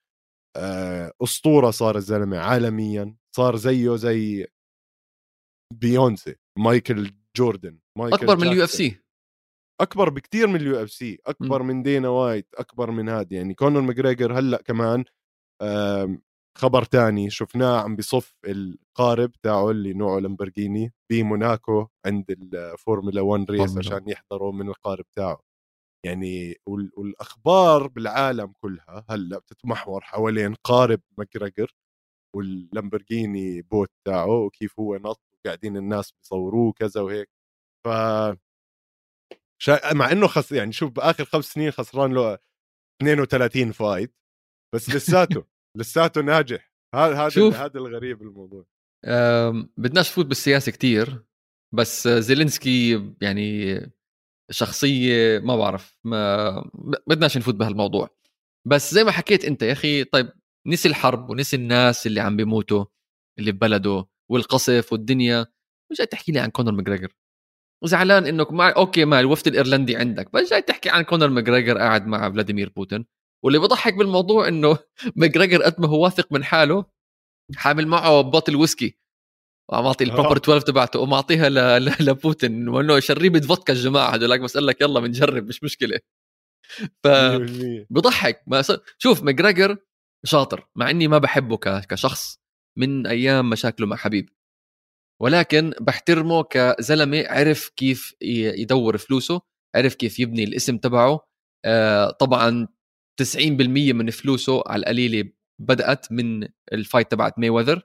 آه، 0.57 1.13
أسطورة 1.23 1.71
صار 1.71 1.95
الزلمه 1.95 2.37
عالميا 2.37 3.15
صار 3.35 3.55
زيه 3.55 3.95
زي 3.95 4.47
بيونسي 5.73 6.35
مايكل 6.59 7.11
جوردن 7.37 7.79
مايكل 7.97 8.15
أكبر 8.15 8.37
من 8.37 8.47
اليو 8.47 8.63
إف 8.63 8.71
سي. 8.71 9.01
أكبر 9.81 10.09
بكثير 10.09 10.47
من 10.47 10.55
اليو 10.55 10.83
إف 10.83 10.91
سي 10.91 11.19
أكبر 11.25 11.63
م. 11.63 11.67
من 11.67 11.83
دانا 11.83 12.09
وايت 12.09 12.47
أكبر 12.55 12.91
من 12.91 13.09
هذا 13.09 13.27
يعني 13.31 13.53
كونر 13.53 13.81
ماجريجر 13.81 14.39
هلأ 14.39 14.61
كمان 14.61 15.05
خبر 16.57 16.83
تاني 16.83 17.29
شفناه 17.29 17.81
عم 17.81 17.95
بصف 17.95 18.35
القارب 18.45 19.31
تاعه 19.31 19.71
اللي 19.71 19.93
نوعه 19.93 20.19
لامبرجيني 20.19 20.93
بموناكو 21.11 21.87
عند 22.05 22.31
الفورمولا 22.31 23.21
1 23.21 23.51
race 23.51 23.77
عشان 23.77 24.09
يحضروا 24.09 24.51
من 24.51 24.67
القارب 24.69 25.05
تاعه. 25.15 25.41
يعني 26.05 26.55
والأخبار 26.67 27.87
بالعالم 27.87 28.53
كلها 28.61 29.05
هلأ 29.09 29.39
بتتمحور 29.39 30.01
حوالين 30.01 30.53
قارب 30.53 31.01
ماجريجر 31.17 31.75
واللامبرجيني 32.35 33.61
boat 33.61 33.91
تاعه 34.07 34.27
وكيف 34.45 34.79
هو 34.79 34.95
نط 34.95 35.21
وقاعدين 35.33 35.77
الناس 35.77 36.11
بيصوروه 36.11 36.73
كذا 36.73 37.01
وهيك. 37.01 37.29
ف 37.85 37.89
شا... 39.61 39.93
مع 39.93 40.11
إنه 40.11 40.27
خس 40.27 40.51
يعني 40.51 40.71
شوف 40.71 40.91
بآخر 40.91 41.25
خمس 41.25 41.45
سنين 41.45 41.71
خسران 41.71 42.13
له 42.13 42.37
32 43.01 43.71
fight. 43.71 44.13
بس 44.75 44.89
لساته 44.89 45.43
لساته 45.77 46.21
ناجح. 46.21 46.71
هذا 46.95 47.15
هذا 47.15 47.65
هذا 47.65 47.79
الغريب 47.79 48.21
الموضوع. 48.21 48.65
بدناش 49.77 50.09
نفوت 50.09 50.25
بالسياسة 50.25 50.71
كتير 50.71 51.23
بس 51.73 52.07
زيلينسكي 52.07 53.11
يعني 53.21 53.79
شخصية 54.51 55.39
ما 55.39 55.55
بعرف 55.55 55.97
ما 56.03 56.71
بدناش 57.07 57.37
نفوت 57.37 57.55
بهالموضوع. 57.55 58.09
بس 58.67 58.93
زي 58.93 59.03
ما 59.03 59.11
حكيت 59.11 59.45
أنت 59.45 59.63
يا 59.63 59.71
أخي 59.71 60.03
طيب 60.03 60.29
نسي 60.67 60.87
الحرب 60.89 61.29
ونسي 61.29 61.55
الناس 61.55 62.07
اللي 62.07 62.19
عم 62.19 62.37
بيموتوا 62.37 62.85
اللي 63.39 63.51
ببلده 63.51 64.05
والقصف 64.31 64.93
والدنيا. 64.93 65.45
مش 65.91 65.97
جاي 65.97 66.07
تحكي 66.07 66.31
لي 66.31 66.39
عن 66.39 66.49
كونر 66.49 66.71
ماجريجر؟ 66.71 67.15
وزعلان 67.83 68.25
انك 68.25 68.51
مع 68.51 68.73
okay 68.77 69.05
ما 69.05 69.19
الوفد 69.19 69.47
الإيرلندي 69.47 69.95
عندك 69.95 70.31
بس 70.33 70.49
جاي 70.49 70.61
تحكي 70.61 70.89
عن 70.89 71.01
كونر 71.03 71.29
ماجريجر 71.29 71.77
قاعد 71.77 72.07
مع 72.07 72.31
فلاديمير 72.31 72.69
بوتين. 72.69 73.05
واللي 73.45 73.59
بضحك 73.59 73.93
بالموضوع 73.93 74.47
إنه 74.47 74.77
ماجريجر 75.15 75.63
قد 75.63 75.81
ما 75.81 75.87
هو 75.87 76.03
واثق 76.03 76.31
من 76.31 76.43
حاله 76.43 76.85
حامل 77.55 77.87
معه 77.87 78.21
bottle 78.21 78.55
whiskey. 78.55 78.97
ومعطي 79.71 80.03
ال 80.03 80.08
Proper 80.08 80.37
12 80.37 80.61
تبعته 80.61 80.99
ومعطيها 80.99 81.49
لبوتين 82.09 82.69
وانه 82.69 82.99
شريبه 82.99 83.39
فودكا 83.39 83.73
الجماعة 83.73 84.15
هذولك 84.15 84.39
بس 84.39 84.57
قال 84.57 84.65
لك 84.65 84.81
يلا 84.81 84.99
بنجرب 84.99 85.47
مش 85.47 85.63
مشكلة. 85.63 85.99
ف 87.03 87.07
بضحك 87.89 88.43
ما 88.47 88.63
شوف 88.97 89.23
ماجريجر 89.23 89.77
شاطر 90.25 90.67
مع 90.75 90.89
إني 90.89 91.07
ما 91.07 91.17
بحبه 91.17 91.57
كشخص 91.57 92.39
من 92.77 93.07
أيام 93.07 93.49
مشاكله 93.49 93.87
مع 93.87 93.95
حبيب. 93.95 94.29
ولكن 95.21 95.73
بحترمه 95.81 96.43
كزلمة 96.43 97.23
عرف 97.27 97.69
كيف 97.69 98.15
يدور 98.21 98.97
فلوسه 98.97 99.41
عرف 99.75 99.95
كيف 99.95 100.19
يبني 100.19 100.43
الاسم 100.43 100.77
تبعه. 100.77 101.27
آه، 101.65 102.11
طبعا 102.11 102.67
90% 103.21 103.93
من 103.93 104.09
فلوسه 104.09 104.63
على 104.67 104.79
القليله 104.79 105.29
بدأت 105.61 106.11
من 106.11 106.47
ال 106.73 106.80
fight 106.80 107.11
تبعت 107.11 107.39
مي 107.39 107.49
وذر 107.49 107.81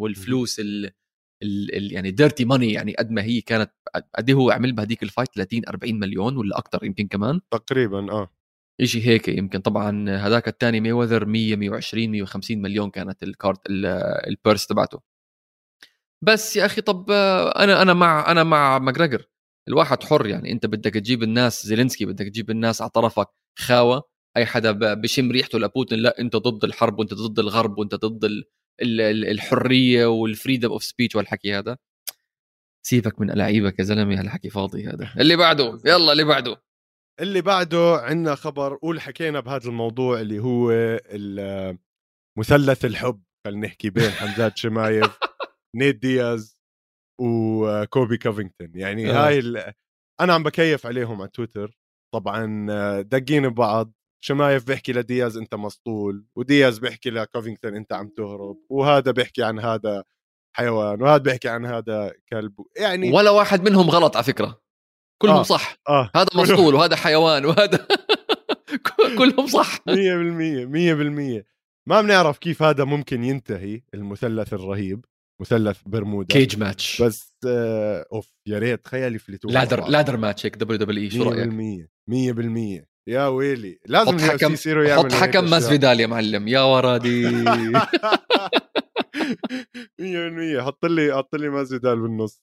والفلوس 0.00 0.60
ال 0.60 0.92
ال 1.42 1.92
يعني 1.92 2.10
dirty 2.10 2.44
money 2.44 2.72
يعني 2.72 2.94
قد 2.94 3.10
ما 3.10 3.22
هي 3.22 3.40
كانت 3.40 3.72
قد 4.14 4.28
إيه 4.28 4.36
هو 4.36 4.50
عمل 4.50 4.72
بهديك 4.72 5.02
ال 5.02 5.06
fight 5.06 5.28
30 5.34 5.62
40 5.68 5.98
مليون 5.98 6.36
ولا 6.36 6.58
أكثر 6.58 6.84
يمكن 6.84 7.08
كمان؟ 7.08 7.40
تقريبا 7.50 8.12
آه. 8.12 8.30
شيء 8.84 9.02
هيك 9.02 9.28
يمكن. 9.28 9.60
طبعا 9.60 10.10
هذاك 10.10 10.48
الثاني 10.48 10.80
مي 10.80 10.92
وذر 10.92 11.24
100 11.26 11.56
120 11.56 12.10
150 12.10 12.62
مليون 12.62 12.90
كانت 12.90 13.22
الكارت 13.22 13.60
ال 14.26 14.33
purse 14.33 14.66
تبعته. 14.66 15.00
بس 16.22 16.56
يا 16.56 16.66
أخي 16.66 16.80
طب 16.80 17.10
أنا 17.56 17.82
أنا 17.82 17.94
مع 17.94 18.30
أنا 18.30 18.44
مع 18.44 18.78
ماجريجر. 18.78 19.26
الواحد 19.68 20.02
حر 20.02 20.26
يعني. 20.26 20.52
أنت 20.52 20.66
بدك 20.66 20.94
تجيب 20.94 21.22
الناس 21.22 21.66
زيلينسكي 21.66 22.06
بدك 22.06 22.26
تجيب 22.26 22.50
الناس 22.50 22.82
على 22.82 22.90
طرفك 22.90 23.28
خاوة. 23.58 24.02
أي 24.36 24.46
حدا 24.46 24.94
بشم 24.94 25.30
ريحته 25.30 25.58
لبوتين 25.58 25.98
لا 25.98 26.20
أنت 26.20 26.36
ضد 26.36 26.64
الحرب 26.64 26.98
وأنت 26.98 27.14
ضد 27.14 27.38
الغرب 27.38 27.78
وأنت 27.78 27.94
ضد 27.94 28.44
الحرية 28.82 30.06
وال 30.06 30.20
freedom 30.20 30.70
of 30.70 30.84
speech 30.84 31.16
والحكي 31.16 31.54
هذا. 31.54 31.78
سيبك 32.86 33.20
من 33.20 33.30
لعيبك 33.30 33.78
يا 33.78 33.84
زلمة 33.84 34.20
هالحكي 34.20 34.50
فاضي 34.50 34.86
هذا. 34.86 35.14
اللي 35.20 35.36
بعده 35.36 35.80
يلا 35.84 36.12
اللي 36.12 36.24
بعده. 36.24 36.62
اللي 37.20 37.40
بعده 37.40 37.96
عندنا 37.96 38.34
خبر 38.34 38.76
قول 38.76 39.00
حكينا 39.00 39.40
بهذا 39.40 39.68
الموضوع 39.68 40.20
اللي 40.20 40.38
هو 40.38 40.70
مثلث 42.38 42.84
الحب 42.84 43.22
خلينا 43.46 43.66
نحكي 43.66 43.90
بين 43.90 44.10
حمزات 44.20 44.56
شمايف 44.56 45.18
نيت 45.76 45.96
دياز 45.96 46.58
وكولبي 47.20 48.18
كوفينغتون 48.18 48.70
يعني 48.74 49.10
آه. 49.10 49.28
هاي 49.28 49.38
أنا 50.20 50.34
عم 50.34 50.42
بكيف 50.42 50.86
عليهم 50.86 51.20
على 51.20 51.30
تويتر. 51.30 51.78
طبعا 52.14 52.66
دقين 53.02 53.48
ببعض. 53.48 53.92
شمايف 54.24 54.66
بيحكي 54.66 54.92
لدياز 54.92 55.36
أنت 55.36 55.54
مسطول 55.54 56.24
ودياز 56.36 56.78
بيحكي 56.78 57.10
لكوفينغتون 57.10 57.76
أنت 57.76 57.92
عم 57.92 58.08
تهرب 58.08 58.56
وهذا 58.70 59.10
بيحكي 59.10 59.42
عن 59.42 59.58
هذا 59.58 60.04
حيوان 60.56 61.02
وهذا 61.02 61.22
بيحكي 61.22 61.48
عن 61.48 61.66
هذا 61.66 62.12
كلب 62.28 62.52
يعني 62.76 63.12
ولا 63.12 63.30
واحد 63.30 63.68
منهم 63.68 63.90
غلط 63.90 64.16
على 64.16 64.24
فكرة. 64.24 64.60
كلهم 65.22 65.36
آه. 65.36 65.42
صح. 65.42 65.76
آه. 65.88 66.10
هذا 66.16 66.28
مسطول 66.34 66.74
وهذا 66.74 66.96
حيوان 66.96 67.44
وهذا 67.44 67.86
كلهم 69.18 69.46
صح. 69.46 69.76
100% 69.76 69.80
100% 69.80 71.44
ما 71.88 72.00
بنعرف 72.00 72.38
كيف 72.38 72.62
هذا 72.62 72.84
ممكن 72.84 73.24
ينتهي 73.24 73.82
المثلث 73.94 74.52
الرهيب 74.54 75.04
مثلث 75.40 75.78
برمودا. 75.86 76.34
cage 76.34 76.58
match 76.58 77.02
بس 77.02 77.32
آه 77.46 78.06
أوف 78.12 78.32
يا 78.46 78.58
ريت 78.58 78.84
تخيل 78.84 79.14
يفلتوا 79.14 79.50
ladder 79.50 79.88
ladder 79.88 80.16
match 80.16 80.46
هيك 80.46 80.56
WWE 80.56 81.10
شو 81.10 81.22
رأيك؟ 81.22 81.50
100% 81.50 82.82
100% 82.82 82.93
يا 83.08 83.26
ويلي. 83.26 83.78
لازم 83.86 84.18
حط 84.18 84.20
حكم 84.20 84.52
يصيروا 84.52 84.84
يعملوا 84.84 85.10
حط 85.10 85.12
حكم 85.12 85.50
مازفيدال 85.50 86.00
يا 86.00 86.06
معلم. 86.06 86.48
يا 86.48 86.60
ورادي. 86.60 87.24
100% 90.00 90.60
حط 90.60 90.84
لي 90.84 91.14
حط 91.16 91.34
لي 91.34 91.48
مازفيدال 91.48 92.00
بالنص. 92.00 92.42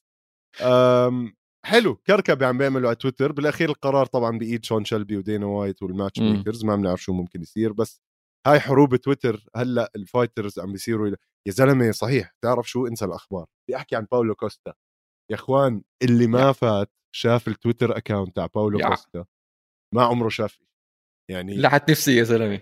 أم 0.60 1.34
حلو. 1.66 1.94
كركبه 1.96 2.46
عم 2.46 2.58
بيعملوا 2.58 2.88
على 2.88 2.96
تويتر. 2.96 3.32
بالأخير 3.32 3.68
القرار 3.70 4.06
طبعا 4.06 4.38
بإيد 4.38 4.64
شون 4.64 4.84
شلبي 4.84 5.16
ودانا 5.16 5.46
وايت 5.46 5.82
وال 5.82 6.18
matchmakers. 6.20 6.64
ما 6.64 6.76
بنعرف 6.76 7.02
شو 7.02 7.12
ممكن 7.12 7.42
يصير. 7.42 7.72
بس 7.72 8.02
هاي 8.46 8.60
حروب 8.60 8.96
تويتر. 8.96 9.44
هلأ 9.56 9.90
ال 9.96 10.03
fighters 10.03 10.58
عم 10.58 10.72
بيصيروا 10.72 11.08
يا 11.46 11.52
زلمة 11.52 11.90
صحيح. 11.90 12.34
تعرف 12.44 12.70
شو؟ 12.70 12.86
انسى 12.86 13.04
الأخبار. 13.04 13.46
بدي 13.68 13.76
أحكي 13.76 13.96
عن 13.96 14.06
باولو 14.12 14.34
كوستا. 14.34 14.72
يا 15.30 15.34
إخوان 15.36 15.82
اللي 16.02 16.26
ما. 16.26 16.52
فات 16.52 16.92
شاف 17.14 17.48
ال 17.48 17.54
Twitter 17.54 17.96
account 17.96 18.36
تاع 18.36 18.46
باولو 18.46 18.78
يا. 18.78 18.88
كوستا. 18.88 19.24
ما 19.94 20.02
عمره 20.02 20.28
شاف. 20.28 20.58
يعني 21.30 21.56
لحت 21.56 21.90
نفسي 21.90 22.16
يا 22.16 22.22
زلمة. 22.22 22.60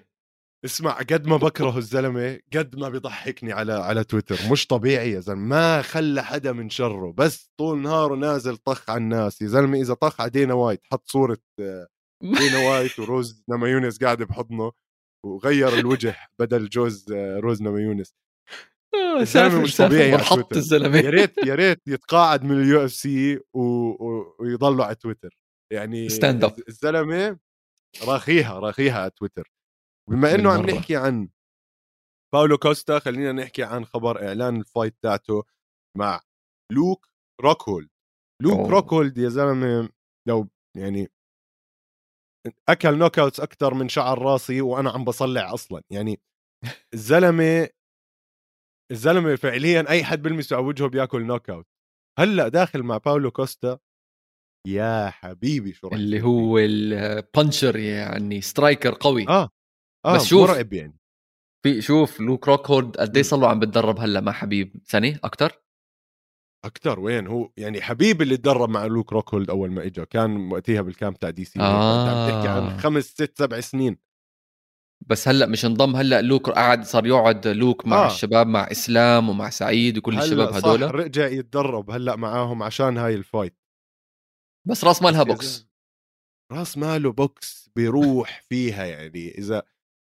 اسمع 0.64 0.92
قد 0.98 1.26
ما 1.26 1.36
بكره 1.46 1.78
الزلمة 1.78 2.40
قد 2.56 2.76
ما 2.76 2.88
بيضحكني 2.88 3.52
على 3.52 3.72
على 3.72 4.04
تويتر. 4.04 4.36
مش 4.52 4.66
طبيعي 4.66 5.10
يا 5.12 5.20
زلمة. 5.20 5.40
ما 5.46 5.82
خلى 5.82 6.24
حدا 6.24 6.52
من 6.52 6.70
شره. 6.70 7.12
بس 7.12 7.50
طول 7.58 7.78
نهاره 7.82 8.14
نازل 8.14 8.56
طخ 8.56 8.90
على 8.90 8.98
الناس. 8.98 9.42
يا 9.42 9.46
زلمة 9.46 9.80
إذا 9.80 9.94
طخ 9.94 10.20
على 10.20 10.30
دانا 10.30 10.54
وايت 10.54 10.80
حط 10.92 11.08
صورة 11.10 11.38
آه، 11.60 11.86
دانا 12.40 12.58
وايت 12.70 12.98
وروز 12.98 13.44
نمايونس 13.48 13.98
قاعدة 13.98 14.24
بحضنه 14.24 14.72
وغير 15.26 15.68
الوجه 15.78 16.16
بدل 16.38 16.68
جوز 16.68 17.12
آه، 17.12 17.38
روز 17.38 17.62
نمايونس 17.62 18.14
آه، 18.94 19.20
الزلمة 19.20 19.24
سافر 19.50 19.62
مش 19.62 19.76
طبيعي 19.76 20.12
على 20.14 20.24
تويتر. 20.24 20.56
الزلمة. 20.56 20.98
يا 20.98 21.10
ريت 21.10 21.38
يا 21.48 21.54
ريت 21.54 21.82
يتقاعد 21.88 22.44
من 22.44 22.60
اليو 22.62 22.84
إف 22.84 22.92
سي 22.92 23.40
ويضلوا 23.54 24.84
على 24.84 24.94
تويتر. 24.94 25.39
يعني 25.72 26.08
stand 26.08 26.44
up. 26.48 26.62
الزلمة 26.68 27.38
راخيها 28.06 28.58
راخيها 28.58 29.00
على 29.00 29.10
تويتر 29.10 29.52
بما 30.10 30.34
إنه 30.34 30.52
عم. 30.52 30.66
نحكي 30.66 30.96
عن 30.96 31.28
باولو 32.34 32.58
كوستا 32.58 32.98
خلينا 32.98 33.32
نحكي 33.32 33.62
عن 33.62 33.84
خبر 33.84 34.28
إعلان 34.28 34.56
ال 34.56 34.63
fight 34.63 34.96
تاعته 35.02 35.44
مع 35.96 36.20
لوك 36.72 37.06
روكهولد 37.40 37.88
لوك 38.42 38.58
أوه. 38.58 38.70
روكهولد 38.70 39.18
يا 39.18 39.28
زلمة 39.28 39.88
لو 40.28 40.48
يعني 40.76 41.08
أكل 42.68 42.98
knockouts 42.98 43.40
أكثر 43.40 43.74
من 43.74 43.88
شعر 43.88 44.18
راسي 44.18 44.60
وأنا 44.60 44.90
عم 44.90 45.04
بصلع 45.04 45.54
أصلا 45.54 45.82
يعني 45.92 46.20
الزلمة 46.94 47.68
الزلمة 48.90 49.36
فعليا 49.36 49.84
أي 49.88 50.04
حد 50.04 50.22
بلمسه 50.22 50.56
على 50.56 50.64
وجهه 50.66 50.88
بياكل 50.88 51.22
knockout 51.22 51.66
هلأ 52.18 52.48
داخل 52.48 52.82
مع 52.82 52.96
باولو 52.96 53.30
كوستا 53.30 53.78
يا 54.66 55.10
حبيبي 55.10 55.72
شو 55.72 55.88
اللي 55.88 56.22
هو 56.22 56.58
ال 56.58 56.73
puncher 56.73 57.76
يعني 57.76 58.40
striker 58.40 58.94
قوي. 59.00 59.28
آه 59.28 59.48
آه 60.06 60.14
بس 60.14 60.26
شوف. 60.26 60.50
مرعب 60.50 60.72
يعني 60.72 61.00
في 61.62 61.82
شوف 61.82 62.20
لوك 62.20 62.48
روكهولد 62.48 62.96
قد 62.96 63.16
إيه. 63.16 63.22
صار 63.22 63.40
له 63.40 63.48
عم 63.48 63.60
بتدرب 63.60 63.98
هلأ 63.98 64.20
مع 64.20 64.32
حبيب 64.32 64.76
سنه 64.84 65.18
أكثر 65.24 65.52
أكثر 66.64 67.00
وين 67.00 67.26
هو 67.26 67.50
يعني 67.56 67.80
حبيب 67.80 68.22
اللي 68.22 68.36
تدرب 68.36 68.68
مع 68.68 68.86
لوك 68.86 69.12
روكهولد 69.12 69.50
أول 69.50 69.70
ما 69.70 69.82
اجى 69.82 70.06
كان 70.06 70.52
وقتها 70.52 70.80
بال 70.80 70.93
camp 70.93 71.18
تاع 71.18 71.30
DC 71.30 71.60
آه. 71.60 72.28
تحكي 72.28 72.48
آه. 72.48 72.50
عن 72.50 72.78
خمس 72.78 73.04
ست 73.04 73.38
سبع 73.38 73.60
سنين 73.60 73.96
بس 75.06 75.28
هلأ 75.28 75.46
مش 75.46 75.64
انضم 75.64 75.96
هلأ 75.96 76.22
لوك 76.22 76.50
قاعد 76.50 76.84
صار 76.84 77.06
يقعد 77.06 77.46
لوك 77.46 77.86
مع 77.86 77.96
آه. 77.96 78.04
آه. 78.04 78.06
الشباب 78.06 78.46
مع 78.46 78.68
إسلام 78.70 79.28
ومع 79.28 79.50
سعيد 79.50 79.98
وكل 79.98 80.18
الشباب 80.18 80.50
صح 80.50 80.56
هدول 80.56 80.94
رجع 80.94 81.26
يتدرب 81.26 81.90
هلأ 81.90 82.16
معاهم 82.16 82.62
عشان 82.62 82.98
هاي 82.98 83.14
ال 83.14 83.22
fight 83.22 83.59
بس 84.68 84.84
راس 84.84 85.02
مالها 85.02 85.22
بوكس. 85.22 85.66
راس 86.52 86.78
ماله 86.78 87.12
بوكس 87.12 87.70
بيروح 87.76 88.42
فيها 88.48 88.84
يعني. 88.84 89.28
إذا 89.28 89.62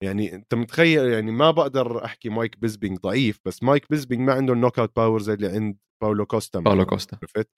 يعني 0.03 0.35
أنت 0.35 0.55
متخيل 0.55 1.09
يعني 1.13 1.33
ما 1.33 1.51
بقدر 1.51 2.05
أحكي 2.05 2.29
مايك 2.29 2.59
بيزبينج 2.59 2.99
ضعيف 2.99 3.41
بس 3.45 3.63
مايك 3.63 3.91
بيزبينج 3.91 4.21
ما 4.21 4.33
عنده 4.33 4.53
ال 4.53 4.79
knockout 4.79 4.97
power 4.97 5.23
زي 5.23 5.35
اللي 5.35 5.49
عند 5.49 5.79
باولو 6.03 6.27
كوستا 6.27 6.61
باولو 6.61 6.87
كوستا 6.87 7.19
عرفت؟ 7.23 7.51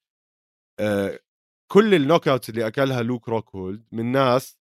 آه 0.79 1.19
كل 1.71 1.93
ال 1.93 2.27
knockouts 2.27 2.49
اللي 2.49 2.67
أكلها 2.67 3.01
لوك 3.01 3.29
روكهولد 3.29 3.85
من 3.91 4.11
ناس 4.11 4.59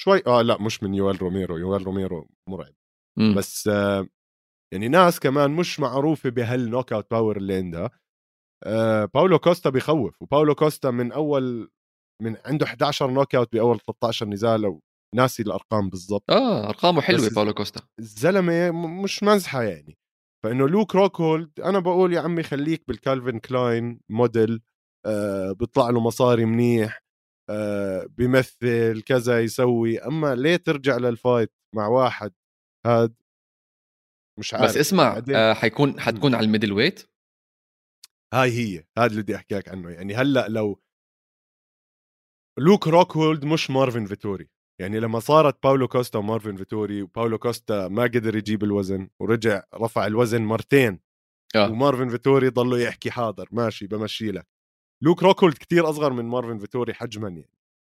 شوي 0.00 0.22
آه 0.26 0.42
لا 0.42 0.62
مش 0.62 0.82
من 0.82 0.94
يوال 0.94 1.22
روميرو. 1.22 1.58
يوال 1.58 1.82
روميرو 1.82 2.28
مرعب. 2.48 2.74
مم. 3.18 3.34
بس 3.38 3.68
آه 3.68 4.08
يعني 4.72 4.88
ناس 4.88 5.20
كمان 5.20 5.50
مش 5.50 5.80
معروفة 5.80 6.30
بهال 6.30 6.92
knockout 6.92 7.10
power 7.10 7.36
اللي 7.36 7.54
عندها. 7.54 7.90
باولو 9.14 9.38
كوستا 9.38 9.70
بيخوف 9.70 10.22
وباولو 10.22 10.54
كوستا 10.54 10.90
من 10.90 11.12
أول 11.12 11.70
من 12.22 12.36
عنده 12.44 12.66
11 12.66 13.10
knockout 13.10 13.52
بأول 13.52 13.80
13 13.80 14.28
نزال 14.28 14.64
أو 14.64 14.80
ناسي 15.14 15.42
الأرقام 15.42 15.90
بالضبط. 15.90 16.30
آه 16.30 16.68
أرقامه 16.68 17.00
حلوة 17.00 17.28
باولو 17.34 17.54
كوستا. 17.54 17.80
الزلمة 17.98 18.70
مش 19.02 19.22
مزحة 19.22 19.62
يعني. 19.62 19.98
فإنه 20.44 20.68
لوك 20.68 20.94
روكهولد 20.94 21.60
أنا 21.60 21.78
بقول 21.78 22.12
يا 22.12 22.20
عمي 22.20 22.42
خليك 22.42 22.84
بال 22.88 23.01
Calvin 23.01 23.38
Klein 23.38 24.00
model 24.10 24.62
آه 25.06 25.52
بيطلع 25.52 25.90
له 25.90 26.00
مصاري 26.00 26.44
منيح 26.44 27.04
آه 27.50 28.06
بيمثل 28.10 29.02
كذا 29.06 29.40
يسوي. 29.40 29.98
أما 29.98 30.34
ليه 30.34 30.56
ترجع 30.56 30.96
لل 30.96 31.12
fight 31.12 31.52
مع 31.76 31.86
واحد 31.86 32.32
هاد؟ 32.86 33.14
مش 34.40 34.54
عارف. 34.54 34.64
بس 34.64 34.76
اسمع 34.76 35.22
آه 35.34 35.52
حيكون 35.54 36.00
حتكون 36.00 36.34
على 36.34 36.46
ال 36.46 36.72
middleweight. 36.72 37.13
هاي 38.34 38.50
هي 38.50 38.84
هذا 38.98 39.06
اللي 39.06 39.22
بدي 39.22 39.36
احكي 39.36 39.54
لك 39.54 39.68
عنه. 39.68 39.90
يعني 39.90 40.14
هلأ 40.14 40.48
لو 40.48 40.80
لوك 42.58 42.88
روكهولد 42.88 43.44
مش 43.44 43.70
مارفن 43.70 44.06
فيتوري. 44.06 44.48
يعني 44.80 45.00
لما 45.00 45.20
صارت 45.20 45.62
باولو 45.62 45.88
كوستا 45.88 46.18
ومارفن 46.18 46.56
فيتوري 46.56 47.02
وباولو 47.02 47.38
كوستا 47.38 47.88
ما 47.88 48.02
قدر 48.02 48.36
يجيب 48.36 48.64
الوزن 48.64 49.08
ورجع 49.20 49.62
رفع 49.74 50.06
الوزن 50.06 50.42
مرتين 50.42 51.00
آه. 51.56 51.70
ومارفن 51.70 52.08
فيتوري 52.08 52.48
ضله 52.48 52.78
يحكي 52.80 53.10
حاضر 53.10 53.48
ماشي 53.52 53.86
بمشي 53.86 54.30
لك. 54.30 54.46
لوك 55.02 55.22
روكهولد 55.22 55.54
كتير 55.54 55.90
أصغر 55.90 56.12
من 56.12 56.24
مارفن 56.24 56.58
فيتوري 56.58 56.94
حجما 56.94 57.28
يعني. 57.28 57.50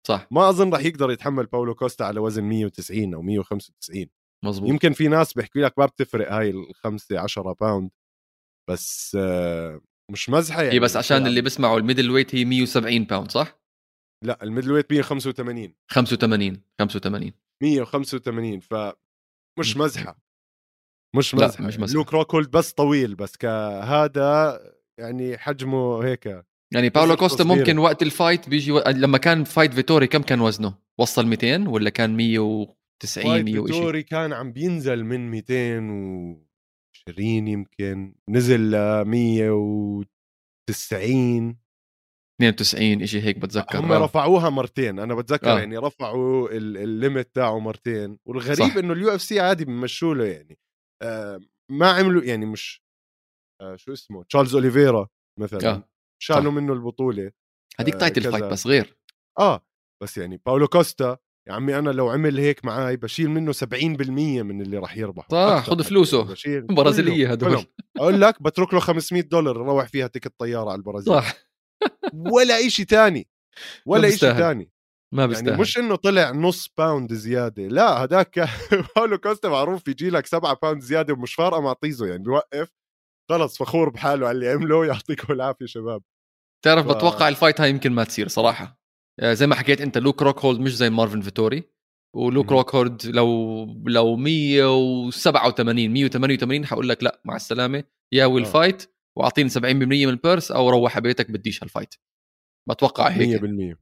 صح. 0.06 0.26
ما 0.30 0.48
أظن 0.48 0.72
راح 0.72 0.84
يقدر 0.84 1.10
يتحمل 1.10 1.46
باولو 1.46 1.74
كوستا 1.74 2.04
على 2.04 2.20
وزن 2.20 2.44
190 2.44 3.14
أو 3.14 3.22
195 3.22 4.06
مزبوط 4.44 4.68
يمكن 4.68 4.92
في 4.92 5.08
ناس 5.08 5.32
بيحكي 5.32 5.58
لك 5.60 5.78
ما 5.78 5.86
بتفرق 5.86 6.32
هاي 6.32 6.50
الخمسة 6.50 7.18
10 7.20 7.52
pound 7.60 7.90
بس 8.70 9.16
آه، 9.20 9.80
مش 10.10 10.30
مزحة 10.30 10.62
يعني 10.62 10.78
بس 10.78 10.96
عشان. 10.96 11.26
اللي 11.26 11.40
بيسمعوا 11.40 11.78
ال 11.78 12.10
middleweight 12.10 12.34
هي 12.34 12.44
170 12.44 13.04
pound 13.04 13.30
صح؟ 13.30 13.60
لا 14.24 14.42
ال 14.42 14.72
middleweight 14.72 14.92
185 14.92 15.74
85 15.88 16.62
85 16.80 17.32
185 17.62 18.60
ف 18.60 18.74
مش. 19.58 19.76
مزحة 19.76 20.18
مش 21.16 21.34
مزحة 21.34 21.64
مش 21.64 21.78
مزحة. 21.78 21.94
لوك 21.94 22.12
روكهولد 22.12 22.50
بس 22.50 22.72
طويل 22.72 23.14
بس 23.14 23.36
كهذا 23.36 24.60
يعني 25.00 25.38
حجمه 25.38 26.04
هيك 26.04 26.44
يعني 26.74 26.88
باولو 26.88 27.16
كوستا. 27.16 27.44
ممكن 27.44 27.78
وقت 27.78 28.02
ال 28.02 28.10
fight 28.10 28.48
بيجي 28.48 28.72
و... 28.72 28.78
لما 28.88 29.18
كان 29.18 29.44
fight 29.44 29.74
فيتوري 29.74 30.06
كم 30.06 30.22
كان 30.22 30.40
وزنه؟ 30.40 30.74
وصل 30.98 31.26
200 31.26 31.68
ولا 31.68 31.90
كان 31.90 32.16
190 32.16 32.76
fight 33.24 33.44
100 33.44 33.58
وشيء؟ 33.58 33.74
فيتوري 33.74 34.02
كان 34.02 34.32
عم 34.32 34.52
بينزل 34.52 35.04
من 35.04 35.30
220 37.08 37.48
يمكن 37.48 38.14
نزل 38.28 38.70
ل 38.70 39.04
190 39.04 41.58
92 42.40 43.06
شيء 43.06 43.22
هيك 43.22 43.38
بتذكر 43.38 43.78
هم 43.80 43.92
آه. 43.92 44.04
رفعوها 44.04 44.50
مرتين 44.50 44.98
أنا 44.98 45.14
بتذكر 45.14 45.50
آه. 45.52 45.58
يعني 45.58 45.78
رفعوا 45.78 46.48
ال- 46.50 46.76
ال 46.76 46.86
limit 46.86 47.34
تاعه 47.34 47.58
مرتين 47.58 48.18
والغريب 48.26 48.56
صح. 48.68 48.76
إنه 48.76 48.92
ال 48.92 49.14
UFC 49.14 49.40
عادي 49.40 49.64
بمشوا 49.64 50.14
له 50.14 50.24
يعني 50.24 50.58
آه 51.02 51.40
ما 51.70 51.90
عملوا 51.90 52.22
يعني 52.22 52.46
مش 52.46 52.82
آه 53.60 53.76
شو 53.76 53.92
اسمه 53.92 54.24
تشارلز 54.24 54.54
اوليفيرا 54.54 55.08
مثلا 55.40 55.70
آه. 55.70 55.88
شالوا. 56.22 56.52
منه 56.52 56.72
البطولة 56.72 57.32
هذيك 57.80 57.94
title. 57.94 58.32
fight 58.32 58.44
بس 58.44 58.66
غير 58.66 58.96
آه 59.38 59.66
بس 60.02 60.18
يعني 60.18 60.36
باولو 60.46 60.66
كوستا 60.68 61.18
يا 61.50 61.54
عمي 61.54 61.78
أنا 61.78 61.90
لو 61.90 62.10
عمل 62.10 62.38
هيك 62.38 62.64
معاي 62.64 62.96
بشيل 62.96 63.30
منه 63.30 63.52
70% 63.52 63.62
من 64.42 64.62
اللي 64.62 64.78
راح 64.78 64.96
يربحه 64.96 65.28
صح، 65.30 65.66
خذ. 65.66 65.82
فلوسه. 65.82 66.22
بشيل 66.22 66.62
برازيلية 66.76 67.30
هدول. 67.32 67.64
أقول 67.98 68.20
لك 68.20 68.42
بترك 68.42 68.74
له 68.74 68.80
500 68.80 69.22
دولار 69.22 69.56
روح 69.56 69.86
فيها 69.88 70.06
ticket 70.06 70.32
طياره 70.38 70.70
على 70.70 70.78
البرازيل. 70.78 71.14
صح. 71.14 71.34
ولا 72.14 72.66
إشي 72.66 72.84
تاني. 72.84 73.28
ولا 73.86 74.02
بيستاهل. 74.08 74.38
تاني. 74.38 74.70
ما 75.14 75.22
يعني 75.22 75.34
بيستاهل. 75.34 75.60
مش 75.60 75.78
إنه 75.78 75.96
طلع 75.96 76.30
نص 76.30 76.68
pound 76.78 77.12
زيادة 77.14 77.62
لا 77.66 78.04
هداك 78.04 78.48
باولو 78.96 79.18
كوستا 79.18 79.48
معروف 79.48 79.88
يجي 79.88 80.10
لك 80.10 80.26
7 80.26 80.58
pound 80.62 80.82
زيادة 80.82 81.14
ومش 81.14 81.34
فارقة 81.34 81.60
مع 81.60 81.72
طيزه 81.72 82.06
يعني 82.06 82.22
بيوقف. 82.22 82.72
خلص 83.30 83.58
فخور 83.58 83.88
بحاله 83.88 84.28
على 84.28 84.34
اللي 84.36 84.48
عمله 84.50 84.86
يعطيكم 84.86 85.32
العافية 85.32 85.66
شباب. 85.66 86.02
تعرف 86.64 86.86
ف- 86.86 86.90
بتوقع 86.96 87.28
ال 87.28 87.34
fight 87.34 87.60
هاي 87.60 87.70
يمكن 87.70 87.92
ما 87.92 88.04
تصير 88.04 88.28
صراحة. 88.28 88.79
زي 89.22 89.46
ما 89.46 89.54
حكيت 89.54 89.80
أنت 89.80 89.98
لوك 89.98 90.22
روك 90.22 90.38
هولد 90.38 90.60
مش 90.60 90.76
زي 90.76 90.90
مارفن 90.90 91.20
فيتوري. 91.20 91.64
ولوك. 92.16 92.52
روك 92.52 92.74
هولد 92.74 93.06
لو 93.06 93.64
لو 93.86 94.16
187 94.16 95.90
188 95.90 96.66
حقول 96.66 96.88
لك 96.88 97.02
لأ 97.02 97.20
مع 97.24 97.36
السلامة. 97.36 97.84
يا 98.12 98.26
ويل 98.26 98.44
آه. 98.44 98.48
fight 98.48 98.90
واعطيني 99.18 99.50
70% 99.50 99.56
من 99.56 100.08
ال 100.08 100.15
purse 100.15 100.50
أو 100.52 100.70
روح 100.70 100.96
على 100.96 101.02
بيتك 101.02 101.30
بديش 101.30 101.62
هال 101.62 101.71
fight 101.71 101.94
بتوقع 102.68 103.08
هيك 103.08 103.40
100% 103.40 103.76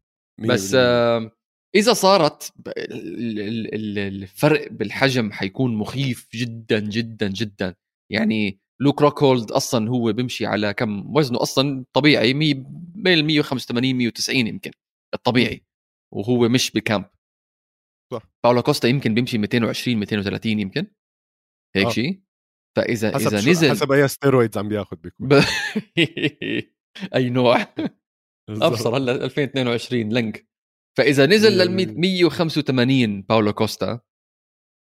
بس 0.49 0.75
آه، 0.75 1.31
إذا 1.75 1.93
صارت 1.93 2.53
الفرق 3.77 4.73
بالحجم 4.73 5.33
حيكون 5.33 5.77
مخيف 5.77 6.29
جدا 6.35 6.79
جدا 6.81 7.29
جدا. 7.29 7.75
يعني 8.13 8.61
لوك 8.81 9.03
روكهولد 9.03 9.51
أصلا 9.51 9.91
هو 9.91 10.13
بيمشي 10.13 10.47
على 10.47 10.75
كم 10.75 11.17
وزنه 11.17 11.43
أصلا 11.43 11.85
طبيعي 11.93 12.35
مي 12.35 12.55
بين 12.95 13.27
185 13.27 13.95
190 13.95 14.47
يمكن. 14.47 14.71
الطبيعي 15.15 15.67
وهو 16.15 16.49
مش 16.49 16.71
ب 16.71 16.76
camp. 16.76 17.05
صح. 18.13 18.23
باولو 18.45 18.63
كوستا 18.63 18.89
يمكن 18.89 19.15
بيمشي 19.15 19.39
220 19.39 19.97
230 19.97 20.61
يمكن. 20.61 20.87
هيك 21.77 21.87
آه. 21.87 21.91
شيء. 21.91 22.21
فإذا 22.77 23.15
حسب 23.15 23.27
إذا 23.27 23.51
نزل 23.51 23.71
حسب 23.71 23.93
أي 23.93 24.09
steroids 24.09 24.59
عم 24.59 24.69
بياخذ 24.69 24.97
بيكون. 24.97 25.29
ب... 25.29 25.35
أي 27.15 27.31
نوع. 27.31 27.67
أبصر 28.49 28.97
هلأ 28.97 29.25
2022 29.25 30.13
لنك 30.13 30.49
فإذا 30.99 31.27
نزل 31.27 31.59
لل 31.59 32.01
185 32.01 33.23
باولو 33.23 33.53
كوستا 33.53 34.01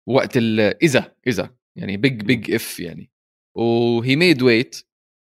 وقت 0.07 0.38
ال 0.38 0.59
إذا 0.59 1.15
إذا 1.28 1.57
يعني 1.78 1.97
big 1.97 2.22
big 2.22 2.51
if 2.51 2.80
يعني. 2.80 3.11
و 3.57 4.16
he 4.16 4.24
made 4.24 4.41
weight 4.41 4.88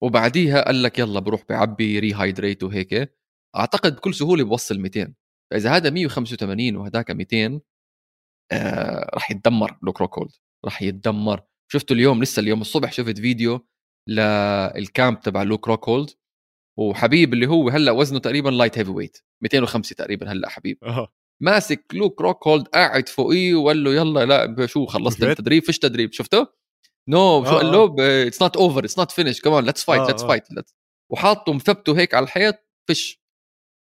وبعديها 0.04 0.66
قال 0.66 0.84
لك 0.84 1.00
يلا 1.00 1.20
بروح 1.20 1.44
بعبي 1.50 2.00
rehydrate 2.00 2.64
وهيك. 2.64 3.21
أعتقد 3.56 3.96
بكل 3.96 4.14
سهولة 4.14 4.44
بوصل 4.44 4.80
200 4.80 5.14
فاذا 5.52 5.76
هذا 5.76 5.90
185 5.90 6.76
وهداك 6.76 7.12
200 7.12 7.62
آه 8.52 9.10
راح 9.14 9.32
يتدمر 9.32 9.78
لوك 9.84 10.02
روكولد 10.02 10.32
راح 10.66 10.82
يتدمر 10.82 11.42
شفته 11.72 11.94
اليوم 11.94 12.24
لسه 12.24 12.40
اليوم 12.40 12.62
الصبح 12.62 12.92
شفت 12.92 13.20
فيديو 13.20 13.68
لل 14.10 14.47
camp 14.47 15.20
تبع 15.20 15.44
لوك 15.44 15.68
روكولد 15.68 16.10
وحبيب 16.80 17.34
اللي 17.34 17.48
هو 17.48 17.70
هلأ 17.70 17.92
وزنه 17.92 18.20
تقريبا 18.20 18.50
light 18.50 18.78
heavyweight 18.78 19.18
205 19.44 19.96
تقريبا 19.96 20.32
هلأ 20.32 20.50
حبيب 20.50 20.78
آه 20.84 21.08
ماسك 21.42 21.86
لوك 21.94 22.22
روك 22.22 22.48
هولد 22.48 22.68
قاعد 22.68 23.10
فوقيه 23.10 23.56
وقال 23.56 23.84
له 23.84 23.94
يلا 23.94 24.26
لا 24.26 24.66
شو 24.68 24.86
خلصت؟ 24.86 25.24
التدريب 25.24 25.64
فيش 25.64 25.80
تدريب 25.80 26.14
شفته؟ 26.14 26.48
no 27.10 27.46
شو 27.46 27.52
آه، 27.52 27.56
قال 27.58 27.66
آه. 27.66 27.72
له 27.72 28.28
it's 28.28 28.42
not 28.42 28.58
over 28.58 28.86
it's 28.86 29.00
not 29.00 29.12
finish 29.12 29.42
كمان 29.42 29.66
let's 29.66 29.84
fight 29.84 30.02
let's. 30.02 30.24
fight 30.24 30.44
وحاطه 31.12 31.54
مثبته 31.54 31.98
هيك 31.98 32.14
على 32.14 32.24
الحيط 32.24 32.56
فيش 32.88 33.21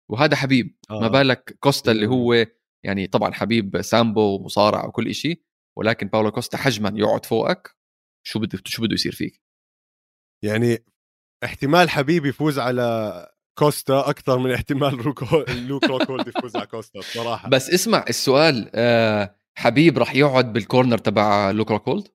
وهذا 0.10 0.36
حبيب 0.36 0.78
آه. 0.90 1.00
ما 1.00 1.08
بالك 1.08 1.58
كوستا 1.60 1.92
اللي 1.92 2.08
مم. 2.08 2.14
هو 2.14 2.46
يعني 2.86 3.08
طبعا 3.08 3.34
حبيب 3.34 3.82
سامبو 3.82 4.36
ومصارع 4.36 4.86
وكل 4.86 5.16
شيء 5.16 5.42
ولكن 5.78 6.08
باولو 6.08 6.32
كوستا 6.32 6.58
حجما 6.58 6.92
يقعد 6.96 7.26
فوقك 7.26 7.76
شو 8.28 8.40
بده 8.40 8.60
شو 8.66 8.82
بده 8.82 8.94
يصير 8.94 9.12
فيك 9.12 9.42
يعني 10.44 10.86
احتمال 11.44 11.90
حبيب 11.90 12.26
يفوز 12.26 12.60
على 12.60 13.28
كوستا 13.58 14.10
أكثر 14.10 14.40
من 14.40 14.52
احتمال 14.52 15.06
روكو... 15.06 15.26
لوك 15.68 15.84
روكولد 15.84 16.28
يفوز 16.28 16.56
على 16.56 16.68
كوستا 16.68 17.00
بصراحة 17.00 17.50
بس 17.50 17.70
اسمع 17.70 18.06
السؤال 18.10 18.72
آه 18.76 19.36
حبيب 19.58 19.98
راح 19.98 20.16
يقعد 20.16 20.54
بال 20.54 20.65
corner 20.65 20.98
تبع 20.98 21.52
لوك 21.52 21.72
روكولد 21.72 22.08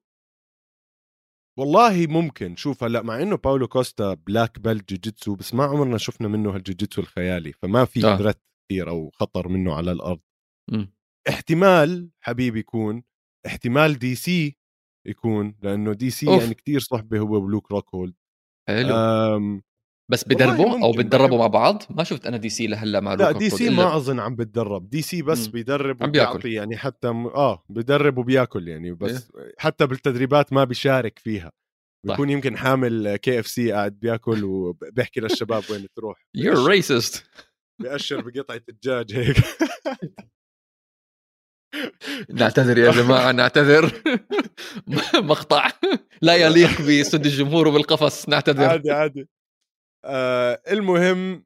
والله 1.59 2.07
ممكن 2.07 2.57
شوف 2.57 2.85
هلأ 2.85 3.03
مع 3.03 3.23
إنه 3.23 3.37
باولو 3.37 3.69
كوستا 3.69 4.15
black 4.15 4.59
belt 4.59 4.91
جوجيتسو 4.91 5.35
بس 5.35 5.55
ما 5.55 5.65
عمرنا 5.65 5.99
شفنا 5.99 6.29
منه 6.29 6.55
هالجوجيتسو 6.55 7.03
الخيالي 7.03 7.53
فما 7.53 7.85
في 7.85 8.07
آه. 8.07 8.17
threat 8.17 8.37
كثير 8.69 8.89
أو 8.89 9.11
خطر 9.11 9.49
منه 9.49 9.75
على 9.75 9.93
الأرض 9.93 10.21
مم. 10.71 10.95
احتمال 11.29 12.11
حبيب 12.21 12.57
يكون 12.57 13.03
احتمال 13.47 13.99
DC 13.99 14.57
يكون 15.07 15.55
لأنه 15.63 15.93
DC 15.93 16.29
أوف. 16.29 16.43
يعني 16.43 16.55
كتير 16.55 16.81
صحبة 16.81 17.19
هو 17.19 17.41
بلوك 17.41 17.73
روكولد 17.73 18.15
حلو 18.69 18.95
بس 20.11 20.25
بدربوا 20.29 20.83
أو 20.85 20.93
بتدربوا 20.93 21.39
مع 21.39 21.47
بعض؟ 21.47 21.83
ما 21.91 22.05
شفت 22.05 22.27
أنا 22.27 22.37
DC 22.37 22.67
لهلا 22.67 23.01
مع 23.01 23.15
لا 23.15 23.33
DC 23.33 23.71
ما 23.71 23.97
أظن 23.97 24.21
عم 24.21 24.37
بتدرب. 24.37 24.89
DC 24.91 25.23
بس 25.23 25.47
مم. 25.47 25.53
بيدرب 25.53 26.03
عم 26.03 26.11
بياكل. 26.11 26.31
وبيعطي 26.31 26.53
يعني 26.53 26.77
حتى 26.77 27.11
م... 27.11 27.27
آه 27.27 27.65
بيدرب 27.69 28.19
وبياكل 28.19 28.69
يعني 28.69 28.93
بس 28.93 29.33
حتى 29.59 29.87
بالتدريبات 29.87 30.53
ما 30.53 30.65
بيشارك 30.65 31.19
فيها. 31.19 31.53
بيكون 32.07 32.31
يمكن 32.31 32.57
حامل 32.57 33.17
KFC 33.17 33.73
قاعد 33.73 33.93
بياكل 34.01 34.45
وبيحكي 34.45 35.21
للشباب 35.21 35.63
وين 35.71 35.87
تروح. 35.97 36.27
You're 36.39 36.69
racist. 36.69 37.21
بيأشر 37.83 38.21
بقطعة 38.31 38.61
الدجاج 38.69 39.13
هيك. 39.15 39.37
نعتذر 42.31 42.79
يا 42.79 42.91
جماعة 42.91 43.33
نعتذر. 43.33 44.03
مقطع. 45.15 45.71
لا 46.23 46.35
يليق 46.35 46.81
بسد 46.83 47.27
الجمهور 47.27 47.69
وبالقفص 47.69 48.29
نعتذر. 48.29 48.65
عادي 48.65 48.91
عادي. 48.91 49.29
آه 50.05 50.63
المهم 50.71 51.45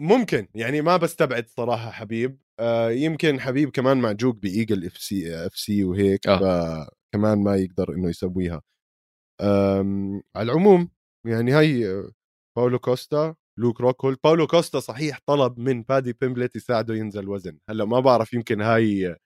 ممكن 0.00 0.48
يعني 0.54 0.82
ما 0.82 0.96
بستبعد 0.96 1.48
صراحة 1.48 1.90
حبيب. 1.90 2.38
آه 2.60 2.90
يمكن 2.90 3.40
حبيب 3.40 3.70
كمان 3.70 3.98
معجوق 4.00 4.34
ب 4.34 4.43
Eagle 4.43 4.86
FC 4.86 5.46
FC 5.46 5.84
وهيك 5.84 6.28
آه. 6.28 6.38
فكمان 7.14 7.44
ما 7.44 7.56
يقدر 7.56 7.94
إنه 7.94 8.08
يسويها. 8.08 8.62
آم 9.42 10.22
على 10.36 10.52
العموم 10.52 10.90
يعني 11.26 11.52
هاي 11.52 11.88
آه، 11.90 12.10
باولو 12.56 12.78
كوستا 12.78 13.34
لوك 13.58 13.80
روكهولد. 13.80 14.16
باولو 14.24 14.46
كوستا 14.46 14.80
صحيح 14.80 15.20
طلب 15.26 15.58
من 15.58 15.82
بادي 15.82 16.12
بيمبلت 16.12 16.56
يساعده 16.56 16.94
ينزل 16.94 17.28
وزن. 17.28 17.58
هلأ 17.70 17.84
ما 17.84 18.00
بعرف 18.00 18.32
يمكن 18.34 18.60
هاي 18.62 19.16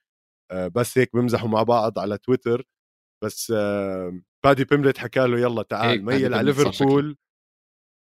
آه، 0.51 0.67
بس 0.67 0.97
هيك 0.97 1.15
بمزحوا 1.15 1.49
مع 1.49 1.63
بعض 1.63 1.99
على 1.99 2.17
تويتر. 2.17 2.67
بس 3.23 3.53
آه، 3.55 4.21
بادي 4.45 4.63
بيمبلت 4.65 4.97
حكى 4.97 5.19
له 5.19 5.39
يلا 5.39 5.63
تعال 5.63 6.05
ميل 6.05 6.33
على 6.33 6.51
بيمبلت 6.53 7.17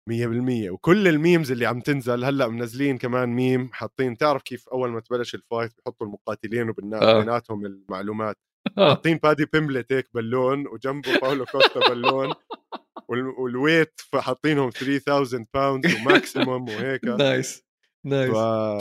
ليفربول 0.08 0.66
100% 0.68 0.70
وكل 0.70 1.08
ال 1.08 1.16
memes 1.16 1.52
اللي 1.52 1.66
عم 1.66 1.80
تنزل 1.80 2.24
هلأ 2.24 2.48
منزلين 2.48 2.98
كمان 2.98 3.28
ميم 3.28 3.70
حاطين 3.72 4.16
تعرف 4.16 4.42
كيف 4.42 4.68
أول 4.68 4.90
ما 4.90 5.00
تبلش 5.00 5.34
ال 5.34 5.41
fight 5.41 5.72
بحطوا 5.78 6.06
المقاتلين 6.06 6.68
آه. 6.68 6.70
وبيناتهم 7.16 7.66
المعلومات 7.66 8.36
آه. 8.78 8.88
حاطين 8.88 9.16
بادي 9.22 9.46
بيمبلت 9.52 9.92
هيك 9.92 10.08
بالون 10.14 10.66
وجنبه 10.66 11.18
باولو 11.22 11.44
كوستا 11.44 11.80
بالون 11.88 12.34
وال- 13.08 13.34
وال 13.38 13.54
weight 13.54 14.00
حاطينهم 14.14 14.70
3000 14.70 15.46
pound 15.54 15.86
و 15.86 15.97
maximum 15.97 16.68
وهيك 16.68 17.04
nice 17.18 17.62
nice. 18.06 18.34
آه، 18.34 18.78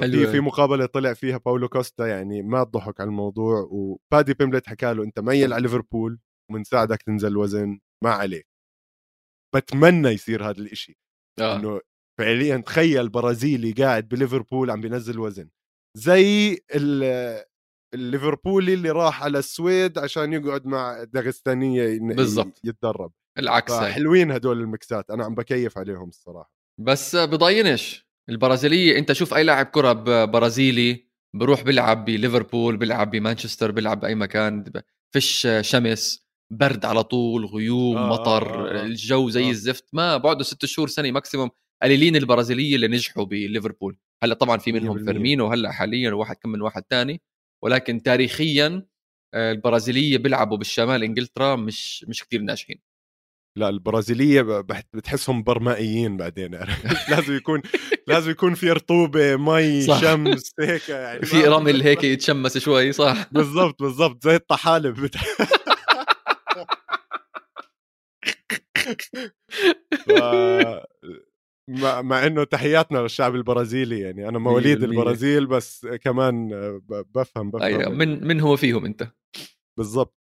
حلوة. 0.00 0.24
في 0.24 0.26
في 0.32 0.40
مقابلة 0.40 0.86
طلع 0.86 1.12
فيها 1.12 1.36
باولو 1.38 1.68
كوستا 1.68 2.06
يعني 2.06 2.42
ما 2.42 2.64
تضحك 2.64 3.00
على 3.00 3.08
الموضوع 3.08 3.68
وبادي 3.70 4.34
بيمبلت 4.34 4.66
حكى 4.68 4.94
له 4.94 5.04
أنت 5.04 5.20
ميل 5.20 5.52
على 5.52 5.62
ليفربول 5.62 6.18
وبنساعدك 6.50 7.02
تنزل 7.02 7.36
وزن 7.36 7.78
ما 8.04 8.10
عليك 8.10 8.46
بتمنى 9.56 10.08
يصير 10.08 10.44
هذا 10.50 10.58
الإشي 10.58 10.98
آه. 11.40 11.56
إنه 11.56 11.80
فعليا 12.18 12.56
تخيل 12.56 13.08
برازيلي 13.08 13.72
قاعد 13.72 14.08
بليفربول 14.08 14.70
عم 14.70 14.80
بينزل 14.80 15.18
وزن 15.18 15.48
زي 15.96 16.58
ال- 16.74 17.44
الليفربولي 17.94 18.74
اللي 18.74 18.90
راح 18.90 19.22
على 19.24 19.38
السويد 19.38 19.98
عشان 19.98 20.32
يقعد 20.32 20.66
مع 20.66 21.04
داغستانية 21.04 21.98
بالضبط. 22.00 22.60
يتدرب 22.64 23.12
العكس. 23.38 23.72
حلوين 23.72 24.30
هدول 24.30 24.60
المكسات 24.60 25.10
أنا 25.10 25.24
عم 25.24 25.34
بكيف 25.34 25.78
عليهم 25.78 26.08
الصراحة 26.08 26.52
بس 26.80 27.16
بضاينش 27.16 28.06
البرازيلية 28.28 28.98
أنت 28.98 29.12
شوف 29.12 29.34
أي 29.34 29.42
لاعب 29.44 29.66
كرة 29.66 29.92
برازيلي 30.24 31.08
بروح 31.36 31.62
بيلعب 31.62 32.04
بليفربول 32.04 32.76
بيلعب 32.76 33.10
بمانشستر 33.10 33.70
بيلعب 33.70 34.00
بأي 34.00 34.14
مكان 34.14 34.64
فيش 35.14 35.48
شمس 35.60 36.23
برد 36.52 36.84
على 36.84 37.02
طول 37.02 37.46
غيوم 37.46 37.96
آه، 37.96 38.08
مطر 38.08 38.68
آه، 38.68 38.80
آه. 38.80 38.84
الجو 38.84 39.30
زي 39.30 39.46
آه. 39.46 39.50
الزفت 39.50 39.84
ما 39.92 40.16
بعده 40.16 40.42
ست 40.42 40.64
شهور 40.64 40.88
سنة 40.88 41.10
maximum 41.10 41.50
قليلين 41.82 42.16
البرازيليه 42.16 42.74
اللي 42.76 42.88
نجحوا 42.88 43.24
بليفربول 43.24 43.96
هلأ 44.22 44.34
طبعا 44.34 44.58
في 44.58 44.72
منهم 44.72 44.98
100%. 44.98 45.04
فيرمينو 45.04 45.46
هلأ 45.46 45.72
حاليا 45.72 46.12
وواحد 46.12 46.36
كم 46.36 46.48
من 46.48 46.62
واحد 46.62 46.82
تاني 46.82 47.22
ولكن 47.64 48.02
تاريخيا 48.02 48.86
آه، 49.34 49.52
البرازيلية 49.52 50.18
بيلعبوا 50.18 50.56
بالشمال 50.56 51.02
إنجلترا 51.02 51.56
مش 51.56 52.04
مش 52.08 52.24
كثير 52.24 52.40
ناجحين 52.40 52.80
لا 53.58 53.68
البرازيلية 53.68 54.42
بتحسهم 54.94 55.42
برمائيين 55.42 56.16
بعدين؟ 56.16 56.54
لازم 57.10 57.36
يكون 57.36 57.62
لازم 58.06 58.30
يكون 58.30 58.54
في 58.54 58.70
رطوبة 58.70 59.36
مي 59.36 59.82
صح. 59.86 60.00
شمس 60.00 60.54
هيك 60.60 60.88
يعني 60.88 61.26
في 61.26 61.44
رمل 61.44 61.82
هيك 61.82 62.04
يتشمس 62.04 62.58
شوي 62.58 62.92
صح 62.92 63.26
بالضبط 63.32 63.82
بالضبط 63.82 64.24
زي 64.24 64.34
الطحالب 64.34 65.00
بت... 65.00 65.16
ف... 65.16 65.54
مع, 71.68 72.02
مع 72.02 72.26
إنه 72.26 72.44
تحياتنا 72.44 72.98
للشعب 72.98 73.34
البرازيلي 73.34 74.00
يعني. 74.00 74.28
أنا 74.28 74.38
مواليد 74.38 74.78
100%. 74.78 74.84
البرازيل 74.84 75.46
بس 75.46 75.86
كمان 75.86 76.48
بفهم 76.88 77.50
بفهم 77.50 77.62
أيوة. 77.62 77.88
من 77.88 78.26
من 78.26 78.40
هو 78.40 78.56
فيهم 78.56 78.84
أنت؟ 78.84 79.08
بالضبط. 79.78 80.16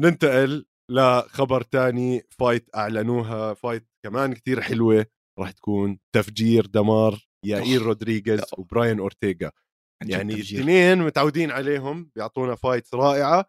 ننتقل 0.00 0.66
لخبر 0.90 1.62
تاني. 1.62 2.22
fight 2.30 2.70
أعلنوها. 2.76 3.54
fight 3.54 3.88
كمان 4.06 4.34
كتير 4.34 4.60
حلوة. 4.60 5.06
راح 5.38 5.50
تكون 5.50 5.98
تفجير 6.14 6.66
دمار 6.66 7.26
يائير. 7.44 7.82
رودريغيز. 7.82 8.40
وبراين 8.58 8.98
أورتيغا. 8.98 9.50
يعني. 10.04 10.34
الاثنين 10.34 10.98
متعودين 10.98 11.50
عليهم. 11.50 12.10
بيعطونا 12.16 12.54
fight 12.54 12.94
رائعة. 12.94 13.46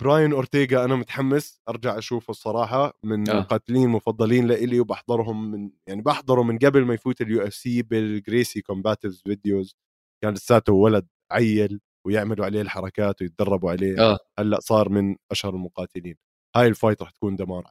براين 0.00 0.32
أورتيغا 0.32 0.84
أنا 0.84 0.96
متحمس 0.96 1.60
أرجع 1.68 1.98
أشوفه 1.98 2.30
الصراحة 2.30 2.98
من 3.04 3.28
آه. 3.28 3.32
آه. 3.32 3.36
المقاتلين 3.36 3.84
المفضلين 3.84 4.46
لإلي 4.46 4.80
وبحضرهم 4.80 5.50
من 5.50 5.70
يعني 5.86 6.02
بحضره 6.02 6.42
من 6.42 6.58
قبل 6.58 6.84
ما 6.84 6.94
يفوت 6.94 7.20
ال 7.20 7.46
UFC 7.46 7.82
بال 7.82 8.02
Gracie 8.02 8.60
Combatives 8.60 9.22
videos 9.22 9.76
كان 10.22 10.34
لساته 10.34 10.72
ولد 10.72 11.06
عيل 11.32 11.80
ويعملوا 12.06 12.44
عليه 12.44 12.60
الحركات 12.60 13.22
ويتدربوا 13.22 13.70
عليه 13.70 14.00
آه 14.00 14.18
هلأ 14.38 14.60
صار 14.60 14.88
من 14.88 15.16
أشهر 15.30 15.54
المقاتلين 15.54 16.16
هاي 16.56 16.66
ال 16.66 16.72
fight 16.72 17.02
رح 17.02 17.10
تكون 17.10 17.36
دمار 17.36 17.70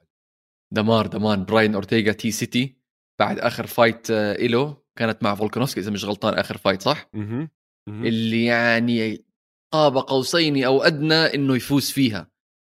دمار 0.73 1.07
دمان 1.07 1.45
براين 1.45 1.73
أورتيغا 1.73 2.11
T-City 2.11 2.77
بعد 3.19 3.39
آخر 3.39 3.67
fight 3.67 4.11
آه، 4.11 4.35
إله 4.35 4.77
كانت 4.95 5.23
مع 5.23 5.35
فولكانوفسكي 5.35 5.79
إذا 5.79 5.91
مش 5.91 6.05
غلطان 6.05 6.33
آخر 6.33 6.57
fight 6.57 6.81
صح؟ 6.81 7.09
مهم. 7.13 7.49
مهم. 7.89 8.05
اللي 8.05 8.45
يعني 8.45 9.25
قاب 9.73 9.97
قوسين 9.97 10.63
أو 10.63 10.83
أدنى 10.83 11.15
إنه 11.15 11.55
يفوز 11.55 11.91
فيها. 11.91 12.31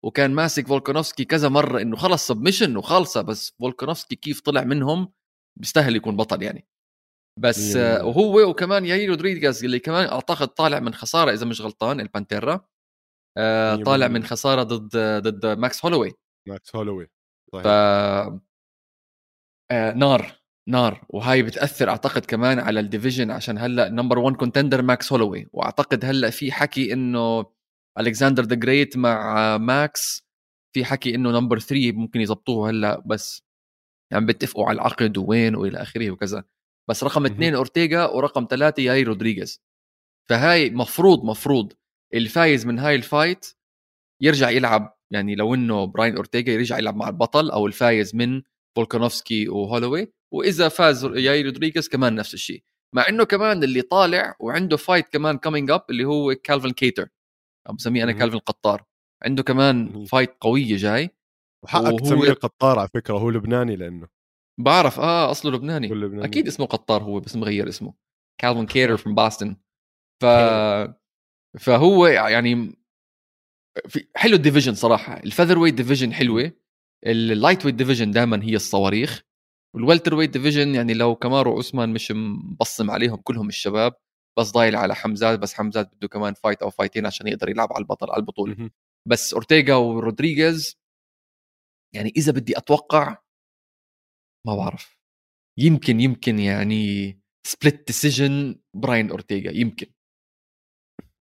وكان 0.05 0.31
ماسك 0.35 0.67
فولكانوفسكي 0.67 1.25
كذا 1.25 1.49
مرة 1.49 1.81
إنه 1.81 1.97
خلص 1.97 2.27
submission 2.27 2.77
وخالصه 2.77 3.23
بس 3.23 3.51
فولكانوفسكي 3.51 4.17
كيف 4.17 4.41
طلع 4.41 4.65
منهم 4.65 5.13
بيستاهل 5.61 5.97
يكون 5.97 6.17
بطل 6.17 6.43
يعني. 6.43 6.69
بس 7.41 7.77
آه،. 7.77 8.05
وهو 8.05 8.51
وكمان 8.51 8.85
ياير 8.85 9.09
رودريغيز 9.09 9.65
اللي 9.65 9.79
كمان 9.79 10.07
أعتقد 10.07 10.49
طالع 10.49 10.81
من 10.81 10.95
خسارة 10.95 11.33
إذا 11.33 11.47
مش 11.47 11.61
غلطان 11.61 12.01
البانتيرا 12.01 12.67
آه، 13.39 13.77
طالع. 13.77 14.09
من 14.09 14.25
خسارة 14.25 14.63
ضد 14.63 14.97
ضد 15.23 15.47
ماكس 15.47 15.85
هولوي. 15.85 16.13
ماكس 16.49 16.77
هولوي 16.77 17.07
ف 17.53 17.57
صحيح 17.57 17.67
آه 19.71 19.93
نار. 19.93 20.44
نار. 20.69 21.07
وهاي 21.09 21.43
بتأثر 21.43 21.89
أعتقد 21.89 22.25
كمان 22.25 22.59
على 22.59 22.81
ال 22.81 22.86
division 22.86 23.31
عشان 23.31 23.59
هلأ 23.59 23.89
number 23.89 24.19
1 24.19 24.37
contender 24.37 24.83
ماكس 24.83 25.13
هولوي. 25.13 25.49
وأعتقد 25.53 26.05
هلأ 26.05 26.31
في 26.31 26.53
حكي 26.53 26.93
إنه 26.93 27.47
الكساندر 28.01 28.43
the 28.43 28.55
great 28.57 28.97
مع 28.97 29.59
ماكس 29.59 30.27
في 30.75 30.85
حكي 30.85 31.15
إنه 31.15 31.31
number 31.31 31.59
3 31.59 31.93
ممكن 31.93 32.21
يزبطوه 32.21 32.71
هلأ 32.71 33.03
بس 33.07 33.43
يعني 34.13 34.27
بيتفقوا 34.27 34.67
على 34.69 34.77
العقد 34.77 35.19
وين 35.19 35.57
وإلى 35.57 35.83
آخره 35.83 36.11
وكذا. 36.11 36.45
بس 36.91 37.05
رقم 37.05 37.23
مهم. 37.23 37.33
اثنين 37.33 37.55
اورتيغا 37.55 38.07
ورقم 38.07 38.47
ثلاثة 38.51 38.83
يائير 38.83 39.03
رودريغيز. 39.03 39.63
فهاي 40.31 40.71
مفروض 40.71 41.25
مفروض 41.25 41.73
الفايز 42.15 42.67
من 42.67 42.79
هاي 42.79 42.95
ال 42.95 43.03
fight 43.03 43.47
يرجع 44.23 44.51
يلعب 44.51 44.99
يعني 45.13 45.35
لو 45.35 45.55
إنه 45.55 45.85
براين 45.87 46.17
اورتيغا 46.17 46.51
يرجع 46.51 46.79
يلعب 46.79 46.97
مع 46.97 47.09
البطل 47.09 47.51
أو 47.51 47.67
الفايز 47.67 48.17
من 48.17 48.43
فولكانوفسكي 48.77 49.49
وهولوي. 49.49 50.14
وإذا 50.33 50.69
فاز 50.69 51.05
يائير 51.05 51.43
رودريغيز 51.43 51.89
كمان 51.89 52.15
نفس 52.15 52.35
الشيء. 52.35 52.65
مع 52.95 53.09
إنه 53.09 53.25
كمان 53.25 53.65
اللي 53.65 53.83
طالع 53.83 54.37
وعنده 54.41 54.77
fight 54.77 55.09
كمان 55.09 55.39
coming 55.39 55.71
up 55.71 55.85
اللي 55.91 56.05
هو 56.05 56.35
كالفن 56.35 56.71
كيتر. 56.71 57.09
أو 57.69 57.75
بسميه 57.75 58.05
أنا. 58.05 58.13
كالفن 58.13 58.37
القطار 58.37 58.85
عنده 59.23 59.43
كمان. 59.43 60.05
fight 60.05 60.37
قويه 60.41 60.77
جاي. 60.77 61.11
وحقك 61.65 62.01
تسميه 62.01 62.29
القطار 62.29 62.79
على 62.79 62.89
فكرة 62.95 63.19
هو 63.19 63.31
لبناني 63.31 63.77
لأنه. 63.77 64.09
بعرف 64.61 65.01
آه 65.01 65.31
أصله 65.31 65.53
لبناني. 65.53 65.89
لبناني. 65.89 66.25
أكيد 66.25 66.47
اسمه 66.47 66.67
قطار 66.67 67.03
هو 67.03 67.21
بس 67.21 67.37
مغير 67.37 67.69
اسمه. 67.69 67.95
كالفن 68.41 68.67
كيتر 68.67 68.97
from 68.99 69.09
بوسطن 69.09 69.57
ف 70.23 70.27
فهو 71.59 72.07
يعني 72.07 72.79
في 73.89 74.09
حلو 74.17 74.37
ال 74.37 74.41
division 74.41 74.75
صراحة. 74.75 75.17
ال 75.17 75.59
featherweight 75.59 75.75
division 75.75 76.13
حلوة. 76.13 76.53
ال 77.07 77.65
lightweight 77.67 77.75
division 77.75 78.11
دائما 78.11 78.45
هي 78.45 78.57
الصواريخ. 78.57 79.23
وال 79.75 80.15
welterweight 80.15 80.31
division 80.31 80.75
يعني 80.75 80.95
لو 80.95 81.17
كمارو 81.17 81.57
عثمان 81.57 81.93
مش 81.93 82.13
مبصم 82.13 82.91
عليهم 82.91 83.17
كلهم 83.17 83.49
الشباب 83.49 83.95
بس 84.39 84.51
ضايل 84.51 84.77
على 84.77 84.95
حمزات 84.95 85.39
بس 85.39 85.55
حمزات 85.55 85.95
بده 85.95 86.09
كمان 86.09 86.35
fight 86.35 86.63
أو 86.63 86.71
فايتين 86.71 87.07
عشان 87.07 87.27
يقدر 87.29 87.49
يلعب 87.49 87.73
على 87.73 87.83
البطل 87.83 88.11
على 88.11 88.21
البطولة. 88.21 88.71
بس 89.09 89.35
أورتيغا 89.35 89.75
ورودريغيز 89.75 90.77
يعني 91.95 92.13
إذا 92.17 92.33
بدي 92.33 92.59
أتوقع 92.59 93.19
ما 94.47 94.57
بعرف. 94.57 94.99
يمكن 95.59 96.01
يمكن 96.01 96.39
يعني 96.39 97.13
split 97.47 97.87
decision 97.87 98.61
براين 98.77 99.11
أورتيغا 99.11 99.53
يمكن. 99.53 99.87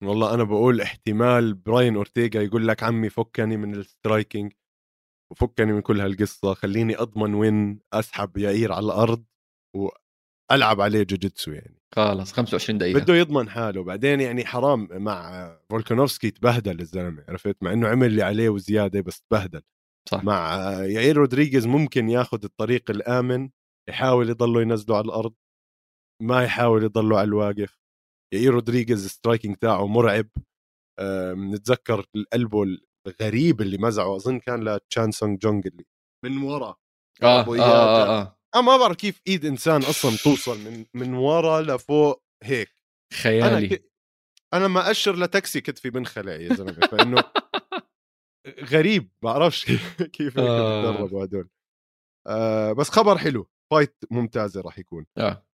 والله 0.04 0.34
أنا 0.34 0.44
بقول 0.44 0.82
احتمال 0.82 1.54
براين 1.54 1.96
أورتيغا 1.96 2.42
يقول 2.44 2.68
لك 2.68 2.84
عمي 2.84 3.10
فكني 3.10 3.58
من 3.58 3.76
ال 3.76 3.84
striking 3.84 4.54
وفكني 5.34 5.74
من 5.74 5.82
كل 5.82 6.02
هالقصة 6.02 6.54
خليني 6.54 6.96
أضمن 6.96 7.34
وين 7.34 7.80
أسحب 7.94 8.38
يائير 8.38 8.72
على 8.72 8.86
الأرض 8.86 9.24
وألعب 9.76 10.82
عليه 10.82 11.04
جوجيتسو 11.04 11.52
يعني. 11.52 11.80
خلص 11.96 12.32
25 12.32 12.78
دقيقة. 12.78 13.00
بده 13.00 13.16
يضمن 13.16 13.50
حاله. 13.50 13.84
بعدين 13.84 14.22
يعني 14.22 14.46
حرام 14.46 14.88
مع 14.92 15.50
فولكانوفسكي 15.70 16.32
تبهدل 16.32 16.80
الزلمة 16.80 17.26
عرفت؟ 17.30 17.58
مع 17.62 17.74
إنه 17.74 17.88
عمل 17.88 18.08
اللي 18.08 18.24
عليه 18.24 18.50
وزيادة 18.50 19.02
بس 19.02 19.22
تبهدل. 19.22 19.62
صح. 20.10 20.24
مع 20.24 20.56
يائير 20.84 21.18
رودريغيز 21.18 21.68
ممكن 21.68 22.10
ياخذ 22.10 22.44
الطريق 22.44 22.92
الآمن 22.92 23.50
يحاول 23.90 24.30
يضله 24.30 24.62
ينزله 24.62 24.98
على 24.98 25.06
الأرض 25.06 25.34
ما 26.22 26.44
يحاول 26.44 26.84
يضله 26.84 27.18
على 27.20 27.28
الواقف. 27.28 27.80
يائير 28.34 28.54
رودريغيز 28.54 29.06
ال 29.06 29.11
striking 29.11 29.56
تاعه 29.56 29.88
مرعب. 29.88 30.28
آم، 31.00 31.56
نتذكر 31.56 32.06
ال 32.34 32.39
elbow 32.39 32.66
الغريب 33.08 33.62
اللي 33.62 33.78
مزعه 33.78 34.16
أظن 34.16 34.40
كان 34.40 34.64
لتشان 34.70 35.12
سونج 35.12 35.40
جونج 35.40 35.68
اللي 35.68 35.86
من 36.26 36.38
ورا 36.38 36.76
آه 37.24 37.42
آه 37.42 37.54
إياد 37.54 37.60
آه, 37.70 38.06
جا. 38.06 38.12
آه. 38.12 38.40
أنا 38.56 38.64
ما 38.64 38.78
بعرف 38.78 38.96
كيف 38.98 39.22
إيد 39.28 39.46
إنسان 39.46 39.84
أصلا 39.84 40.18
توصل 40.24 40.60
من 40.60 40.86
من 40.94 41.14
ورا 41.14 41.62
لفوق 41.62 42.24
هيك. 42.44 42.70
أنا 42.70 43.22
خيالي. 43.22 43.68
ك... 43.78 43.92
أنا 44.54 44.68
ما 44.68 44.92
أشر 44.92 45.16
لتاكسي 45.16 45.62
كتفي 45.62 45.90
بنخلع 45.90 46.32
يا 46.34 46.54
زلمة 46.54 46.72
فإنه 46.88 47.24
غريب. 48.64 49.04
ما 49.24 49.34
بعرفش 49.34 49.66
كيف 50.16 50.40
آه. 50.40 50.82
بتدربوا 50.92 51.24
هدول. 51.26 51.50
آه 52.28 52.72
بس 52.72 52.90
خبر 52.90 53.18
حلو. 53.18 53.50
فايت 53.72 53.96
ممتازة 54.12 54.62
راح 54.62 54.80
يكون. 54.80 55.06
آه. 55.18 55.46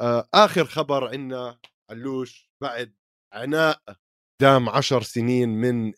آه 0.00 0.28
آخر 0.34 0.64
خبر 0.64 1.08
عندنا 1.08 1.58
علوش 1.90 2.50
بعد 2.62 2.94
عناء 3.34 3.82
دام 4.42 4.68
عشر 4.68 5.02
سنين 5.02 5.48
من 5.48 5.92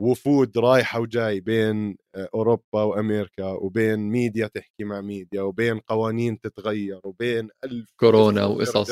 الوفود 0.00 0.58
رايحة 0.58 1.00
وجاي 1.00 1.40
بين 1.40 1.96
آه، 2.14 2.28
أوروبا 2.34 2.82
وأمريكا 2.82 3.44
وبين 3.44 3.98
ميديا 4.00 4.46
تحكي 4.46 4.84
مع 4.84 5.00
ميديا 5.00 5.42
وبين 5.42 5.78
قوانين 5.78 6.40
تتغير 6.40 7.00
وبين 7.04 7.48
ألف 7.64 7.90
كورونا 8.00 8.44
وقصص. 8.46 8.90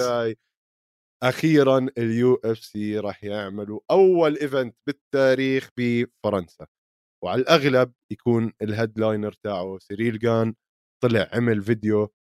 أخيرا 1.23 1.87
ال 1.99 2.35
UFC 2.45 2.99
راح 2.99 3.25
يعملوا 3.25 3.81
أول 3.91 4.37
event 4.39 4.77
بالتاريخ 4.87 5.71
بفرنسا. 5.79 6.67
وعلى 7.25 7.43
الأغلب 7.43 7.93
يكون 8.13 8.53
ال 8.63 8.70
headliner 8.70 9.33
تاعه 9.33 9.79
سيريل 9.79 10.19
جان 10.19 10.55
طلع 11.03 11.31
عمل 11.33 11.63
فيديو 11.63 12.13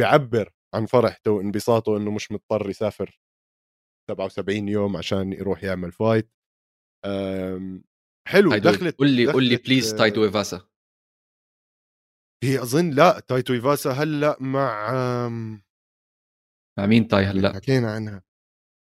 بيعبر 0.00 0.52
عن 0.74 0.86
فرحته 0.86 1.30
وانبساطه 1.30 1.96
إنه 1.96 2.10
مش 2.10 2.32
مضطر 2.32 2.70
يسافر 2.70 3.20
77 4.10 4.68
يوم 4.68 4.96
عشان 4.96 5.32
يروح 5.32 5.64
يعمل 5.64 5.92
fight 5.92 6.30
حلو 8.28 8.56
دخلت 8.56 8.98
قول 8.98 9.10
لي 9.10 9.32
قول 9.32 9.44
لي 9.44 9.56
please 9.56 9.92
آه، 9.92 9.98
تايتو 9.98 10.24
ايفاسا 10.24 10.68
هي 12.44 12.62
أظن 12.62 12.90
لا 12.90 13.20
تايتو 13.20 13.52
ايفاسا 13.54 13.90
هلأ 13.90 14.36
مع 14.40 14.92
مع 16.78 16.86
مين 16.86 17.08
تاي 17.08 17.24
هلأ؟ 17.24 17.52
حكينا 17.52 17.92
عنها. 17.94 18.22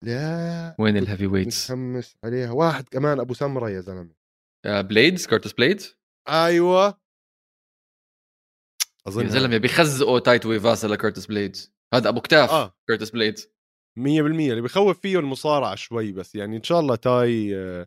لا 0.04 0.76
وين 0.78 0.96
ال 0.96 1.26
heavyweights 1.26 1.70
متحمس 1.70 2.16
عليها. 2.24 2.50
واحد 2.50 2.88
كمان 2.88 3.20
أبو 3.20 3.34
سمرة 3.34 3.70
يا 3.70 3.80
زلمة. 3.80 4.14
Blaydes 4.66 5.26
Curtis 5.26 5.52
Blaydes 5.52 5.96
أيوه. 6.28 7.00
أظن 9.06 9.24
يا 9.24 9.28
زلمة 9.28 9.56
بيخزقوا 9.56 10.18
تايتو 10.18 10.52
ايفاسا 10.52 10.86
ل 10.86 10.92
Curtis 10.92 11.26
Blaydes 11.26 11.72
هذا 11.94 12.08
أبو 12.08 12.20
كتاف 12.20 12.50
آه. 12.50 12.76
Curtis 12.88 13.10
Blaydes 13.10 13.48
100% 13.98 14.00
اللي 14.00 14.60
بخوف 14.60 15.00
فيه 15.00 15.18
المصارعة 15.18 15.74
شوي 15.74 16.12
بس 16.12 16.34
يعني 16.34 16.56
إن 16.56 16.62
شاء 16.62 16.80
الله 16.80 16.96
تاي 16.96 17.56
آه، 17.56 17.86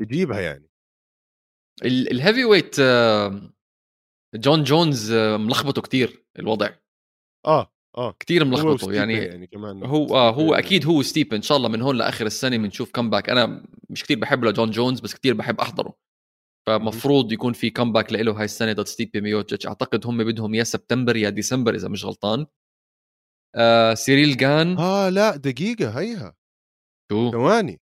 يجيبها 0.00 0.40
يعني. 0.40 0.70
ال- 1.84 2.10
ال 2.10 2.44
heavyweight 2.44 2.80
جون 4.34 4.64
جونز 4.64 5.12
ملخبطه 5.12 5.82
كتير 5.82 6.26
الوضع. 6.38 6.70
آه 7.46 7.72
آه 7.96 8.12
كتير 8.12 8.44
هو 8.44 8.48
ملخبطه 8.48 8.92
يعني 8.92 9.14
يعني 9.14 9.46
كمان 9.46 9.84
هو 9.84 10.16
آه 10.16 10.30
هو 10.30 10.52
ستيبي. 10.52 10.58
أكيد 10.58 10.86
هو 10.86 11.02
ستيبي 11.02 11.34
إن 11.34 11.42
شاء 11.42 11.56
الله 11.56 11.68
من 11.68 11.82
هون 11.82 11.96
لآخر 11.96 12.26
السنة 12.26 12.56
بنشوف 12.56 12.90
comeback 12.90 13.30
أنا 13.30 13.66
مش 13.90 14.02
كتير 14.02 14.18
بحب 14.18 14.44
لجون 14.44 14.70
جونز 14.70 15.00
بس 15.00 15.14
كتير 15.14 15.34
بحب 15.34 15.60
أحضره. 15.60 15.96
فمفروض 16.66 17.32
يكون 17.32 17.52
في 17.52 17.70
comeback 17.70 18.12
له 18.12 18.38
هاي 18.38 18.44
السنة 18.44 18.72
ضد 18.72 18.86
ستيبي 18.86 19.20
ميوتشيتش. 19.20 19.66
أعتقد 19.66 20.06
هم 20.06 20.24
بدهم 20.24 20.54
يا 20.54 20.64
سبتمبر 20.64 21.16
يا 21.16 21.30
ديسمبر 21.30 21.74
إذا 21.74 21.88
مش 21.88 22.04
غلطان. 22.04 22.46
آه 23.56 23.94
سيريل 23.94 24.36
جان. 24.36 24.78
آه 24.78 25.08
لا 25.08 25.36
دقيقة 25.36 26.00
هيها. 26.00 26.36
شو؟ 27.12 27.30
ثواني. 27.30 27.80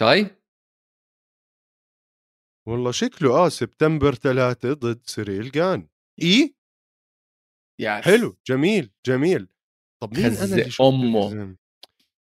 تاي؟ 0.00 0.35
والله 2.68 2.90
شكله 2.90 3.30
آه 3.30 3.48
سبتمبر 3.48 4.14
ثلاثة 4.14 4.72
ضد 4.72 5.00
سيريل 5.04 5.50
جان 5.50 5.88
اي 6.22 6.54
يا 7.80 8.00
حلو 8.00 8.36
جميل 8.46 8.92
جميل 9.06 9.48
طب 10.02 10.14
مين 10.14 10.26
أنا 10.26 10.44
اللي 10.44 10.70
زلمة؟ 10.70 11.56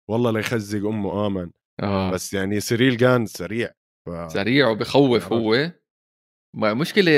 والله 0.09 0.31
لا 0.31 0.39
يخزق 0.39 0.87
أمه 0.87 1.27
آمن 1.27 1.51
آه. 1.83 2.11
بس 2.11 2.33
يعني 2.33 2.59
سيريل 2.59 2.97
جان 2.97 3.25
سريع 3.25 3.71
ف... 4.05 4.31
سريع 4.31 4.67
وبخوف. 4.67 5.33
هو 5.33 5.71
ما 6.55 6.73
مشكلة 6.73 7.11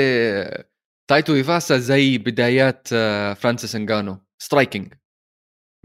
تايتو 1.10 1.34
إيفاسا 1.34 1.78
زي 1.78 2.18
بدايات 2.18 2.88
آه، 2.92 3.34
فرانسيس 3.34 3.74
إنجانو 3.74 4.18
striking 4.42 4.94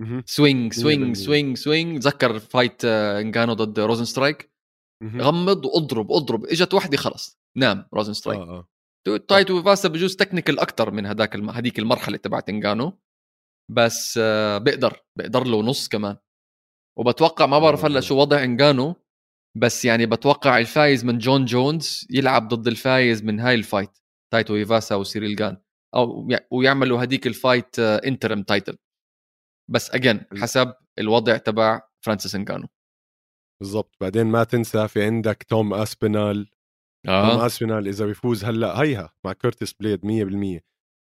مهم. 0.01 0.23
swing 0.25 0.73
swing. 0.73 1.15
swing 1.15 1.57
swing 1.57 1.99
تذكر 2.03 2.39
fight 2.39 2.86
آه، 2.85 3.21
إنجانو 3.21 3.53
ضد 3.53 3.79
روزن 3.79 4.05
سترايك. 4.05 4.51
غمض 5.03 5.65
واضرب 5.65 6.11
اضرب 6.11 6.45
إجت 6.45 6.73
وحدة 6.73 6.97
خلص. 6.97 7.39
نام 7.57 7.85
روزن 7.93 8.13
سترايك. 8.13 8.39
آه 8.39 8.67
آه. 9.07 9.17
تايتو 9.17 9.63
ايفاسا 9.63 9.89
بجوز 9.89 10.15
technical 10.15 10.59
أكثر 10.59 10.91
من 10.91 11.05
هذاك 11.05 11.35
الم... 11.35 11.49
هذيك 11.49 11.79
المرحلة 11.79 12.17
تبعت 12.17 12.49
انجانو 12.49 12.99
بس 13.71 14.19
آه، 14.23 14.57
بقدر 14.57 15.03
بقدر 15.17 15.43
له 15.43 15.61
نص 15.61 15.87
كمان. 15.87 16.17
وبتوقع 16.97 17.45
ما 17.45 17.59
بعرف 17.59 17.85
هلأ 17.85 17.99
شو 17.99 18.17
وضع 18.17 18.43
انجانو 18.43 18.95
بس 19.57 19.85
يعني 19.85 20.05
بتوقع 20.05 20.57
الفايز 20.57 21.05
من 21.05 21.17
جون 21.17 21.45
جونز 21.45 22.07
يلعب 22.09 22.47
ضد 22.47 22.67
الفايز 22.67 23.23
من 23.23 23.39
هاي 23.39 23.55
ال 23.55 23.61
fight. 23.61 23.97
تايتو 24.33 24.55
ايفاسا 24.55 24.95
وسيريل 24.95 25.35
جان. 25.35 25.57
أو 25.95 26.27
ويعملوا 26.51 27.03
هديك 27.03 27.27
ال 27.27 27.36
fight 27.36 27.80
interim 27.80 28.43
title 28.43 28.77
بس 29.71 29.91
again 29.91 30.21
حسب 30.41 30.73
الوضع 30.99 31.37
تبع 31.37 31.81
فرانسيس 32.05 32.35
انجانو 32.35 32.67
بالضبط. 33.62 33.95
بعدين 34.01 34.28
ما 34.28 34.43
تنسى 34.43 34.88
في 34.88 35.03
عندك 35.03 35.43
توم 35.43 35.74
أسبينال. 35.74 36.49
آه. 37.07 37.32
توم 37.32 37.41
أسبينال 37.45 37.88
إذا 37.88 38.05
بيفوز 38.05 38.45
هلأ 38.45 38.82
هيها 38.82 39.14
مع 39.26 39.34
Curtis 39.34 39.73
Blaydes 39.73 40.05
100% 40.05 40.62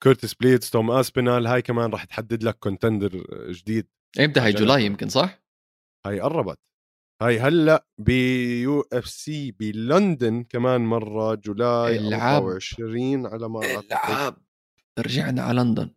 Curtis 0.04 0.34
Blaydes 0.34 0.60
توم 0.60 0.92
أسبينال 0.92 1.48
هاي 1.48 1.62
كمان 1.62 1.92
راح 1.92 2.04
تحدد 2.04 2.44
لك 2.44 2.60
contender 2.60 3.24
جديد 3.52 3.88
إمتى 4.20 4.40
هي 4.40 4.52
July 4.52 4.86
يمكن 4.86 5.10
صح؟ 5.10 5.44
هاي 6.06 6.20
قربت. 6.20 6.60
هاي 7.22 7.40
هلأ 7.40 7.88
ب 7.98 8.82
UFC 8.94 9.52
بلندن 9.52 10.44
كمان 10.44 10.82
مرة 10.82 11.36
July 11.36 11.98
العاب. 11.98 12.44
24 12.44 13.26
على 13.26 13.50
ما 13.50 13.80
العاب. 13.80 14.38
رجعنا 15.00 15.42
على 15.42 15.62
لندن. 15.62 15.96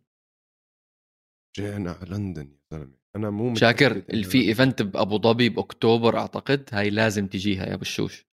رجعنا 1.59 1.91
على 1.91 2.09
لندن 2.09 2.51
يا 2.51 2.59
زلمة. 2.71 3.02
أنا 3.15 3.29
مو 3.29 3.55
sure 3.55 4.01
في 4.23 4.41
event 4.47 4.81
بابو 4.81 5.19
ظبي 5.21 5.49
بأكتوبر 5.49 6.17
أعتقد 6.17 6.69
هاي 6.71 6.89
لازم 6.89 7.27
تجيها 7.27 7.65
يا 7.65 7.75
بشوش 7.75 8.25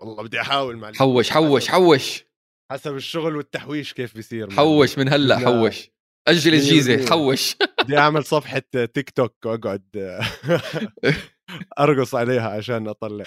والله 0.00 0.22
بدي 0.22 0.40
أحاول 0.40 0.76
مع 0.76 0.92
حوش 0.92 1.30
حوش 1.30 1.68
حوش. 1.68 2.24
حسب 2.72 2.96
الشغل 2.96 3.36
والتحويش 3.36 3.92
كيف 3.92 4.14
بيصير 4.14 4.50
حوش 4.50 4.98
من 4.98 5.08
هلأ 5.08 5.38
حوش. 5.38 5.90
أجل 6.28 6.54
الجيزة 6.54 7.06
حوش. 7.10 7.56
بدي 7.84 7.98
أعمل 7.98 8.24
صفحة 8.24 8.62
تيك 8.94 9.10
توك 9.10 9.34
وأقعد 9.46 9.82
أرقص 11.80 12.14
عليها 12.14 12.48
عشان 12.48 12.88
أطلع. 12.88 13.24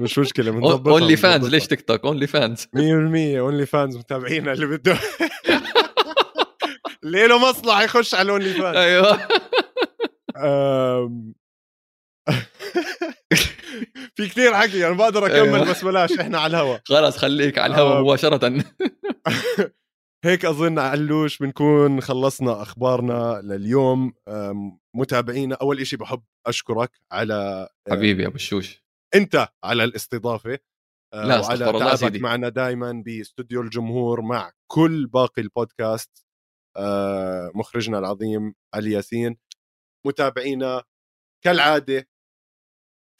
مش 0.00 0.18
مشكلة 0.18 0.50
بنظبطها 0.50 0.92
OnlyFans 0.92 1.48
ليش 1.48 1.66
تيك 1.66 1.80
توك؟ 1.80 2.04
OnlyFans 2.04 2.62
100% 2.64 2.68
OnlyFans 2.78 3.96
متابعينا 3.96 4.52
اللي 4.52 4.66
بده. 4.66 4.98
اللي 7.04 7.26
له 7.26 7.50
مصلحه 7.50 7.82
يخش 7.82 8.14
على 8.14 8.22
ال 8.26 8.52
OnlyFans 8.54 8.76
أيوه. 8.76 9.28
في 14.16 14.28
كثير 14.28 14.54
حكي 14.54 14.72
أنا 14.72 14.82
يعني 14.82 14.94
بقدر 14.94 15.26
أكمل 15.26 15.54
أيوة. 15.54 15.70
بس 15.70 15.84
بلاش 15.84 16.12
إحنا 16.12 16.38
على 16.38 16.50
الهوا. 16.50 16.78
خلاص 16.84 17.16
خليك 17.16 17.58
على 17.58 17.74
الهوا 17.74 18.00
مباشرة. 18.00 18.54
هيك 20.24 20.44
أظن 20.44 20.78
علوش 20.78 21.38
بنكون 21.38 22.00
خلصنا 22.00 22.62
أخبارنا 22.62 23.40
لليوم. 23.44 24.14
متابعينا 24.94 25.54
أول 25.54 25.80
إشي 25.80 25.96
بحب 25.96 26.22
أشكرك 26.46 26.90
على 27.12 27.68
حبيبي 27.90 28.22
يا 28.22 28.28
بشوش 28.28 28.82
أنت 29.14 29.48
على 29.64 29.84
الاستضافة 29.84 30.58
آه، 31.14 31.26
لا 31.26 31.40
وعلى 31.40 31.78
تعبك 31.78 32.20
معنا 32.20 32.48
دائما 32.48 33.02
باستوديو 33.06 33.60
الجمهور 33.60 34.20
مع 34.20 34.52
كل 34.66 35.06
باقي 35.06 35.42
البودكاست. 35.42 36.26
آه، 36.76 37.50
مخرجنا 37.54 37.98
العظيم 37.98 38.54
علي 38.74 38.92
ياسين. 38.92 39.36
متابعينا 40.06 40.82
كالعادة. 41.44 42.08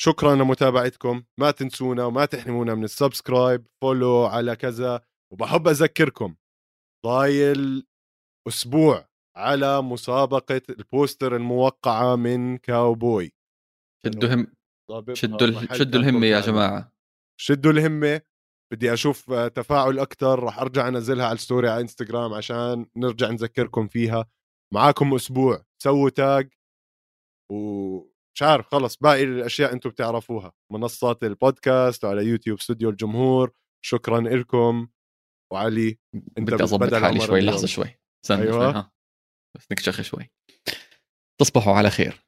شكرا 0.00 0.34
لمتابعتكم. 0.34 1.24
ما 1.40 1.50
تنسونا 1.50 2.04
وما 2.04 2.24
تحرمونا 2.24 2.74
من 2.74 2.84
ال 2.84 2.93
subscribe 2.93 3.66
follow 3.82 4.24
على 4.24 4.56
كذا. 4.56 5.00
وبحب 5.32 5.68
أذكركم 5.68 6.36
ضايل 7.06 7.86
أسبوع 8.48 9.08
على 9.36 9.82
مسابقة 9.82 10.62
ال 10.70 10.80
poster 10.80 11.36
الموقعة 11.36 12.16
من 12.16 12.56
كاوبوي. 12.56 13.32
شدوا 14.06 14.34
هم 14.34 14.54
شدوا 15.12 15.74
شدوا 15.74 16.00
الهمة 16.00 16.26
يا 16.26 16.40
جماعة. 16.40 16.92
شدوا 17.40 17.72
الهمة. 17.72 18.20
بدي 18.72 18.92
أشوف 18.92 19.32
تفاعل 19.32 19.98
أكثر 19.98 20.38
راح 20.38 20.58
أرجع 20.58 20.88
أنزلها 20.88 21.26
على 21.26 21.34
ال 21.34 21.40
story 21.40 21.68
على 21.68 21.80
إنستغرام 21.80 22.34
عشان 22.34 22.86
نرجع 22.96 23.30
نذكركم 23.30 23.88
فيها. 23.88 24.28
معاكم 24.74 25.14
أسبوع. 25.14 25.64
سووا 25.82 26.10
tag. 26.10 26.52
ومش 27.52 28.42
عارف 28.42 28.66
خلص 28.66 28.96
باقي 28.96 29.22
الأشياء 29.22 29.72
أنتم 29.72 29.90
بتعرفوها. 29.90 30.52
منصات 30.72 31.24
البودكاست 31.24 32.04
وعلى 32.04 32.24
يوتيوب 32.24 32.58
استوديو 32.58 32.90
الجمهور. 32.90 33.52
شكرا 33.84 34.20
لكم. 34.20 34.88
وعلي 35.52 35.98
أنت 36.38 36.50
بدي 36.50 36.64
أظبط 36.64 36.94
حالي 36.94 37.20
شوي 37.20 37.40
لحظة 37.40 37.66
شوي. 37.66 37.98
استنى 38.24 38.42
أيوة. 38.42 38.52
شوي 38.52 38.80
ها. 38.80 38.92
بس 39.56 39.66
نكشخ 39.72 40.02
شوي. 40.02 40.30
تصبحوا 41.40 41.74
على 41.74 41.90
خير. 41.90 42.24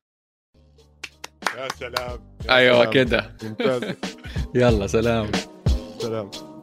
يا 1.57 1.69
سلام 1.69 2.37
يا 2.45 2.55
أيوه 2.55 2.91
كده. 2.91 3.37
يلا 4.55 4.87
سلام. 4.87 5.33
سلام. 5.99 6.54